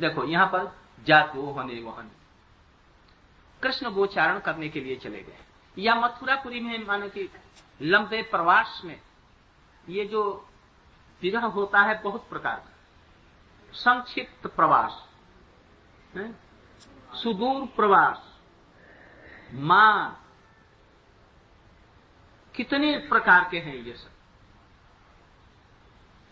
देखो, 0.00 0.24
यहाँ 0.24 0.46
पर 0.46 0.76
जात 1.06 1.32
वो 1.36 1.52
हने 1.52 1.80
वहन। 1.80 2.10
कृष्ण 3.62 3.90
गोचारण 3.90 4.38
करने 4.38 4.68
के 4.68 4.80
लिए 4.80 4.96
चले 4.96 5.22
गए। 5.22 5.38
या 5.78 5.94
मथुरापुरी 5.94 6.60
में, 6.60 6.86
माने 6.86 7.08
कि 7.08 7.30
लंबे 7.82 8.22
प्रवास 8.22 8.82
में, 8.84 9.00
ये 9.88 10.04
जो 10.04 10.48
विरह 11.22 11.44
होता 11.44 11.80
है 11.80 12.02
बहुत 12.02 12.28
प्रकार 12.28 12.56
का। 12.56 12.74
संक्षिप्त 13.72 14.46
प्रवास 14.46 15.08
सुदूर 17.14 17.66
प्रवास 17.66 18.40
मान 19.52 20.16
कितने 22.56 22.98
प्रकार 22.98 23.48
के 23.50 23.58
हैं 23.58 23.74
ये 23.74 23.96
सब। 23.96 24.10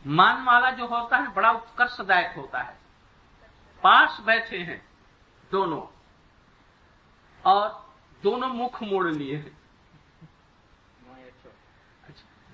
मान 0.07 0.45
वाला 0.45 0.71
जो 0.71 0.87
होता 0.87 1.17
है, 1.17 1.33
बड़ा 1.35 1.51
उत्कर्षदायक 1.51 2.37
होता 2.37 2.63
है। 2.63 2.79
पास 3.83 4.21
बैठे 4.21 4.59
हैं 4.59 4.89
दोनों। 5.53 5.83
और 7.47 7.92
दोनों 8.23 8.49
मुख 8.49 8.83
मोड़ 8.83 9.09
लिए। 9.09 9.37
हैं 9.37 9.61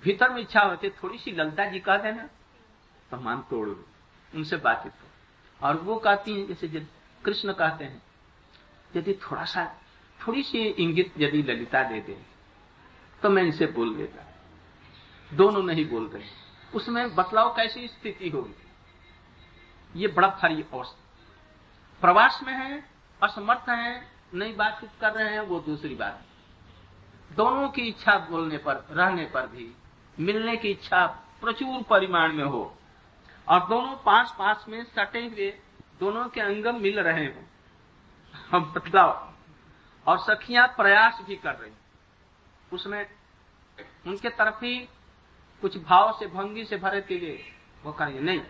भीतर 0.03 0.29
में 0.29 0.41
इच्छा 0.41 0.61
होती 0.61 0.89
थोड़ी 0.93 1.17
सी 1.17 1.31
ललता 1.31 1.65
जी 1.65 1.79
कह 1.79 1.97
देना 1.97 2.23
तो 3.11 3.17
मान 3.17 3.41
तोड़ 3.49 3.67
लो 3.67 3.85
उनसे 4.33 4.57
बातचीत 4.57 4.91
करो। 4.91 5.67
और 5.67 5.75
वो 5.77 5.95
कहती 5.97 6.33
हैं 6.33 6.47
जैसे 6.47 6.67
कृष्ण 7.23 7.53
कहते 7.53 7.83
हैं 7.83 8.01
यदि 8.93 9.13
थोड़ा 9.23 9.45
सा 9.45 9.65
थोड़ी 10.19 10.43
सी 10.43 10.59
इंगित 10.59 11.13
यदि 11.17 11.41
ललिता 11.43 11.83
दे 11.83 11.99
दे 12.01 12.17
तो 13.21 13.29
मैं 13.29 13.43
इनसे 13.43 13.65
बोल 13.67 13.95
देता। 13.95 14.25
दोनों 15.31 15.63
नहीं 15.63 15.87
बोल 15.89 16.07
रहे। 16.07 16.23
उसमें 16.73 17.15
बतलाव 17.15 17.53
कैसी 17.55 17.87
स्थिति 17.87 18.29
होगी? 18.29 18.55
ये 19.95 20.07
बड़ा 20.07 20.27
भारी 20.29 20.61
अवस्था 20.63 22.01
प्रवास 22.01 22.39
में 22.43 22.53
है 22.53 22.83
असमर्थ 23.21 23.69
है 23.69 24.18
नई 24.33 24.53
बातचीत 24.53 24.89
कर 25.01 25.11
रहे 25.11 25.33
हैं, 25.33 25.39
वो 25.39 25.59
दूसरी 25.59 25.95
बात। 25.95 26.23
दोनों 27.31 27.69
की 27.69 27.81
इच्छा 27.81 28.17
बोलने 28.17 28.57
पर, 28.57 28.75
रहने 28.91 29.25
पर 29.25 29.47
भी, 29.47 29.75
मिलने 30.19 30.57
की 30.57 30.69
इच्छा 30.69 31.05
प्रचुर 31.41 31.83
परिमाण 31.83 32.33
में 32.33 32.43
हो। 32.43 32.77
और 33.47 33.59
दोनों 33.67 33.95
पास 33.95 34.35
पास 34.39 34.65
में 34.69 34.83
सटे 34.83 35.27
हुए, 35.27 35.59
दोनों 35.99 36.29
के 36.29 36.41
अंगम 36.41 36.81
मिल 36.81 36.99
रहे 36.99 37.25
हो। 37.25 37.43
हम 38.51 38.73
और 40.07 40.19
सखियाँ 40.19 40.67
प्रयास 40.67 41.19
भी 41.27 41.35
कर 41.35 41.55
रही 41.55 41.71
उसमें 42.73 43.09
उनके 44.07 44.29
तरफ़ 44.29 44.65
ही 44.65 44.79
कुछ 45.61 45.77
भाव 45.77 46.17
से, 46.19 46.27
भंगी 46.27 46.65
से 46.65 46.77
भरे 46.77 47.01
के 47.01 47.19
लिए 47.19 47.43
वो 47.83 47.91
करेंगे 47.91 48.19
नहीं। 48.19 48.41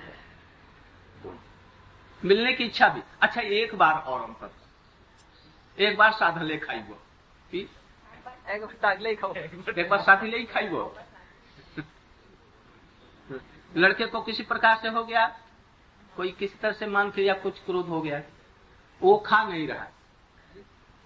मिलने 2.26 2.54
की 2.54 2.64
इच्छा 2.64 2.90
भी। 2.90 3.02
अच्छा 3.22 3.42
एक 3.42 3.76
बार 3.76 3.94
और 3.94 4.22
हम 4.22 4.34
अंतर 4.34 4.59
एक 5.80 5.98
बार 5.98 6.12
साधन 6.14 6.44
ले 6.44 6.58
खाई 6.58 6.80
वो 6.80 6.98
एक 7.54 8.70
बार 9.90 10.02
साथी 10.02 10.28
ले 10.28 10.44
खाई 10.46 10.68
वो 10.68 10.96
लड़के 13.72 14.06
को 14.06 14.22
किसी 14.22 14.44
प्रकार 14.44 14.78
से 14.82 14.88
हो 14.90 15.04
गया 15.04 15.26
कोई 16.16 16.32
किसी 16.32 16.58
तरह 16.58 16.72
से 16.72 16.86
मान 16.88 17.12
के 17.12 17.24
या 17.24 17.34
कुछ 17.40 17.60
क्रोध 17.66 17.88
हो 17.88 18.02
गया 18.02 18.22
वो 19.02 19.18
खा 19.26 19.44
नहीं 19.44 19.68
रहा। 19.68 19.86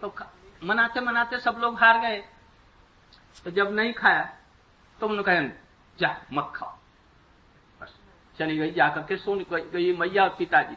तो 0.02 0.14
मनाते 0.64 1.00
मनाते 1.02 1.40
सब 1.40 1.58
लोग 1.62 1.80
हार 1.80 2.00
गए। 2.02 2.24
तो 3.46 3.52
जब 3.52 3.72
नहीं 3.72 3.94
खाया 3.94 4.24
तो 5.00 5.08
उन्होंने 5.08 5.24
कहा 5.24 5.42
जा 6.00 6.16
मत 6.34 6.52
खाओ। 6.56 6.72
बस 7.82 7.94
चली 8.38 8.58
गई 8.58 8.72
जाकर 8.72 9.02
के 9.04 9.18
सुन 9.18 9.46
गई 9.52 9.96
मैया 9.98 10.24
और 10.24 10.36
पिताजी। 10.38 10.76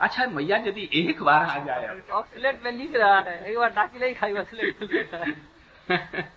अच्छा 0.00 0.26
मैया 0.26 0.56
यदि 0.56 0.88
एक 0.92 1.22
बार 1.22 1.44
आ 1.46 1.58
जाए 1.64 2.00
स्लेट 2.10 2.62
में 2.64 2.70
लिख 2.72 2.94
रहा 2.94 3.18
है 3.20 3.50
एक 3.50 3.58
बार 3.58 3.70
डाकी 3.70 3.98
नहीं 3.98 4.14
खाई 4.14 4.34
स्लेट 4.44 4.76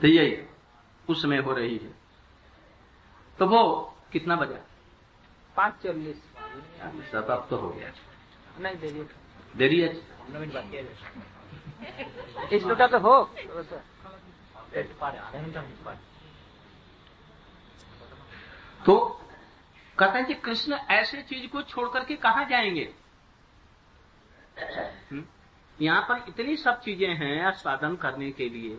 तो 0.00 0.06
यही 0.08 0.36
उसमें 1.08 1.38
हो 1.38 1.52
रही 1.52 1.76
है। 1.78 1.90
तो 3.38 3.46
वो 3.46 3.62
कितना 4.12 4.36
बजा? 4.36 4.58
पाँच 5.56 5.74
चालीस। 5.82 6.22
सब 7.12 7.30
अब 7.30 7.46
तो 7.50 7.56
हो 7.56 7.68
गया। 7.68 7.92
नहीं 8.60 8.76
देरी 8.76 9.06
देरी 9.56 9.80
है 9.80 9.88
इस 9.94 10.12
इसका 12.52 12.86
तो 12.86 12.98
हो? 12.98 13.14
तो 18.86 18.96
कहते 19.98 20.18
हैं 20.18 20.26
कि 20.26 20.34
कृष्ण 20.34 20.78
ऐसे 20.90 21.22
चीज़ 21.22 21.46
को 21.46 21.62
छोड़ 21.62 21.88
करके 21.88 22.16
कहा 22.16 22.42
जाएँगे? 22.44 22.92
हुँ? 25.12 25.24
यहाँ 25.78 26.02
पर 26.02 26.24
इतनी 26.28 26.56
सब 26.56 26.80
चीज़ें 26.80 27.14
हैं 27.16 27.44
आस्वादन 27.44 27.96
करने 27.96 28.30
के 28.30 28.48
लिए। 28.48 28.78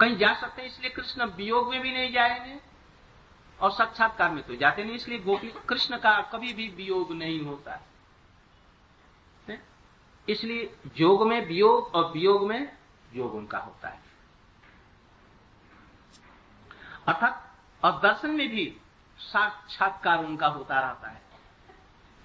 कहीं 0.00 0.16
जा 0.16 0.32
सकते 0.34 0.62
हैं 0.62 0.68
इसलिए 0.68 0.90
कृष्ण 0.90 1.24
वियोग 1.26 1.70
में 1.70 1.80
भी 1.80 1.92
नहीं 1.92 2.12
जाएँगे 2.12 2.58
और 3.60 3.70
साक्षात्कार 3.72 4.30
में 4.30 4.42
तो 4.44 4.56
जाते 4.56 4.84
नहीं 4.84 4.94
इसलिए 4.94 5.18
गोपी 5.18 5.52
कृष्ण 5.68 5.98
का 5.98 6.20
कभी 6.32 6.52
भी 6.52 6.68
वियोग 6.68 7.12
नहीं 7.12 7.40
होता। 7.40 7.80
है? 9.48 9.60
इसलिए 10.28 10.74
योग 10.96 11.26
में 11.28 11.40
वियोग 11.46 11.94
और 11.94 12.10
वियोग 12.12 12.48
में 12.48 12.72
योग 13.14 13.34
उनका 13.34 13.58
होता 13.58 13.88
है। 13.88 14.00
अर्थात 17.08 17.46
और 17.84 17.92
दर्शन 17.92 18.30
में 18.30 18.48
भी 18.48 18.76
साक्षात्कार 19.18 20.24
उनका 20.24 20.46
होता 20.46 20.80
रहता 20.80 21.08
है। 21.08 21.22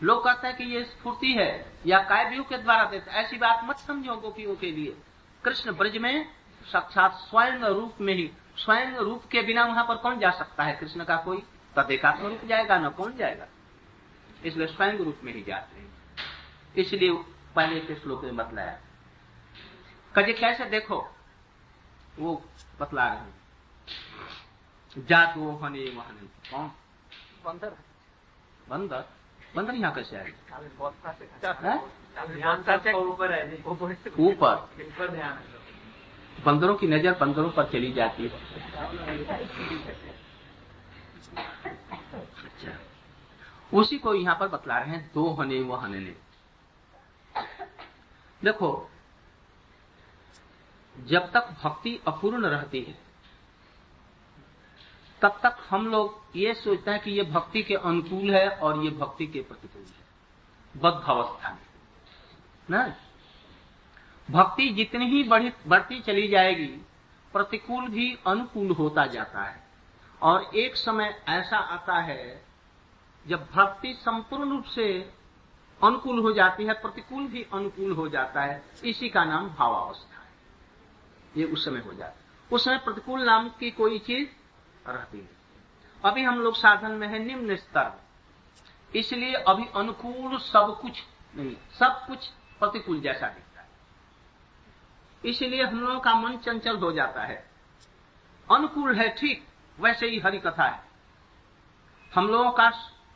लोग 0.04 0.24
कहते 0.24 0.48
हैं 0.48 0.58
कि 0.58 0.64
ये 0.64 0.84
स्फूर्ति 0.84 1.34
है 1.34 1.80
या 1.86 2.00
काय 2.00 2.40
के 2.40 2.58
द्वारा 2.58 2.86
देते 2.86 3.12
ऐसी 3.12 3.38
बात 3.38 3.62
मत 3.64 3.78
समझो 3.78 4.16
गोपियों 4.16 4.56
के 4.56 4.72
लिए। 4.72 4.98
कृष्ण 5.44 5.72
ब्रज 5.72 5.98
में 5.98 6.30
साक्षात 6.66 7.14
स्वयं 7.14 7.60
रूप 7.60 7.94
में 8.02 8.14
ही, 8.14 8.32
स्वयं 8.58 8.92
रूप 8.92 9.26
के 9.32 9.42
बिना 9.42 9.66
वहाँ 9.66 9.84
पर 9.88 9.96
कौन 9.96 10.20
जा 10.20 10.32
सकता 10.32 10.64
है? 10.64 10.76
कृष्ण 10.76 11.04
का 11.04 11.18
कोई 11.18 11.44
तदेकात्म 11.76 12.28
रूप 12.28 12.42
जाएगा, 12.46 12.78
न 12.78 12.90
कौन 12.90 13.18
जाएगा? 13.18 13.48
इसलिए 14.46 14.68
स्वयं 14.68 14.98
रूप 14.98 15.20
में 15.24 15.34
ही 15.34 15.44
जाते 15.44 15.80
हैं। 15.80 15.94
इसलिए 16.78 17.14
पहले 17.56 17.80
के 17.80 17.96
श्लोक 17.96 18.24
में 18.24 18.36
बतलाया। 18.36 18.80
कजे 20.16 20.34
कैसे 20.34 20.66
देखो? 20.66 21.16
वो 22.20 22.46
बतला 22.80 23.08
रहे 23.08 23.18
जात 24.98 25.38
हने 25.38 25.90
वहने 25.90 26.28
कौन? 26.52 26.72
बंदर। 27.46 27.76
बंदर? 28.70 29.04
बंदर 29.56 29.76
यहाँ 29.76 29.94
कैसे 29.96 30.18
आए 30.18 30.34
ऊपर 34.20 34.70
बंदरों 36.46 36.76
की 36.76 36.88
नज़र 36.88 37.14
बंदरों 37.14 37.50
पर 37.50 37.70
चली 37.72 37.92
जाती 37.94 38.24
है। 38.24 38.30
अच्छा। 42.46 42.78
उसी 43.74 43.98
को 43.98 44.14
यहाँ 44.14 44.36
पर 44.40 44.48
बतला 44.48 44.78
रहे 44.80 44.90
हैं 44.90 45.12
दो 45.14 45.30
हने 45.34 45.62
वो 45.62 45.76
हने 45.76 46.00
देखो 48.42 48.70
जब 50.96 51.32
तक 51.32 51.56
भक्ति 51.64 52.00
अपूर्ण 52.08 52.46
रहती 52.46 52.82
है 52.82 53.05
तब 55.26 55.40
तक 55.44 55.58
हम 55.70 55.88
लोग 55.88 56.22
ये 56.36 56.54
सोचते 56.54 56.92
हैं 56.92 57.04
कि 57.04 57.12
ये 57.12 57.24
भक्ति 57.24 57.64
के 57.64 57.76
अनुकूल 57.76 58.36
है 58.36 58.50
और 58.50 58.84
ये 58.84 58.90
भक्ति 58.90 59.28
के 59.28 59.40
प्रतिकूल 59.40 59.86
है। 59.86 60.06
बद्ध 60.82 61.06
अवस्था 61.10 61.50
में। 61.50 61.60
ना? 62.70 62.96
भक्ति 64.32 64.70
जितनी 64.70 65.06
ही 65.06 65.24
बढ़ी, 65.24 65.52
बढ़ती 65.68 66.00
चली 66.00 66.28
जाएगी, 66.28 66.66
प्रतिकूल 67.34 67.88
भी 67.88 68.18
अनुकूल 68.28 68.72
होता 68.72 69.06
जाता 69.06 69.44
है। 69.44 69.68
और 70.22 70.44
एक 70.56 70.76
समय 70.76 71.24
ऐसा 71.28 71.58
आता 71.58 72.00
है, 72.00 72.46
जब 73.28 73.48
भक्ति 73.54 73.94
संपूर्ण 73.94 74.50
रूप 74.50 74.64
से 74.64 75.14
अनुकूल 75.84 76.20
हो 76.20 76.32
जाती 76.32 76.64
है, 76.64 76.74
प्रतिकूल 76.74 77.28
भी 77.28 77.46
अनुकूल 77.54 77.92
हो 77.92 78.10
जाता 78.10 78.42
है। 78.42 78.66
इसी 78.86 79.10
का 79.10 79.24
नाम 79.24 79.50
भावावस्था 79.50 80.20
है। 80.20 80.32
ये 81.38 81.54
उस 81.54 81.66
समय 81.66 81.80
हो 81.80 81.94
जाता 81.94 82.20
है। 82.20 82.26
उस 82.52 82.66
समय 82.66 82.78
प्रतिकूल 82.78 83.22
नाम 83.22 83.50
की 83.50 83.72
कोई 83.72 84.00
चीज़ 84.00 84.30
रहती 84.92 85.20
है। 85.20 85.30
अभी 86.06 86.24
हम 86.24 86.40
लोग 86.40 86.56
साधन 86.56 86.92
में 86.92 87.08
है 87.08 87.20
निम्न 87.20 87.56
स्तर। 87.56 88.02
इसलिए 88.96 89.34
अभी 89.34 89.68
अनुकूल 89.76 90.38
सब 90.38 90.80
कुछ 90.82 91.04
नहीं, 91.36 91.56
सब 91.80 92.06
कुछ 92.08 92.28
प्रतिकूल 92.60 93.02
जैसा 93.02 93.28
दिखता 93.28 93.62
है। 93.62 93.68
इसलिए 95.26 95.64
हम 95.64 95.80
लोगों 95.80 96.00
का 96.00 96.16
मन 96.16 96.38
चंचल 96.38 96.78
हो 96.78 96.92
जाता 96.92 97.22
है। 97.22 97.52
अनुकूल 98.52 98.96
है, 98.96 99.10
ठीक, 99.10 99.48
वैसे 99.80 100.08
ही 100.08 100.20
हरि 100.20 100.40
कथा 100.40 100.64
है। 100.64 100.84
हम 102.16 102.28
लोगों 102.28 102.52
का 102.52 102.70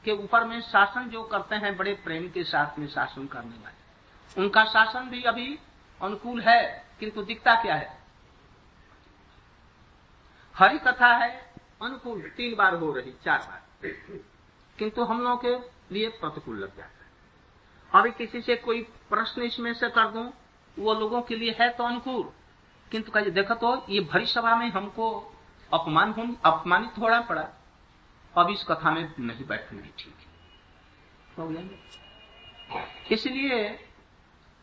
के 0.06 0.12
ऊपर 0.12 0.44
में 0.44 0.62
शासन 0.62 1.10
जो 1.10 1.24
करते 1.24 1.56
हैं, 1.56 1.78
बड़े 1.78 1.94
प्रेम 1.94 2.30
के 2.30 2.44
साथ 2.44 2.80
में 2.80 2.88
शासन 2.88 3.28
करने 3.28 3.58
वाले। 3.58 4.42
उनका 4.42 4.66
शासन 4.66 5.10
भी 5.10 5.24
अभी 5.24 5.60
अनुकूल 6.02 6.42
है, 6.42 6.86
किंतु 7.00 7.24
दिखता 7.24 7.56
क्या 7.56 7.76
है? 7.76 8.00
हरि 10.56 10.80
कथा 10.80 11.08
है 11.08 11.49
अनुकूल 11.82 12.22
तीन 12.22 12.56
बार 12.56 12.76
हो 12.76 12.94
रही, 12.94 13.14
चार 13.24 13.40
बार। 13.40 13.64
किंतु 14.78 15.04
हम 15.04 15.22
लोगों 15.22 15.38
के 15.38 15.70
लिए 15.94 16.10
प्रतिकूल 16.10 16.58
लग 16.60 16.78
जाता 16.78 17.06
है। 17.06 17.10
अभी 17.94 18.12
किसी 18.12 18.42
से 18.42 18.56
कोई 18.56 18.82
प्रश्न 18.82 19.42
इसमें 19.42 19.74
से 19.74 19.90
कर 19.90 20.08
दूँ, 20.08 20.34
वो 20.80 20.94
लोगों 20.94 21.22
के 21.22 21.36
लिए 21.36 21.56
है 21.62 21.70
तो 21.70 21.84
अनुकूल। 21.84 22.30
किंतु 22.92 23.12
कहिए, 23.12 23.30
देखो 23.30 23.54
तो 23.54 23.86
ये 23.90 24.00
भरी 24.00 24.26
सभा 24.26 24.56
में 24.56 24.70
हमको 24.70 25.36
अपमान 25.74 26.12
हो 26.12 26.52
अपमानित 26.52 26.92
होना 27.00 27.22
पड़ा। 27.22 27.50
अब 28.38 28.50
इस 28.50 28.64
कथा 28.64 28.92
में 28.92 29.14
नहीं 29.20 29.46
बैठना 29.46 29.82
ही 29.82 29.90
ठीक 29.98 30.16
है। 30.20 30.30
इसलिए 33.12 33.70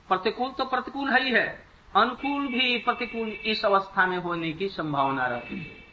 प्रतिकूल 0.09 0.53
तो 0.53 0.65
प्रतिकूल 0.65 1.11
है 1.11 1.25
ही 1.25 1.31
है। 1.31 1.67
अनुकूल 1.97 2.47
भी 2.47 2.79
प्रतिकूल 2.79 3.29
इस 3.29 3.65
अवस्था 3.65 4.07
में 4.07 4.19
होने 4.19 4.53
की 4.53 4.69
संभावना 4.69 5.27
रहती 5.27 5.59
है। 5.59 5.86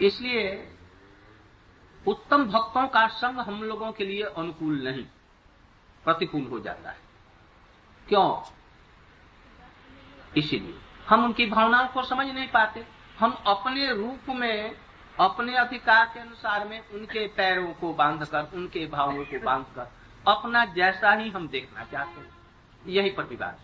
इसलिए 0.00 0.72
उत्तम 2.08 2.44
भक्तों 2.44 2.88
का 2.88 3.08
संग 3.08 3.38
हम 3.38 3.62
लोगों 3.62 3.92
के 3.92 4.04
लिए 4.04 4.22
अनुकूल 4.22 4.88
नहीं, 4.88 5.04
प्रतिकूल 6.04 6.42
हो 6.42 6.60
जाता 6.60 6.90
है। 6.90 6.98
क्यों? 8.08 8.42
इसीलिए 10.36 10.78
हम 11.08 11.24
उनकी 11.24 11.46
भावनाओं 11.46 11.88
को 11.88 12.02
समझ 12.02 12.26
नहीं 12.26 12.48
पाते। 12.48 12.86
हम 13.18 13.32
अपने 13.32 13.92
रूप 13.92 14.28
में, 14.28 14.76
अपने 15.20 15.56
अधिकार 15.56 16.10
के 16.14 16.20
अनुसार 16.20 16.68
में 16.68 16.88
उनके 16.88 17.28
पैरों 17.28 17.74
को 17.74 17.92
बांधकर, 17.94 18.50
उनके 18.54 18.86
भावों 18.86 19.24
को 19.24 19.44
बांधकर, 19.44 19.92
अपना 20.28 20.64
जैसा 20.64 21.12
ही 21.12 21.30
हम 21.30 21.48
देखना 21.48 21.84
चाहते 21.84 22.20
हैं। 22.20 22.36
यही 22.86 23.10
प्रतिवाद। 23.10 23.60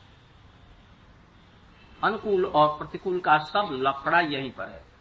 अनुकूल 2.05 2.46
और 2.46 2.78
प्रतिकूल 2.78 3.20
का 3.20 3.38
सब 3.38 3.68
लफड़ा 3.72 4.20
यहीं 4.20 4.50
पर 4.50 4.68
है। 4.68 4.91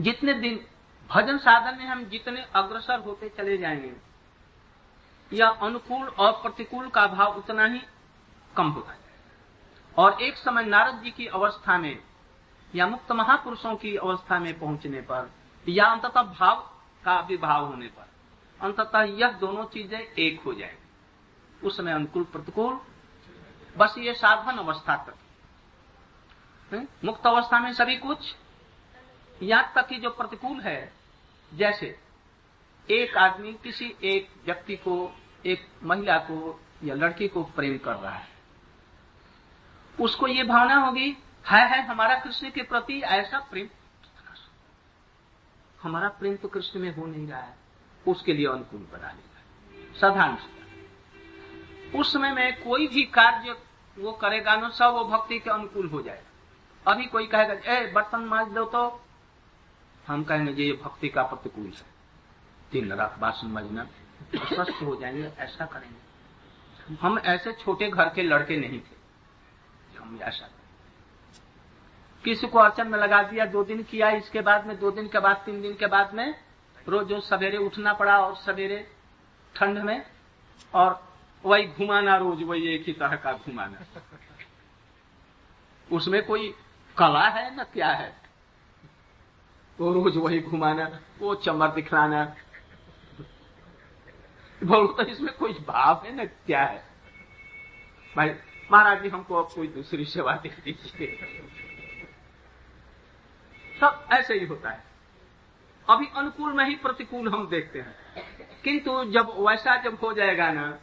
जितने 0.00 0.34
दिन 0.34 0.66
भजन 1.10 1.38
साधन 1.38 1.78
में 1.78 1.86
हम 1.86 2.04
जितने 2.04 2.46
अग्रसर 2.54 2.98
होते 2.98 3.28
चले 3.28 3.58
जाएँगे, 3.58 3.94
या 5.32 5.48
अनुकूल 5.48 6.08
और 6.08 6.32
प्रतिकूल 6.32 6.88
का 6.88 7.06
भाव 7.06 7.36
उतना 7.36 7.64
ही 7.64 7.80
कम 8.56 8.68
होता 8.68 8.92
है। 8.92 8.98
और 9.98 10.22
एक 10.22 10.36
समय 10.36 10.64
नारद 10.64 10.94
जी 10.94 11.10
की 11.10 11.26
अवस्था 11.26 11.78
में, 11.78 11.98
या 12.74 12.86
मुक्त 12.86 13.12
महापुरुषों 13.12 13.76
की 13.76 13.96
अवस्था 13.96 14.38
में 14.38 14.58
पहुँचने 14.58 15.00
पर, 15.00 15.30
या 15.68 15.84
अंततः 15.84 16.22
भाव 16.22 16.70
का 17.04 17.20
विभाव 17.20 17.66
होने 17.66 17.86
पर, 17.86 18.08
अंततः 18.60 19.00
यह 19.00 19.32
दोनों 19.32 19.64
चीज़ें 19.64 20.00
एक 20.00 20.42
हो 20.42 20.54
जाएँगी। 20.54 21.66
उस 21.66 21.76
समय 21.76 21.92
अनुकूल, 21.92 22.24
प्रतिकूल, 22.24 22.80
बस 23.76 23.94
ये 23.98 24.14
साधन 24.14 24.58
अवस्था 24.58 24.96
तक। 24.96 25.14
मुक्त 26.72 27.26
अवस्था 27.26 27.58
में 27.60 27.72
सभी 27.72 27.96
कुछ? 27.96 28.34
यहाँ 29.40 29.72
तक 29.76 29.86
कि 29.88 29.96
जो 29.96 30.10
प्रतिकूल 30.10 30.60
है, 30.60 30.92
जैसे 31.52 31.96
एक 32.88 33.16
आदमी 33.16 33.52
किसी 33.62 33.94
एक 34.04 34.28
व्यक्ति 34.44 34.76
को, 34.76 35.12
एक 35.46 35.66
महिला 35.82 36.18
को 36.20 36.60
या 36.84 36.94
लड़की 36.94 37.28
को 37.28 37.42
प्रेम 37.56 37.78
कर 37.78 37.94
रहा 37.94 38.14
है। 38.14 38.28
उसको 39.98 40.26
ये 40.26 40.42
भावना 40.44 40.76
होगी 40.76 41.16
है 41.46 41.66
है 41.68 41.80
हमारा 41.86 42.18
कृष्ण 42.20 42.50
के 42.50 42.62
प्रति 42.64 43.00
ऐसा 43.00 43.38
प्रेम। 43.50 43.68
हमारा 45.82 46.08
प्रेम 46.10 46.36
तो 46.36 46.48
कृष्ण 46.48 46.80
में 46.80 46.94
हो 46.96 47.06
नहीं 47.06 47.26
रहा 47.28 47.40
है, 47.40 47.54
उसके 48.06 48.32
लिए 48.32 48.46
अनुकूल 48.46 48.86
बना 48.92 49.10
लेगा 49.10 49.98
साधारण 50.00 50.36
उस 51.94 52.12
समय 52.12 52.32
में 52.32 52.62
कोई 52.62 52.86
भी 52.88 53.02
कार्य 53.12 53.56
वो 53.96 54.12
करेगा 54.12 54.56
ना, 54.56 54.68
सब 54.68 54.92
वो 54.92 55.04
भक्ति 55.06 55.38
के 55.38 55.50
अनुकूल 55.50 55.88
हो 55.88 56.02
जाएगा। 56.02 56.30
अभी 56.86 57.06
कोई 57.06 57.26
कहेगा, 57.26 57.72
ए, 57.72 57.92
बर्तन 57.92 58.20
माज 58.20 58.46
दो 58.46 58.64
तो। 58.64 59.04
हम 60.06 60.24
कहेंगे, 60.24 60.52
जी, 60.52 60.64
ये 60.64 60.72
भक्ति 60.72 61.08
का 61.08 61.22
प्रतिकूल 61.22 61.64
है। 61.64 61.94
दिन 62.72 62.92
रात 62.92 63.18
बासन 63.18 63.46
मजना 63.46 63.84
स्वस्थ 64.34 64.82
हो 64.82 64.96
जाएँगे, 64.96 65.32
ऐसा 65.38 65.66
करेंगे। 65.66 66.04
हम 66.94 67.18
ऐसे 67.18 67.52
छोटे 67.52 67.90
घर 67.90 68.08
के 68.08 68.22
लड़के 68.22 68.56
नहीं 68.56 68.80
थे 68.80 68.94
हम 69.98 70.18
ऐसा 70.22 70.50
किसी 72.24 72.46
को 72.46 72.58
अड़चन 72.58 72.88
में 72.88 72.98
लगा 72.98 73.22
दिया, 73.22 73.46
दो 73.46 73.64
दिन 73.64 73.82
किया, 73.82 74.10
इसके 74.10 74.40
बाद 74.40 74.66
में, 74.66 74.80
दो 74.80 74.90
दिन 74.90 75.08
के 75.08 75.18
बाद, 75.18 75.36
तीन 75.36 75.62
दिन 75.62 75.74
के 75.74 75.86
बाद 75.86 76.14
में, 76.14 76.34
रोज 76.88 77.06
जो 77.06 77.20
सवेरे 77.20 77.56
उठना 77.56 77.92
पड़ा 77.92 78.18
और 78.18 78.36
सवेरे 78.36 78.90
ठंड 79.56 79.78
में, 79.78 80.06
और 80.74 81.08
वही 81.44 81.66
घुमाना 81.66 82.16
रोज, 82.16 82.42
वही 82.42 82.68
एक 82.68 82.84
ही 82.86 82.92
तरह 82.92 83.16
का 83.16 83.32
घुमाना। 83.32 84.02
उसमें 85.92 86.26
कोई 86.26 86.54
कला 86.98 87.28
है 87.28 87.56
ना 87.56 87.64
क्या 87.64 87.88
है? 87.88 88.16
तो 89.78 89.92
रोज 89.92 90.16
वही 90.16 90.40
घुमाना, 90.40 91.00
वो 91.18 91.34
चमर 91.34 91.68
दिखलाना। 91.68 92.36
बोलो 94.64 94.86
तो 94.86 95.02
इसमें 95.02 95.36
कोई 95.36 95.52
भाव 95.52 96.02
है 96.04 96.16
ना 96.16 96.24
क्या 96.24 96.64
है? 96.64 96.84
भाई, 98.16 98.34
महाराज 98.72 99.02
जी, 99.02 99.08
हमको 99.08 99.34
अब 99.34 99.54
कोई 99.54 99.66
दूसरी 99.66 100.04
सेवा 100.04 100.32
दे 100.32 100.48
दीजिए। 100.48 101.18
सब 103.80 104.06
ऐसे 104.12 104.34
ही 104.34 104.46
होता 104.46 104.70
है। 104.70 104.84
अभी 105.90 106.06
अनुकूल 106.16 106.52
में 106.52 106.64
ही 106.64 106.76
प्रतिकूल 106.76 107.28
हम 107.28 107.48
देखते 107.48 107.80
हैं। 107.80 107.96
किंतु 108.64 109.04
जब 109.04 109.34
वैसा 109.38 109.76
जब 109.76 109.98
हो 110.02 110.12
जाएगा 110.12 110.52
ना 110.52 110.78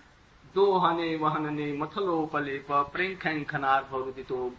दो 0.55 0.77
हने 0.77 1.15
वहनने, 1.15 1.73
मथलो, 1.73 2.25
पले 2.25 2.63
प्रेम 2.71 3.15
खैन 3.15 3.43
खनार 3.43 3.83
तो 4.23 4.55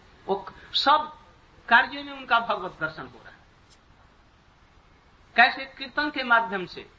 सब 0.73 1.22
कार्यों 1.69 2.03
में 2.03 2.13
उनका 2.13 2.39
भगवत 2.39 2.77
दर्शन 2.81 3.03
हो 3.03 3.21
रहा 3.25 3.29
है। 3.29 3.37
कैसे? 5.35 5.65
कीर्तन 5.65 6.09
के 6.09 6.23
माध्यम 6.23 6.65
से। 6.65 6.89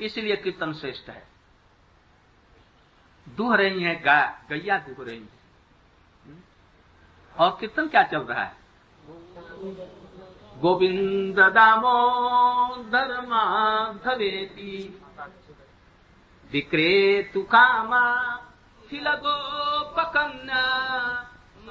इसलिए 0.00 0.36
कीर्तन 0.36 0.72
श्रेष्ठ 0.72 1.10
है। 1.10 1.28
दुह 3.28 3.56
रही 3.56 3.82
है, 3.82 4.02
गा, 4.02 4.42
गैया 4.48 4.78
दुह 4.78 5.06
रही 5.06 5.20
है। 5.20 5.42
और 7.38 7.56
कीर्तन 7.60 7.88
क्या 7.88 8.02
चल 8.02 8.18
रहा 8.18 8.44
है? 8.44 8.56
गोविंद 10.58 11.36
दामोदर 11.36 13.26
माधवेती, 13.26 15.02
विक्रेतु 16.52 17.42
कामा 17.42 18.36
खिल 18.90 19.08
गोपकन्या 19.08 20.62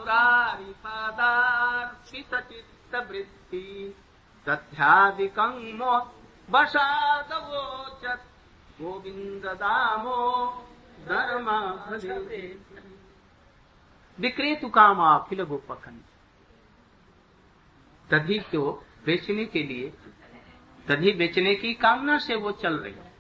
मुरारी 0.01 0.73
पादार्पित 0.73 2.35
चित्त 2.35 2.95
वृत्ति 2.95 3.95
दध्यादिकं 4.47 5.51
वशादवोचत्। 6.49 8.21
गोविंद 8.81 9.45
दामो 9.45 10.47
धर्मा 11.05 11.59
विक्रेतु 14.19 14.69
कामा 14.69 15.25
खिल 15.29 15.43
गोपकन्या 15.43 16.09
दधी 18.09 18.39
को 18.39 18.85
बेचने 19.05 19.45
के 19.45 19.63
लिए 19.63 19.93
दधी 20.87 21.11
बेचने 21.11 21.55
की 21.55 21.73
कामना 21.73 22.17
से 22.17 22.35
वो 22.35 22.51
चल 22.51 22.77
रही 22.77 22.93
है। 22.93 23.13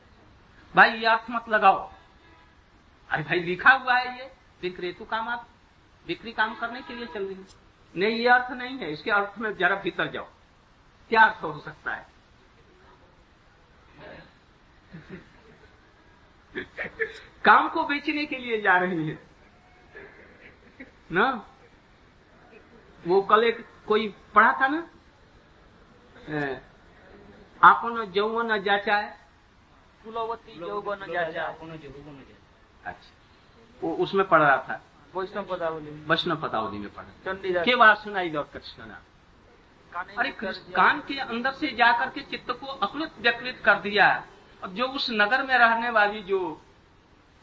भाई, 0.75 0.91
ये 0.91 1.05
अर्थ 1.05 1.23
मत 1.29 1.45
लगाओ। 1.49 1.91
अरे 3.09 3.23
भाई, 3.23 3.39
लिखा 3.39 3.69
हुआ 3.69 3.97
है 3.97 4.19
ये, 4.19 4.31
विक्रेतु 4.61 5.05
काम 5.05 5.29
आप 5.29 5.47
बिक्री 6.07 6.31
काम 6.31 6.53
करने 6.55 6.81
के 6.81 6.95
लिए 6.95 7.05
चल 7.05 7.25
रही 7.25 7.35
है। 7.35 7.45
नहीं 7.95 8.15
ये 8.15 8.27
अर्थ 8.29 8.51
नहीं 8.51 8.77
है। 8.77 8.91
इसके 8.93 9.11
अर्थ 9.11 9.37
में 9.39 9.55
जरा 9.57 9.75
भीतर 9.75 10.07
जाओ। 10.11 10.27
क्या 11.09 11.21
अर्थ 11.21 11.43
हो 11.43 11.59
सकता 11.59 11.93
है? 11.93 12.07
काम 17.45 17.69
को 17.69 17.83
बेचने 17.83 18.25
के 18.25 18.37
लिए 18.37 18.61
जा 18.61 18.77
रही 18.77 19.07
है। 19.09 19.19
ना? 21.11 21.25
वो 23.07 23.21
कल 23.21 23.43
एक 23.43 23.65
कोई 23.87 24.07
पढ़ा 24.35 24.51
था 24.61 24.67
ना? 24.67 24.87
आपन 27.63 28.05
जौवन 28.05 28.57
जाचाए 28.61 29.17
कुलवती 30.03 30.59
यौवन 30.59 31.05
जाचा। 31.13 31.45
अच्छा। 32.85 33.09
वो 33.81 33.93
उसमें 33.95 34.27
पढ़ 34.27 34.41
रहा 34.41 34.57
था। 34.57 34.81
वैष्णव 35.15 35.45
पदावली 35.45 35.91
वैष्णव 35.91 36.41
पदावली 36.41 36.77
में 36.79 36.93
पढ़ा। 36.93 37.33
के 37.63 37.75
बात 37.75 37.97
सुनाई 37.97 38.29
दो 38.29 38.43
कृष्ण 38.43 38.85
ने। 38.85 38.93
अरे। 40.17 40.31
कान 40.75 40.99
के 40.99 41.19
अंदर 41.19 41.51
से 41.51 41.67
जाकर 41.67 42.09
के 42.09 42.21
चित्त 42.21 42.51
को 42.51 42.65
अकृत 42.67 43.11
व्यकृत 43.19 43.61
कर 43.65 43.79
दिया 43.79 44.25
और 44.63 44.69
जो 44.69 44.87
उस 44.87 45.07
नगर 45.11 45.43
में 45.43 45.57
रहने 45.57 45.89
वाली 45.89 46.21
जो 46.21 46.61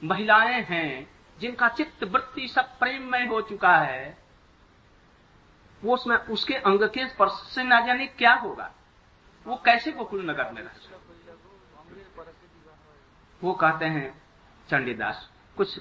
महिलाएँ 0.04 0.62
हैं 0.62 1.10
जिनका 1.38 1.68
चित्त 1.68 2.04
वृत्ति 2.04 2.48
सब 2.48 2.78
प्रेम 2.78 3.12
में 3.12 3.26
हो 3.26 3.40
चुका 3.40 3.76
है 3.76 4.18
वो 5.84 5.94
उसमें 5.94 6.16
उसके 6.16 6.54
अंग 6.54 6.80
के 6.82 7.08
स्पर्श 7.08 7.32
से 7.32 7.62
ना 7.62 7.80
जाने 7.80 8.06
क्या 8.06 8.34
होगा? 8.34 8.72
वो 9.46 9.56
कैसे 9.56 9.92
गोकुल 9.92 10.30
नगर 10.30 10.52
में 10.52 10.62
रह 10.62 10.70
वो 13.42 13.52
कहते 13.52 13.84
हैं 13.84 14.22
चंडीदास 14.70 15.30
कुछ 15.56 15.80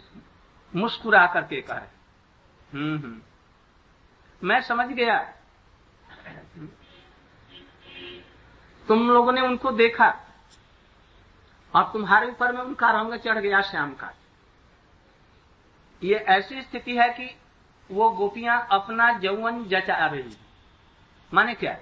मुस्कुरा 0.78 1.26
करके 1.28 1.62
कहे 1.62 1.96
हम्म 2.74 2.98
हम्म। 2.98 4.48
मैं 4.48 4.62
समझ 4.62 4.88
गया। 4.88 5.18
तुम 8.88 9.08
लोगों 9.10 9.32
ने 9.32 9.42
उनको 9.42 9.72
देखा 9.72 10.08
और 11.74 11.84
तुम्हारे 11.94 12.28
ऊपर 12.28 12.52
में 12.52 12.62
उनका 12.62 12.92
रंग 12.92 13.14
चढ़ 13.14 13.38
गया 13.38 13.62
श्याम 13.62 13.94
का। 13.94 14.14
ये 16.02 16.16
ऐसी 16.30 16.62
स्थिति 16.62 16.96
है 16.98 17.10
कि 17.10 17.30
वो 17.90 18.10
गोपियाँ 18.10 18.68
अपना 18.72 19.10
यौवन 19.24 19.64
जचा 19.64 20.06
रही 20.06 20.38
माने 21.32 21.54
क्या? 21.54 21.78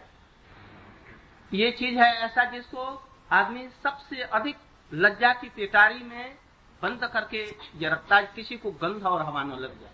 ये 1.52 1.72
चीज़ 1.72 1.98
है 1.98 2.14
ऐसा 2.18 2.43
जिसको 2.46 2.86
आदमी 3.32 3.68
सबसे 3.84 4.22
अधिक 4.22 4.58
लज्जा 4.91 5.34
की 5.34 5.50
पेटारी 5.50 6.04
में 6.04 6.38
बंद 6.86 7.06
करके 7.06 7.44
ये 7.76 7.90
रखता 7.90 8.16
है 8.16 8.32
किसी 8.36 8.58
को 8.58 8.72
गंध 8.72 9.06
और 9.06 9.22
हवा 9.22 9.44
न 9.44 9.52
लग 9.52 9.80
जाए। 9.82 9.94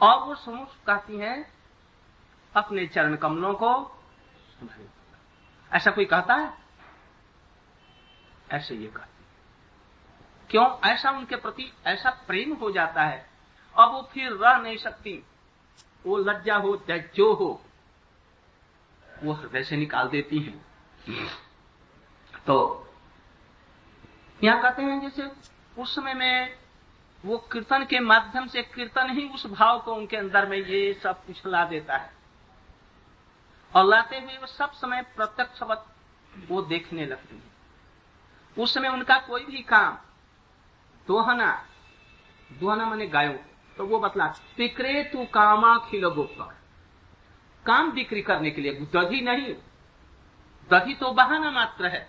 और 0.00 0.22
वो 0.24 0.34
समूह 0.34 0.66
कहती 0.86 1.16
हैं, 1.16 1.52
अपने 2.56 2.86
चरण 2.86 3.16
कमलों 3.16 3.54
को 3.54 3.70
ऐसा 5.72 5.90
कोई 5.90 6.04
कहता 6.04 6.34
है? 6.34 6.52
ऐसे 8.50 8.74
ये 8.74 8.86
कहती 8.86 9.24
क्यों? 10.50 10.66
ऐसा 10.84 11.10
उनके 11.10 11.36
प्रति 11.36 11.72
ऐसा 11.86 12.10
प्रेम 12.26 12.54
हो 12.54 12.70
जाता 12.70 13.02
है। 13.02 13.30
अब 13.78 13.92
वो 13.92 14.02
फिर 14.12 14.32
रह 14.32 14.56
नहीं 14.58 14.76
सकती। 14.76 15.22
वो 16.06 16.16
लज्जा 16.18 16.56
हो 16.56 16.76
चाहे 16.76 17.00
जो 17.14 17.32
हो, 17.34 17.62
वो 19.22 19.32
हृदय 19.32 19.62
से 19.64 19.76
निकाल 19.76 20.08
देती 20.08 20.38
हैं। 20.38 20.66
तो 22.46 22.56
यहाँ 24.44 24.62
कहते 24.62 24.82
हैं 24.82 25.00
जैसे 25.00 25.22
उस 25.80 25.94
समय 25.94 26.14
में 26.14 26.56
वो 27.24 27.36
कीर्तन 27.52 27.84
के 27.84 28.00
माध्यम 28.00 28.46
से 28.46 28.62
कीर्तन 28.64 29.10
ही 29.10 29.28
उस 29.28 29.46
भाव 29.48 29.78
को 29.80 29.94
उनके 29.94 30.16
अंदर 30.16 30.46
में 30.48 30.56
ये 30.58 30.92
सब 30.94 31.24
कुछ 31.26 31.46
ला 31.46 31.64
देता 31.64 31.96
है। 31.96 32.10
और 33.72 33.84
लाते 33.84 34.18
हुए 34.18 34.36
वो 34.36 34.46
सब 34.46 34.72
समय 34.72 35.02
प्रत्यक्ष 35.16 35.62
वो 36.48 36.62
देखने 36.62 37.06
लगती 37.06 37.36
है। 37.36 37.42
उस 38.56 38.74
समय 38.74 38.88
उनका 38.88 39.18
कोई 39.18 39.44
भी 39.44 39.62
काम, 39.64 39.96
दोहना 41.08 41.52
दोहना 42.50 42.86
मैंने 42.86 43.06
गायो 43.06 43.32
तो 43.76 43.86
वो 43.86 43.98
बतला 43.98 44.26
पिकरे 44.56 45.02
तू 45.04 45.24
कामा 45.24 45.76
खिल 45.80 46.06
गोपर 46.06 46.54
काम 47.64 47.90
बिक्री 47.92 48.22
करने 48.22 48.50
के 48.50 48.60
लिए 48.62 48.72
दधी 48.94 49.20
नहीं 49.20 49.54
दधी 50.70 50.94
तो 50.94 51.12
बहाना 51.12 51.50
मात्र 51.50 51.86
है। 51.86 52.08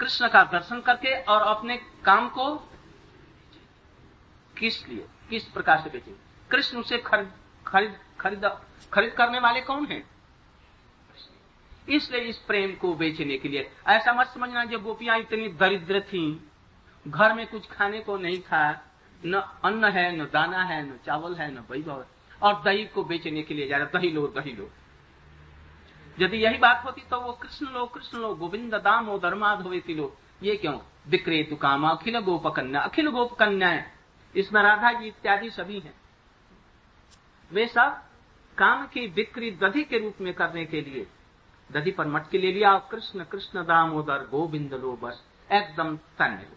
कृष्ण 0.00 0.28
का 0.28 0.42
दर्शन 0.52 0.80
करके 0.80 1.14
और 1.22 1.42
अपने 1.48 1.76
काम 2.04 2.28
को 2.28 2.54
किस 4.58 4.88
लिए, 4.88 5.06
किस 5.30 5.44
प्रकार 5.44 5.80
से 5.80 5.90
बेचे 5.90 6.14
कृष्ण 6.50 6.78
उसे 6.78 6.98
खरीद 6.98 7.32
खरीद 7.66 7.96
खरीद 8.20 8.44
खरीद 8.92 9.12
करने 9.12 9.38
वाले 9.40 9.60
कौन 9.60 9.86
हैं? 9.86 10.02
इसलिए 11.88 12.20
इस 12.20 12.38
प्रेम 12.38 12.74
को 12.74 12.94
बेचने 12.94 13.36
के 13.38 13.48
लिए। 13.48 13.70
ऐसा 13.88 14.12
मत 14.12 14.26
समझना 14.26 14.64
जब 14.64 14.82
गोपियाँ 14.82 15.18
इतनी 15.18 15.48
दरिद्र 15.48 16.00
थी, 16.02 16.24
घर 17.08 17.34
में 17.34 17.46
कुछ 17.46 17.70
खाने 17.70 18.00
को 18.00 18.16
नहीं 18.16 18.40
था 18.40 18.70
न 19.26 19.40
अन्न 19.64 19.84
है, 19.84 20.16
न 20.16 20.24
दाना 20.24 20.62
है, 20.64 20.82
न 20.82 20.98
चावल 21.06 21.34
है, 21.34 21.50
न 21.54 21.64
वैभव 21.70 22.04
और 22.42 22.62
दही 22.62 22.84
को 22.84 23.04
बेचने 23.04 23.42
के 23.42 23.54
लिए 23.54 23.68
जा 23.68 23.76
रहा 23.76 23.98
दही 23.98 24.10
लो 24.10 24.26
दही 24.28 24.52
लो। 24.52 24.70
यदि 26.20 26.36
यही 26.36 26.58
बात 26.58 26.84
होती 26.84 27.02
तो 27.10 27.20
वो 27.20 27.32
कृष्ण 27.32 27.66
लो 27.66 27.84
कृष्ण 27.86 28.18
लो, 28.18 28.34
गोविंद 28.34 28.74
दाम 28.74 29.06
हो 29.06 29.18
धर्माधोवेती 29.18 29.94
लो 29.94 30.16
ये 30.42 30.56
क्यों? 30.56 30.78
विक्रे 31.08 31.42
तु 31.42 31.56
काम, 31.56 31.88
अखिल 31.88 32.18
गोप 32.20 32.46
कन्या 32.46 32.80
अखिल 32.80 33.08
गोप 33.08 33.32
कन्याएँ 33.34 33.84
इसमें 34.34 34.62
राधा 34.62 34.92
जी 34.92 35.06
इत्यादि 35.06 35.50
सभी 35.50 35.78
हैं। 35.80 35.94
वे 37.50 37.66
सब 37.66 38.02
काम 38.58 38.86
की 38.86 39.06
बिक्री 39.08 39.50
दधी 39.52 39.82
के 39.84 39.98
रूप 39.98 40.20
में 40.20 40.32
करने 40.34 40.64
के 40.66 40.80
लिए, 40.80 41.06
दधी 41.70 41.90
पर 41.90 42.06
मटके 42.06 42.38
ले 42.38 42.52
लिया, 42.52 42.76
कृष्ण 42.90 43.24
कृष्ण 43.24 43.64
दामोदर, 43.64 44.26
गोविंद 44.30 44.74
लो, 44.74 44.92
बस, 45.02 45.22
एकदम 45.50 45.96
तन्य 45.96 46.46
होता 46.48 46.56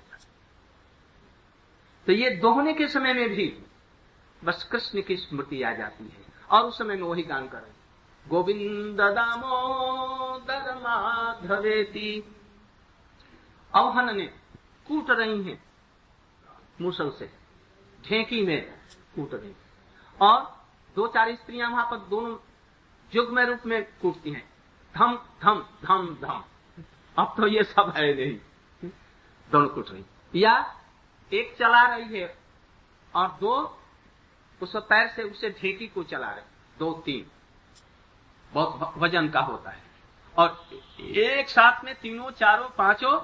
तो 2.07 2.11
ये 2.11 2.29
दोहने 2.29 2.73
के 2.73 2.87
समय 2.87 3.13
में 3.13 3.29
भी 3.29 3.47
बस 4.43 4.63
कृष्ण 4.63 5.01
की 5.01 5.15
स्मृति 5.17 5.61
आ 5.63 5.71
जाती 5.73 6.03
है। 6.03 6.25
और 6.51 6.63
उस 6.63 6.77
समय 6.77 6.95
में 6.95 7.03
वही 7.03 7.23
काम 7.23 7.47
कर 7.47 7.57
रहे 7.57 7.82
गोविंद 8.25 9.01
दामोदर 9.11 10.73
माधवेती 10.77 12.09
अवहन 13.73 14.15
ने 14.17 14.25
कूट 14.87 15.09
रही 15.11 15.43
हैं 15.43 15.61
मुसल 16.81 17.09
से। 17.11 17.29
ढेंकी 17.99 18.41
में 18.45 18.61
कूट 19.15 19.33
रही 19.33 19.53
और 20.19 20.41
दो 20.95 21.07
चार 21.07 21.35
स्त्रियाँ 21.35 21.69
वहाँ 21.71 21.85
पर 21.91 21.97
दोनों 22.09 22.37
युग 23.11 23.29
में 23.29 23.43
रूप 23.45 23.65
में 23.65 23.83
कूटती 24.01 24.31
हैं। 24.31 24.49
धम 24.93 25.15
धम 25.41 25.59
धम 25.83 26.07
धम। 26.21 26.43
अब 27.17 27.33
तो 27.37 27.47
ये 27.47 27.63
सब 27.63 27.93
है 27.97 28.13
नहीं। 28.15 28.89
दोनों 29.47 29.67
कूट 29.69 29.89
रही 29.89 30.41
या 30.43 30.55
एक 31.31 31.55
चला 31.57 31.81
रही 31.87 32.19
है 32.19 32.35
और 33.13 33.27
दो 33.41 33.55
उस 34.61 34.75
पैर 34.75 35.07
से 35.07 35.23
उसे 35.23 35.49
ढेकी 35.51 35.87
को 35.87 36.03
चला 36.03 36.29
रहे 36.29 36.77
दो, 36.79 36.93
तीन। 37.05 37.25
बहुत 38.53 38.93
वज़न 38.97 39.29
का 39.29 39.39
होता 39.39 39.69
है। 39.69 39.83
और 40.37 40.69
एक 40.99 41.49
साथ 41.49 41.83
में 41.83 41.95
तीनों, 41.95 42.31
चारों, 42.31 42.69
पाँचों। 42.69 43.19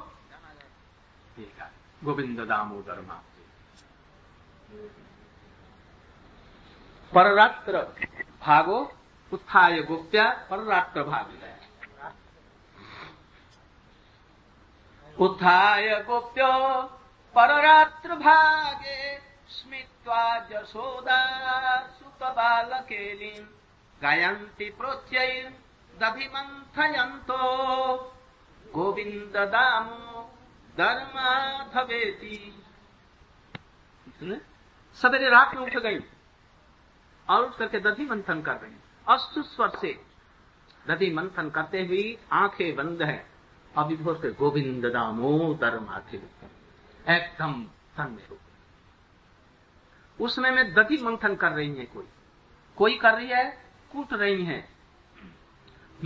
गोविंद 2.03 2.39
दामोदर 2.39 3.01
मा 3.01 3.21
पररात्र 7.13 7.77
भागो, 8.41 8.91
उत्थाय 9.34 9.82
गुप्त्या, 9.82 10.47
पररात्र 10.49 11.03
भाग 11.03 11.36
उत्थाय 15.19 16.03
गुप्त्य, 16.03 16.41
पररात्र 17.36 18.15
भागे, 18.15 19.17
स्मित्वा 19.49 20.39
जशोदा 20.39 21.21
सुत 21.88 22.23
बालकेलीं 22.23 23.59
गायन्ति 24.01 24.65
प्रोच्चैर्दधिमन्थयन्तो 24.77 27.37
गोविन्द 28.65 29.51
दामो 29.51 30.31
धर्माधवेति 30.77 32.53
सवेरे 34.97 35.29
रात 35.29 35.55
में 35.55 35.63
उठ 35.63 35.77
गई 35.77 35.99
और 37.27 37.45
उठ 37.45 37.57
करके 37.57 37.79
दधि 37.79 38.05
मंथन 38.05 38.41
कर 38.41 38.53
रही। 38.53 38.75
अस्तु 39.07 39.43
स्वर 39.43 39.71
से 39.81 39.99
दधि 40.85 41.13
मंथन 41.13 41.49
करते 41.49 41.85
हुए 41.85 42.17
आँखें 42.33 42.75
बंद 42.75 43.01
है। 43.01 43.25
अभी 43.73 43.95
भोर 43.95 44.15
के 44.15 44.33
गोविंद 44.33 44.85
दामोदर 44.85 45.79
माथे 45.79 46.17
एकदम 47.05 47.67
तन 47.97 48.11
में 48.11 48.27
हो 48.29 48.37
उसमें 50.19 50.51
में 50.51 50.73
दधि 50.73 51.03
मंथन 51.03 51.35
कर 51.35 51.51
रही 51.51 51.75
है 51.75 51.85
कोई। 51.85 52.07
कोई 52.77 52.97
कर 52.97 53.13
रही 53.13 53.27
है? 53.27 53.68
कूट 53.91 54.13
रही 54.13 54.45
है। 54.45 54.69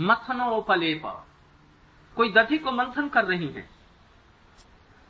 मथनोपलेप 0.00 1.02
कोई 2.16 2.32
दधी 2.32 2.58
को 2.58 2.72
मंथन 2.72 3.08
कर 3.08 3.24
रही 3.24 3.48
है। 3.48 3.68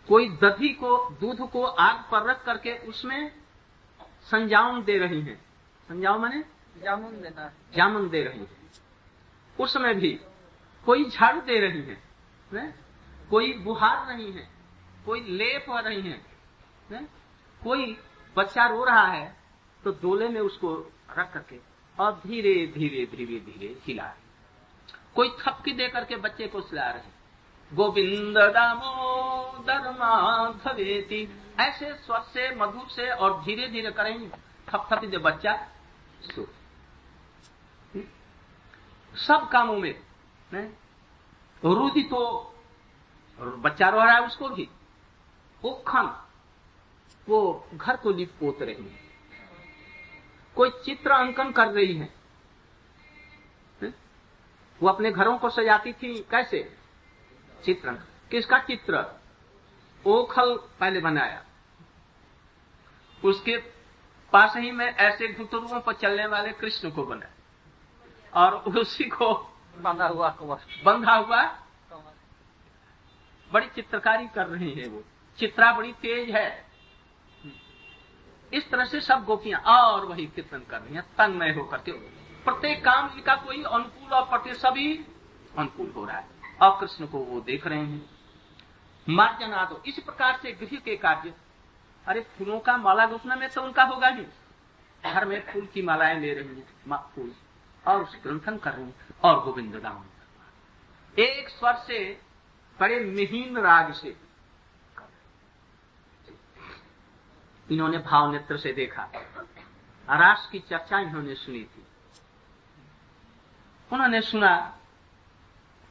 कोई 0.08 0.28
दधी 0.28 0.68
को 0.68 1.10
दूध 1.10 1.50
को 1.50 1.64
आग 1.64 2.04
पर 2.12 2.22
रख 2.22 2.44
करके 2.44 2.78
उसमें 2.78 3.32
संजाउन 4.22 4.84
दे 4.84 4.98
रही 4.98 5.20
है। 5.20 5.34
संजाउन 5.88 6.20
माने? 6.20 6.44
जामुन 6.82 7.20
देना 7.20 7.50
जामुन 7.76 8.08
दे 8.08 8.22
रही 8.22 8.40
है। 8.40 8.46
उसमें 9.60 9.94
भी 9.94 10.20
कोई 10.84 11.10
झाड़ू 11.10 11.40
दे 11.40 11.58
रही 11.60 11.82
है, 11.82 12.02
है? 12.52 12.74
कोई 13.30 13.52
बुहार 13.52 14.06
रही 14.06 14.32
है। 14.32 14.48
कोई 15.06 15.20
लेप 15.20 15.66
हो 15.68 15.78
रही 15.78 16.02
है, 16.02 16.26
है? 16.90 17.04
कोई 17.62 17.98
बच्चा 18.36 18.66
रो 18.66 18.84
रहा 18.84 19.06
है 19.06 19.36
तो 19.84 19.90
डोले 19.92 20.28
में 20.28 20.40
उसको 20.40 20.92
रख 21.18 21.32
करके 21.32 21.73
और 21.98 22.12
धीरे 22.26 22.54
धीरे 22.66 23.04
धीरे 23.06 23.38
धीरे 23.40 23.76
हिला 23.82 24.12
कोई 25.14 25.28
थपकी 25.40 25.72
दे 25.72 25.88
करके 25.88 26.16
बच्चे 26.16 26.46
को 26.46 26.60
सिला 26.60 26.90
रहे। 26.90 27.12
गोविंद 27.72 28.38
दामोदर 28.54 29.90
माधवेती, 29.90 31.22
ऐसे 31.60 31.92
स्वर 31.94 32.20
से, 32.32 32.54
मधुर 32.56 32.88
से 32.90 33.10
और 33.10 33.42
धीरे 33.44 33.68
धीरे 33.68 33.90
करेंगे। 33.90 34.28
थपथपी 34.68 35.06
दे 35.06 35.18
बच्चा 35.18 35.56
सो। 36.24 36.46
सब 39.14 39.48
कामों 39.48 39.76
में 39.76 39.94
रुदि 41.62 42.02
तो 42.02 42.20
बच्चा 43.38 43.88
रो 43.88 43.98
रहा 43.98 44.12
है 44.12 44.26
उसको 44.26 44.48
भी। 44.48 44.68
उखन 45.62 46.14
वो 47.28 47.68
घर 47.74 47.96
को 47.96 48.10
लिप 48.10 48.30
पोत 48.40 48.62
रही 48.62 48.84
है। 48.84 49.03
कोई 50.56 50.70
चित्र 50.84 51.10
अंकन 51.10 51.52
कर 51.52 51.66
रही 51.66 51.96
है। 51.96 52.14
वो 54.82 54.88
अपने 54.88 55.12
घरों 55.12 55.38
को 55.38 55.50
सजाती 55.50 55.92
थी। 55.92 56.18
कैसे? 56.30 56.76
चित्र 57.64 57.92
किसका 58.30 58.58
चित्र? 58.58 59.20
ओखल 60.06 60.56
पहले 60.80 61.00
बनाया। 61.00 61.44
उसके 63.24 63.56
पास 64.32 64.56
ही 64.56 64.70
में 64.70 64.86
ऐसे 64.86 65.32
घुटुरुओं 65.32 65.80
पर 65.80 65.92
चलने 65.92 66.26
वाले 66.26 66.52
कृष्ण 66.52 66.90
को 66.90 67.04
बनाया। 67.04 67.32
और 68.42 68.54
उसी 68.54 69.04
को 69.04 69.34
बंधा 69.76 70.06
हुआ 70.06 70.28
बंधा 70.84 71.14
हुआ 71.14 71.42
बड़ी 73.52 73.66
चित्रकारी 73.66 74.26
कर 74.26 74.46
रही 74.46 74.70
है 74.72 74.88
वो। 74.88 75.02
चित्रा 75.38 75.72
बड़ी 75.72 75.92
तेज 75.92 76.30
है। 76.30 76.73
इस 78.54 78.70
तरह 78.70 78.84
से 78.84 79.00
सब 79.00 79.24
गोपियाँ 79.24 79.60
और 79.60 80.06
वही 80.06 80.26
कीर्तन 80.26 80.58
कर 80.58 80.80
रही 80.80 80.94
हैं, 80.94 81.02
तन्मय 81.02 81.50
होकर 81.50 81.78
के। 81.78 81.92
प्रत्येक 82.44 82.84
काम 82.84 83.10
इनका 83.14 83.34
कोई 83.34 83.62
अनुकूल 83.62 84.12
और 84.12 84.22
प्रति 84.22 84.54
सभी 84.54 85.04
अनुकूल 85.58 85.92
हो 85.96 86.04
रहा 86.04 86.18
है। 86.18 86.28
और 86.62 86.80
कृष्ण 86.80 87.06
को 87.06 87.18
वो 87.18 87.40
देख 87.40 87.66
रहे 87.66 87.78
हैं। 87.78 88.10
मार्जना 89.08 89.64
दो 89.64 89.82
इस 89.86 89.98
प्रकार 89.98 90.38
से 90.42 90.52
गृह 90.52 90.78
के 90.78 90.96
कार्य। 90.96 91.34
अरे, 92.06 92.20
फूलों 92.20 92.60
का 92.60 92.76
माला 92.76 93.06
गुथना 93.06 93.36
में 93.36 93.48
तो 93.48 93.62
उनका 93.62 93.84
होगा 93.84 94.08
ही। 94.08 94.24
घर 95.04 95.24
में 95.24 95.52
फूल 95.52 95.66
की 95.66 95.82
मालाएँ 95.82 96.20
ले 96.20 96.34
रही 96.34 96.48
है 96.48 96.66
फूल। 96.92 97.32
और 97.86 98.02
उस 98.02 98.18
ग्रंथन 98.22 98.56
कर 98.56 98.72
रही 98.72 98.90
और 99.24 99.44
गोविंद 99.44 99.74
दाम 99.74 100.04
एक 101.18 101.48
स्वर 101.48 101.74
से, 101.74 102.20
बड़े 102.80 103.00
मिहीन 103.00 103.58
राग 103.58 103.92
से 103.92 104.16
इन्होंने 107.70 107.98
भाव 107.98 108.32
नेत्र 108.32 108.56
से 108.56 108.72
देखा। 108.72 109.02
रास 110.10 110.48
की 110.52 110.58
चर्चा 110.58 110.98
इन्होंने 110.98 111.34
सुनी 111.34 111.64
थी। 111.64 111.86
उन्होंने 113.92 114.20
सुना 114.20 114.78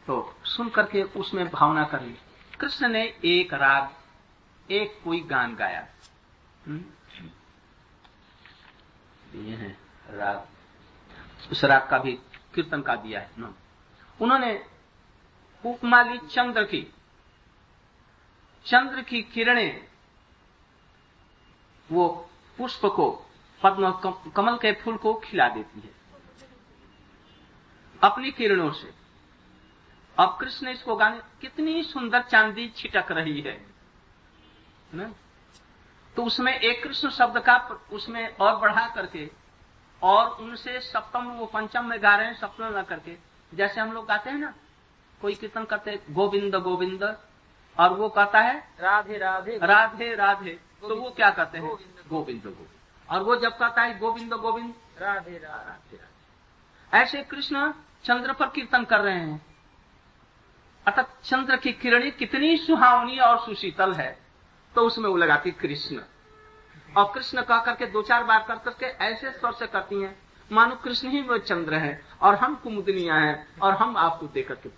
तो 0.07 0.37
सुन 0.43 0.69
करके 0.69 1.03
उसमें 1.03 1.49
भावना 1.49 1.83
कर 1.83 2.01
ली। 2.01 2.17
कृष्ण 2.59 2.87
ने 2.87 3.19
एक 3.25 3.53
राग, 3.53 3.93
एक 4.71 5.01
कोई 5.03 5.19
गान 5.19 5.55
गाया। 5.55 5.87
हम्म? 6.67 6.83
ये 9.39 9.55
है 9.55 9.77
राग। 10.09 10.47
उस 11.51 11.63
राग 11.63 11.89
का 11.89 11.97
भी 11.97 12.11
कीर्तन 12.55 12.81
का 12.81 12.95
दिया 12.95 13.19
है 13.19 13.31
उन्होंने 14.21 14.65
उपमा 15.65 16.01
ली 16.01 16.17
चंद्र 16.17 16.63
की 16.63 16.93
चंद्र 18.65 19.01
की 19.01 19.21
किरणें 19.21 19.92
वो 21.93 22.07
पुष्प 22.57 22.85
को 22.85 23.09
पद्म 23.63 23.91
कमल 24.31 24.57
के 24.57 24.71
फूल 24.73 24.97
को 24.97 25.13
खिला 25.13 25.47
देती 25.49 25.79
है। 25.79 25.89
अपनी 28.03 28.31
किरणों 28.31 28.71
से। 28.71 28.93
अब 30.19 30.37
कृष्ण 30.39 30.67
इसको 30.67 30.95
गाने 30.95 31.19
कितनी 31.41 31.83
सुंदर 31.83 32.21
चांदी 32.21 32.67
छिटक 32.69 33.11
रही 33.11 33.41
है। 33.41 33.65
ना? 34.93 35.11
तो 36.15 36.23
उसमें 36.23 36.53
एक 36.53 36.83
कृष्ण 36.83 37.09
शब्द 37.09 37.39
का 37.39 37.55
उसमें 37.91 38.35
और 38.37 38.55
बढ़ा 38.57 38.87
करके 38.87 39.29
और 40.01 40.29
उनसे 40.41 40.79
सप्तम 40.79 41.25
वो 41.29 41.45
पंचम 41.45 41.85
में 41.85 42.01
गा 42.03 42.15
रहे 42.15 42.27
हैं 42.27 42.33
सप्तम 42.33 42.73
में 42.73 42.83
करके। 42.83 43.15
जैसे 43.53 43.81
हम 43.81 43.91
लोग 43.91 44.05
गाते 44.05 44.29
हैं 44.29 44.37
ना 44.37 44.53
कोई 45.21 45.35
कीर्तन 45.35 45.63
करते 45.63 45.99
गोविंद 46.09 46.55
गोविंद 46.55 47.03
और 47.77 47.93
वो 47.93 48.09
कहता 48.09 48.39
है 48.39 48.59
राधे 48.79 49.17
राधे 49.17 49.57
राधे 49.57 50.13
राधे। 50.15 50.59
तो 50.83 50.95
वो 50.95 51.09
क्या 51.09 51.29
कहते 51.29 51.57
हैं? 51.57 51.67
गोविंद 51.67 52.09
गोविंद 52.09 52.67
और 53.09 53.23
वो 53.23 53.35
जब 53.35 53.57
कहता 53.57 53.81
है 53.81 53.97
गोविंद 53.99 54.33
गोविंद। 54.33 54.73
राधे 54.99 55.37
राधे 55.37 55.99
ऐसे 56.91 57.21
कृष्ण 57.23 57.71
चंद्र 58.03 58.33
पर 58.33 58.47
कीर्तन 58.47 58.83
कर 58.83 58.99
रहे 58.99 59.19
हैं। 59.19 59.45
अर्थात 60.85 61.13
चंद्र 61.23 61.57
की 61.57 61.71
किरणी 61.73 62.11
कितनी 62.11 62.57
सुहावनी 62.57 63.17
और 63.19 63.39
सुशीतल 63.39 63.93
है। 63.93 64.17
तो 64.75 64.81
उसमें 64.81 65.09
वो 65.09 65.17
लगाती 65.17 65.51
कृष्ण। 65.51 66.01
और 66.97 67.11
कृष्ण 67.13 67.41
कह 67.41 67.59
करके 67.59 67.85
दो 67.85 68.01
चार 68.01 68.23
बार 68.23 68.43
कर 68.47 68.55
करके 68.55 68.85
ऐसे 68.85 69.31
स्वर 69.31 69.53
से 69.53 69.67
करती 69.67 70.01
हैं 70.01 70.17
मानो 70.51 70.75
कृष्ण 70.75 71.09
ही 71.09 71.21
वो 71.21 71.37
चंद्र 71.37 71.73
है 71.73 72.05
और 72.21 72.35
हम 72.35 72.55
कुमुदनिया 72.55 73.15
हैं 73.15 73.59
और 73.59 73.73
हम 73.73 73.97
आपको 73.97 74.27
देकर 74.27 74.55
के 74.55 74.69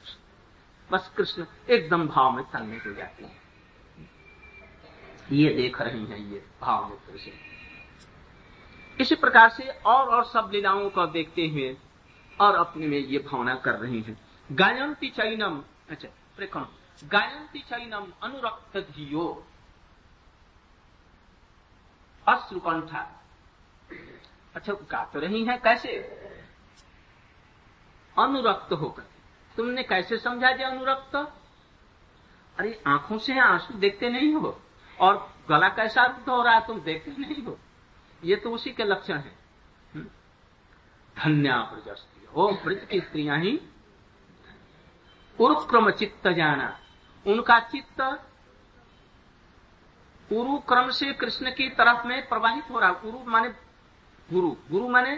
बस 0.92 1.12
कृष्ण 1.18 1.46
एकदम 1.70 2.08
भाव 2.08 2.32
में 2.32 2.44
तन्ने 2.46 2.78
हो 2.78 2.94
जाती 2.94 3.24
हैं। 3.24 3.45
ये 5.32 5.50
देख 5.50 5.82
रही 5.82 6.06
हैं 6.06 6.18
ये 6.18 6.46
भाव 6.62 7.00
से। 7.10 7.34
इसी 9.00 9.16
प्रकार 9.16 9.50
से 9.50 9.70
और 9.70 10.10
और 10.10 10.24
सब 10.24 10.52
लीलाओं 10.54 10.90
को 10.90 11.06
देखते 11.06 11.48
हुए 11.48 11.78
और 12.40 12.56
अपने 12.56 12.88
में 12.88 12.98
ये 12.98 13.20
भावना 13.20 13.56
कर 13.56 13.72
रही 13.72 14.02
हैं। 14.02 14.22
गायंती 14.52 15.10
चैनम 15.10 15.64
अच्छा 15.90 16.72
गायंती 17.04 17.60
चैनम 17.60 18.14
अनुरक्त 18.24 18.78
धियो। 18.78 19.48
अश्रुकंठा। 22.28 23.24
अच्छा 24.56 24.74
गा 24.74 25.06
तो 25.06 25.20
रही 25.20 25.46
है, 25.46 25.58
कैसे? 25.58 25.92
अनुरक्त 28.20 28.74
होकर। 28.74 29.04
तुमने 29.58 29.84
कैसे 29.84 30.18
समझा 30.18 30.52
जो 30.52 30.66
अनुरक्त? 30.66 31.16
अरे, 32.60 32.84
आँखों 32.88 33.18
से 33.18 33.40
आँसू 33.40 33.74
देखते 33.74 34.10
नहीं 34.10 34.34
हो? 34.34 34.62
और 35.00 35.34
गला 35.50 35.70
कैसा 35.70 36.06
रुद्ध 36.06 36.30
हो 36.30 36.44
रहा 36.44 36.56
है 36.56 36.68
तुम 36.68 36.80
देखते 36.80 37.12
नहीं 37.12 37.44
हो? 37.44 37.60
ये 38.24 38.36
तो 38.36 38.52
उसी 38.52 38.72
के 38.72 38.84
लक्षण 38.84 39.18
है। 39.18 39.36
हम्म। 39.96 40.06
धन्या 41.24 41.58
प्रजस्ती 41.58 42.28
ओ 42.34 42.52
ब्रज 42.52 42.88
की 42.92 43.00
स्त्रियाँ 43.00 43.40
ही। 43.40 43.62
उरुक्रम 45.40 45.92
चित्त 45.92 46.28
जाना। 46.28 46.80
उनका 47.28 47.60
चित्त 47.60 48.02
उरु 50.32 50.58
क्रम 50.58 50.90
से 50.90 51.14
कृष्ण 51.14 51.52
की 51.52 51.70
तरफ़ 51.70 52.08
में 52.08 52.28
प्रवाहित 52.28 52.64
हो 52.70 52.80
रहा 52.80 52.90
है। 52.90 52.96
उरु 52.96 53.32
माने 53.32 53.50
गुरु। 54.34 54.52
गुरु 54.52 54.90
माने 54.90 55.16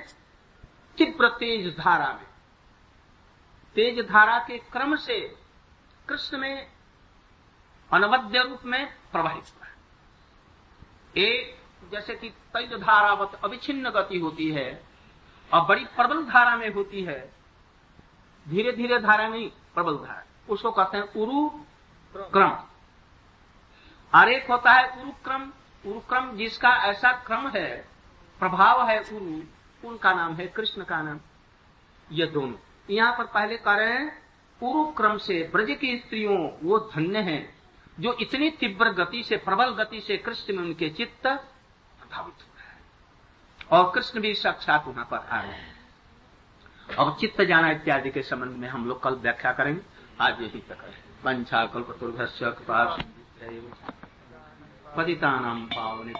तीव्र 0.97 1.29
तेज 1.29 1.77
धारा 1.77 2.13
में। 2.13 2.27
तेज 3.75 4.07
धारा 4.09 4.39
के 4.39 4.57
क्रम 4.57 4.95
से 4.95 5.35
कृष्ण 6.09 6.37
में 6.37 6.71
अनवद्य 7.93 8.39
रूप 8.39 8.59
में 8.65 8.93
प्रवाहित। 9.11 9.43
है 9.43 9.56
एक, 11.17 11.57
जैसे 11.91 12.15
कि 12.15 12.29
तैल 12.29 12.77
धारावत 12.77 13.39
अविच्छिन्न 13.43 13.89
गति 13.89 14.19
होती 14.19 14.51
है, 14.51 14.83
और 15.53 15.65
बड़ी 15.65 15.85
प्रबल 15.85 16.23
धारा 16.23 16.55
में 16.57 16.73
होती 16.73 17.03
है 17.03 17.31
धीरे 18.47 18.71
धीरे 18.71 18.99
धारा 18.99 19.27
नहीं 19.27 19.49
प्रबल 19.75 19.95
धारा। 19.95 20.23
उसको 20.49 20.71
कहते 20.71 20.97
हैं 20.97 21.13
उरु 21.13 21.49
क्रम। 22.15 22.49
और 24.13 24.29
एक 24.29 24.51
होता 24.51 24.71
है 24.71 25.01
उरुक्रम 25.01 25.51
उरुक्रम 25.85 26.37
जिसका 26.37 26.69
ऐसा 26.69 27.11
क्रम 27.11 27.47
है, 27.47 27.87
प्रभाव 28.39 28.87
है 28.89 28.99
उरु, 28.99 29.41
उनका 29.89 30.13
नाम 30.13 30.33
है 30.33 30.47
कृष्ण 30.47 30.83
का 30.83 31.01
नाम। 31.01 31.19
ये 32.11 32.25
दोनों। 32.25 32.53
यहाँ 32.89 33.17
पर 33.17 33.23
पहले 33.23 33.57
कह 33.57 33.73
रहे 33.73 33.93
हैं 33.93 34.23
उरुक्रम 34.63 35.17
से 35.17 35.49
ब्रज 35.53 35.77
की 35.81 35.97
स्त्रियों 35.97 36.49
वो 36.63 36.79
धन्य 36.79 37.19
है। 37.19 37.56
जो 37.99 38.13
इतनी 38.13 38.49
तीव्र 38.49 38.89
गति 38.89 39.23
से, 39.23 39.37
प्रबल 39.37 39.65
गति 39.65 40.01
से 40.01 40.17
कृष्ण 40.17 40.55
में 40.55 40.63
उनके 40.63 40.89
चित्त 40.89 41.27
प्रभावित 41.27 42.33
हो 42.33 42.53
रहा 42.57 42.67
है। 42.67 42.81
और 43.71 43.91
कृष्ण 43.91 44.19
भी 44.19 44.33
साक्षात 44.33 44.85
वहाँ 44.87 45.07
पर 45.11 45.17
आ 45.17 45.41
रहे 45.41 45.51
हैं। 45.51 45.77
और 46.95 47.17
चित्त 47.19 47.41
जाना 47.41 47.71
इत्यादि 47.71 48.09
के 48.09 48.21
संबंध 48.21 48.51
में 48.51 48.67
हम 48.69 48.87
लोग 48.87 49.03
कल 49.03 49.15
व्याख्या 49.15 49.51
करेंगे। 49.51 49.81
आज 50.21 50.41
यही 50.41 50.59
तक 50.59 50.83
है। 50.83 51.07
पंचा 51.23 51.65
पतिता 54.97 55.39
नाम 55.39 55.65
पावने 55.65 56.13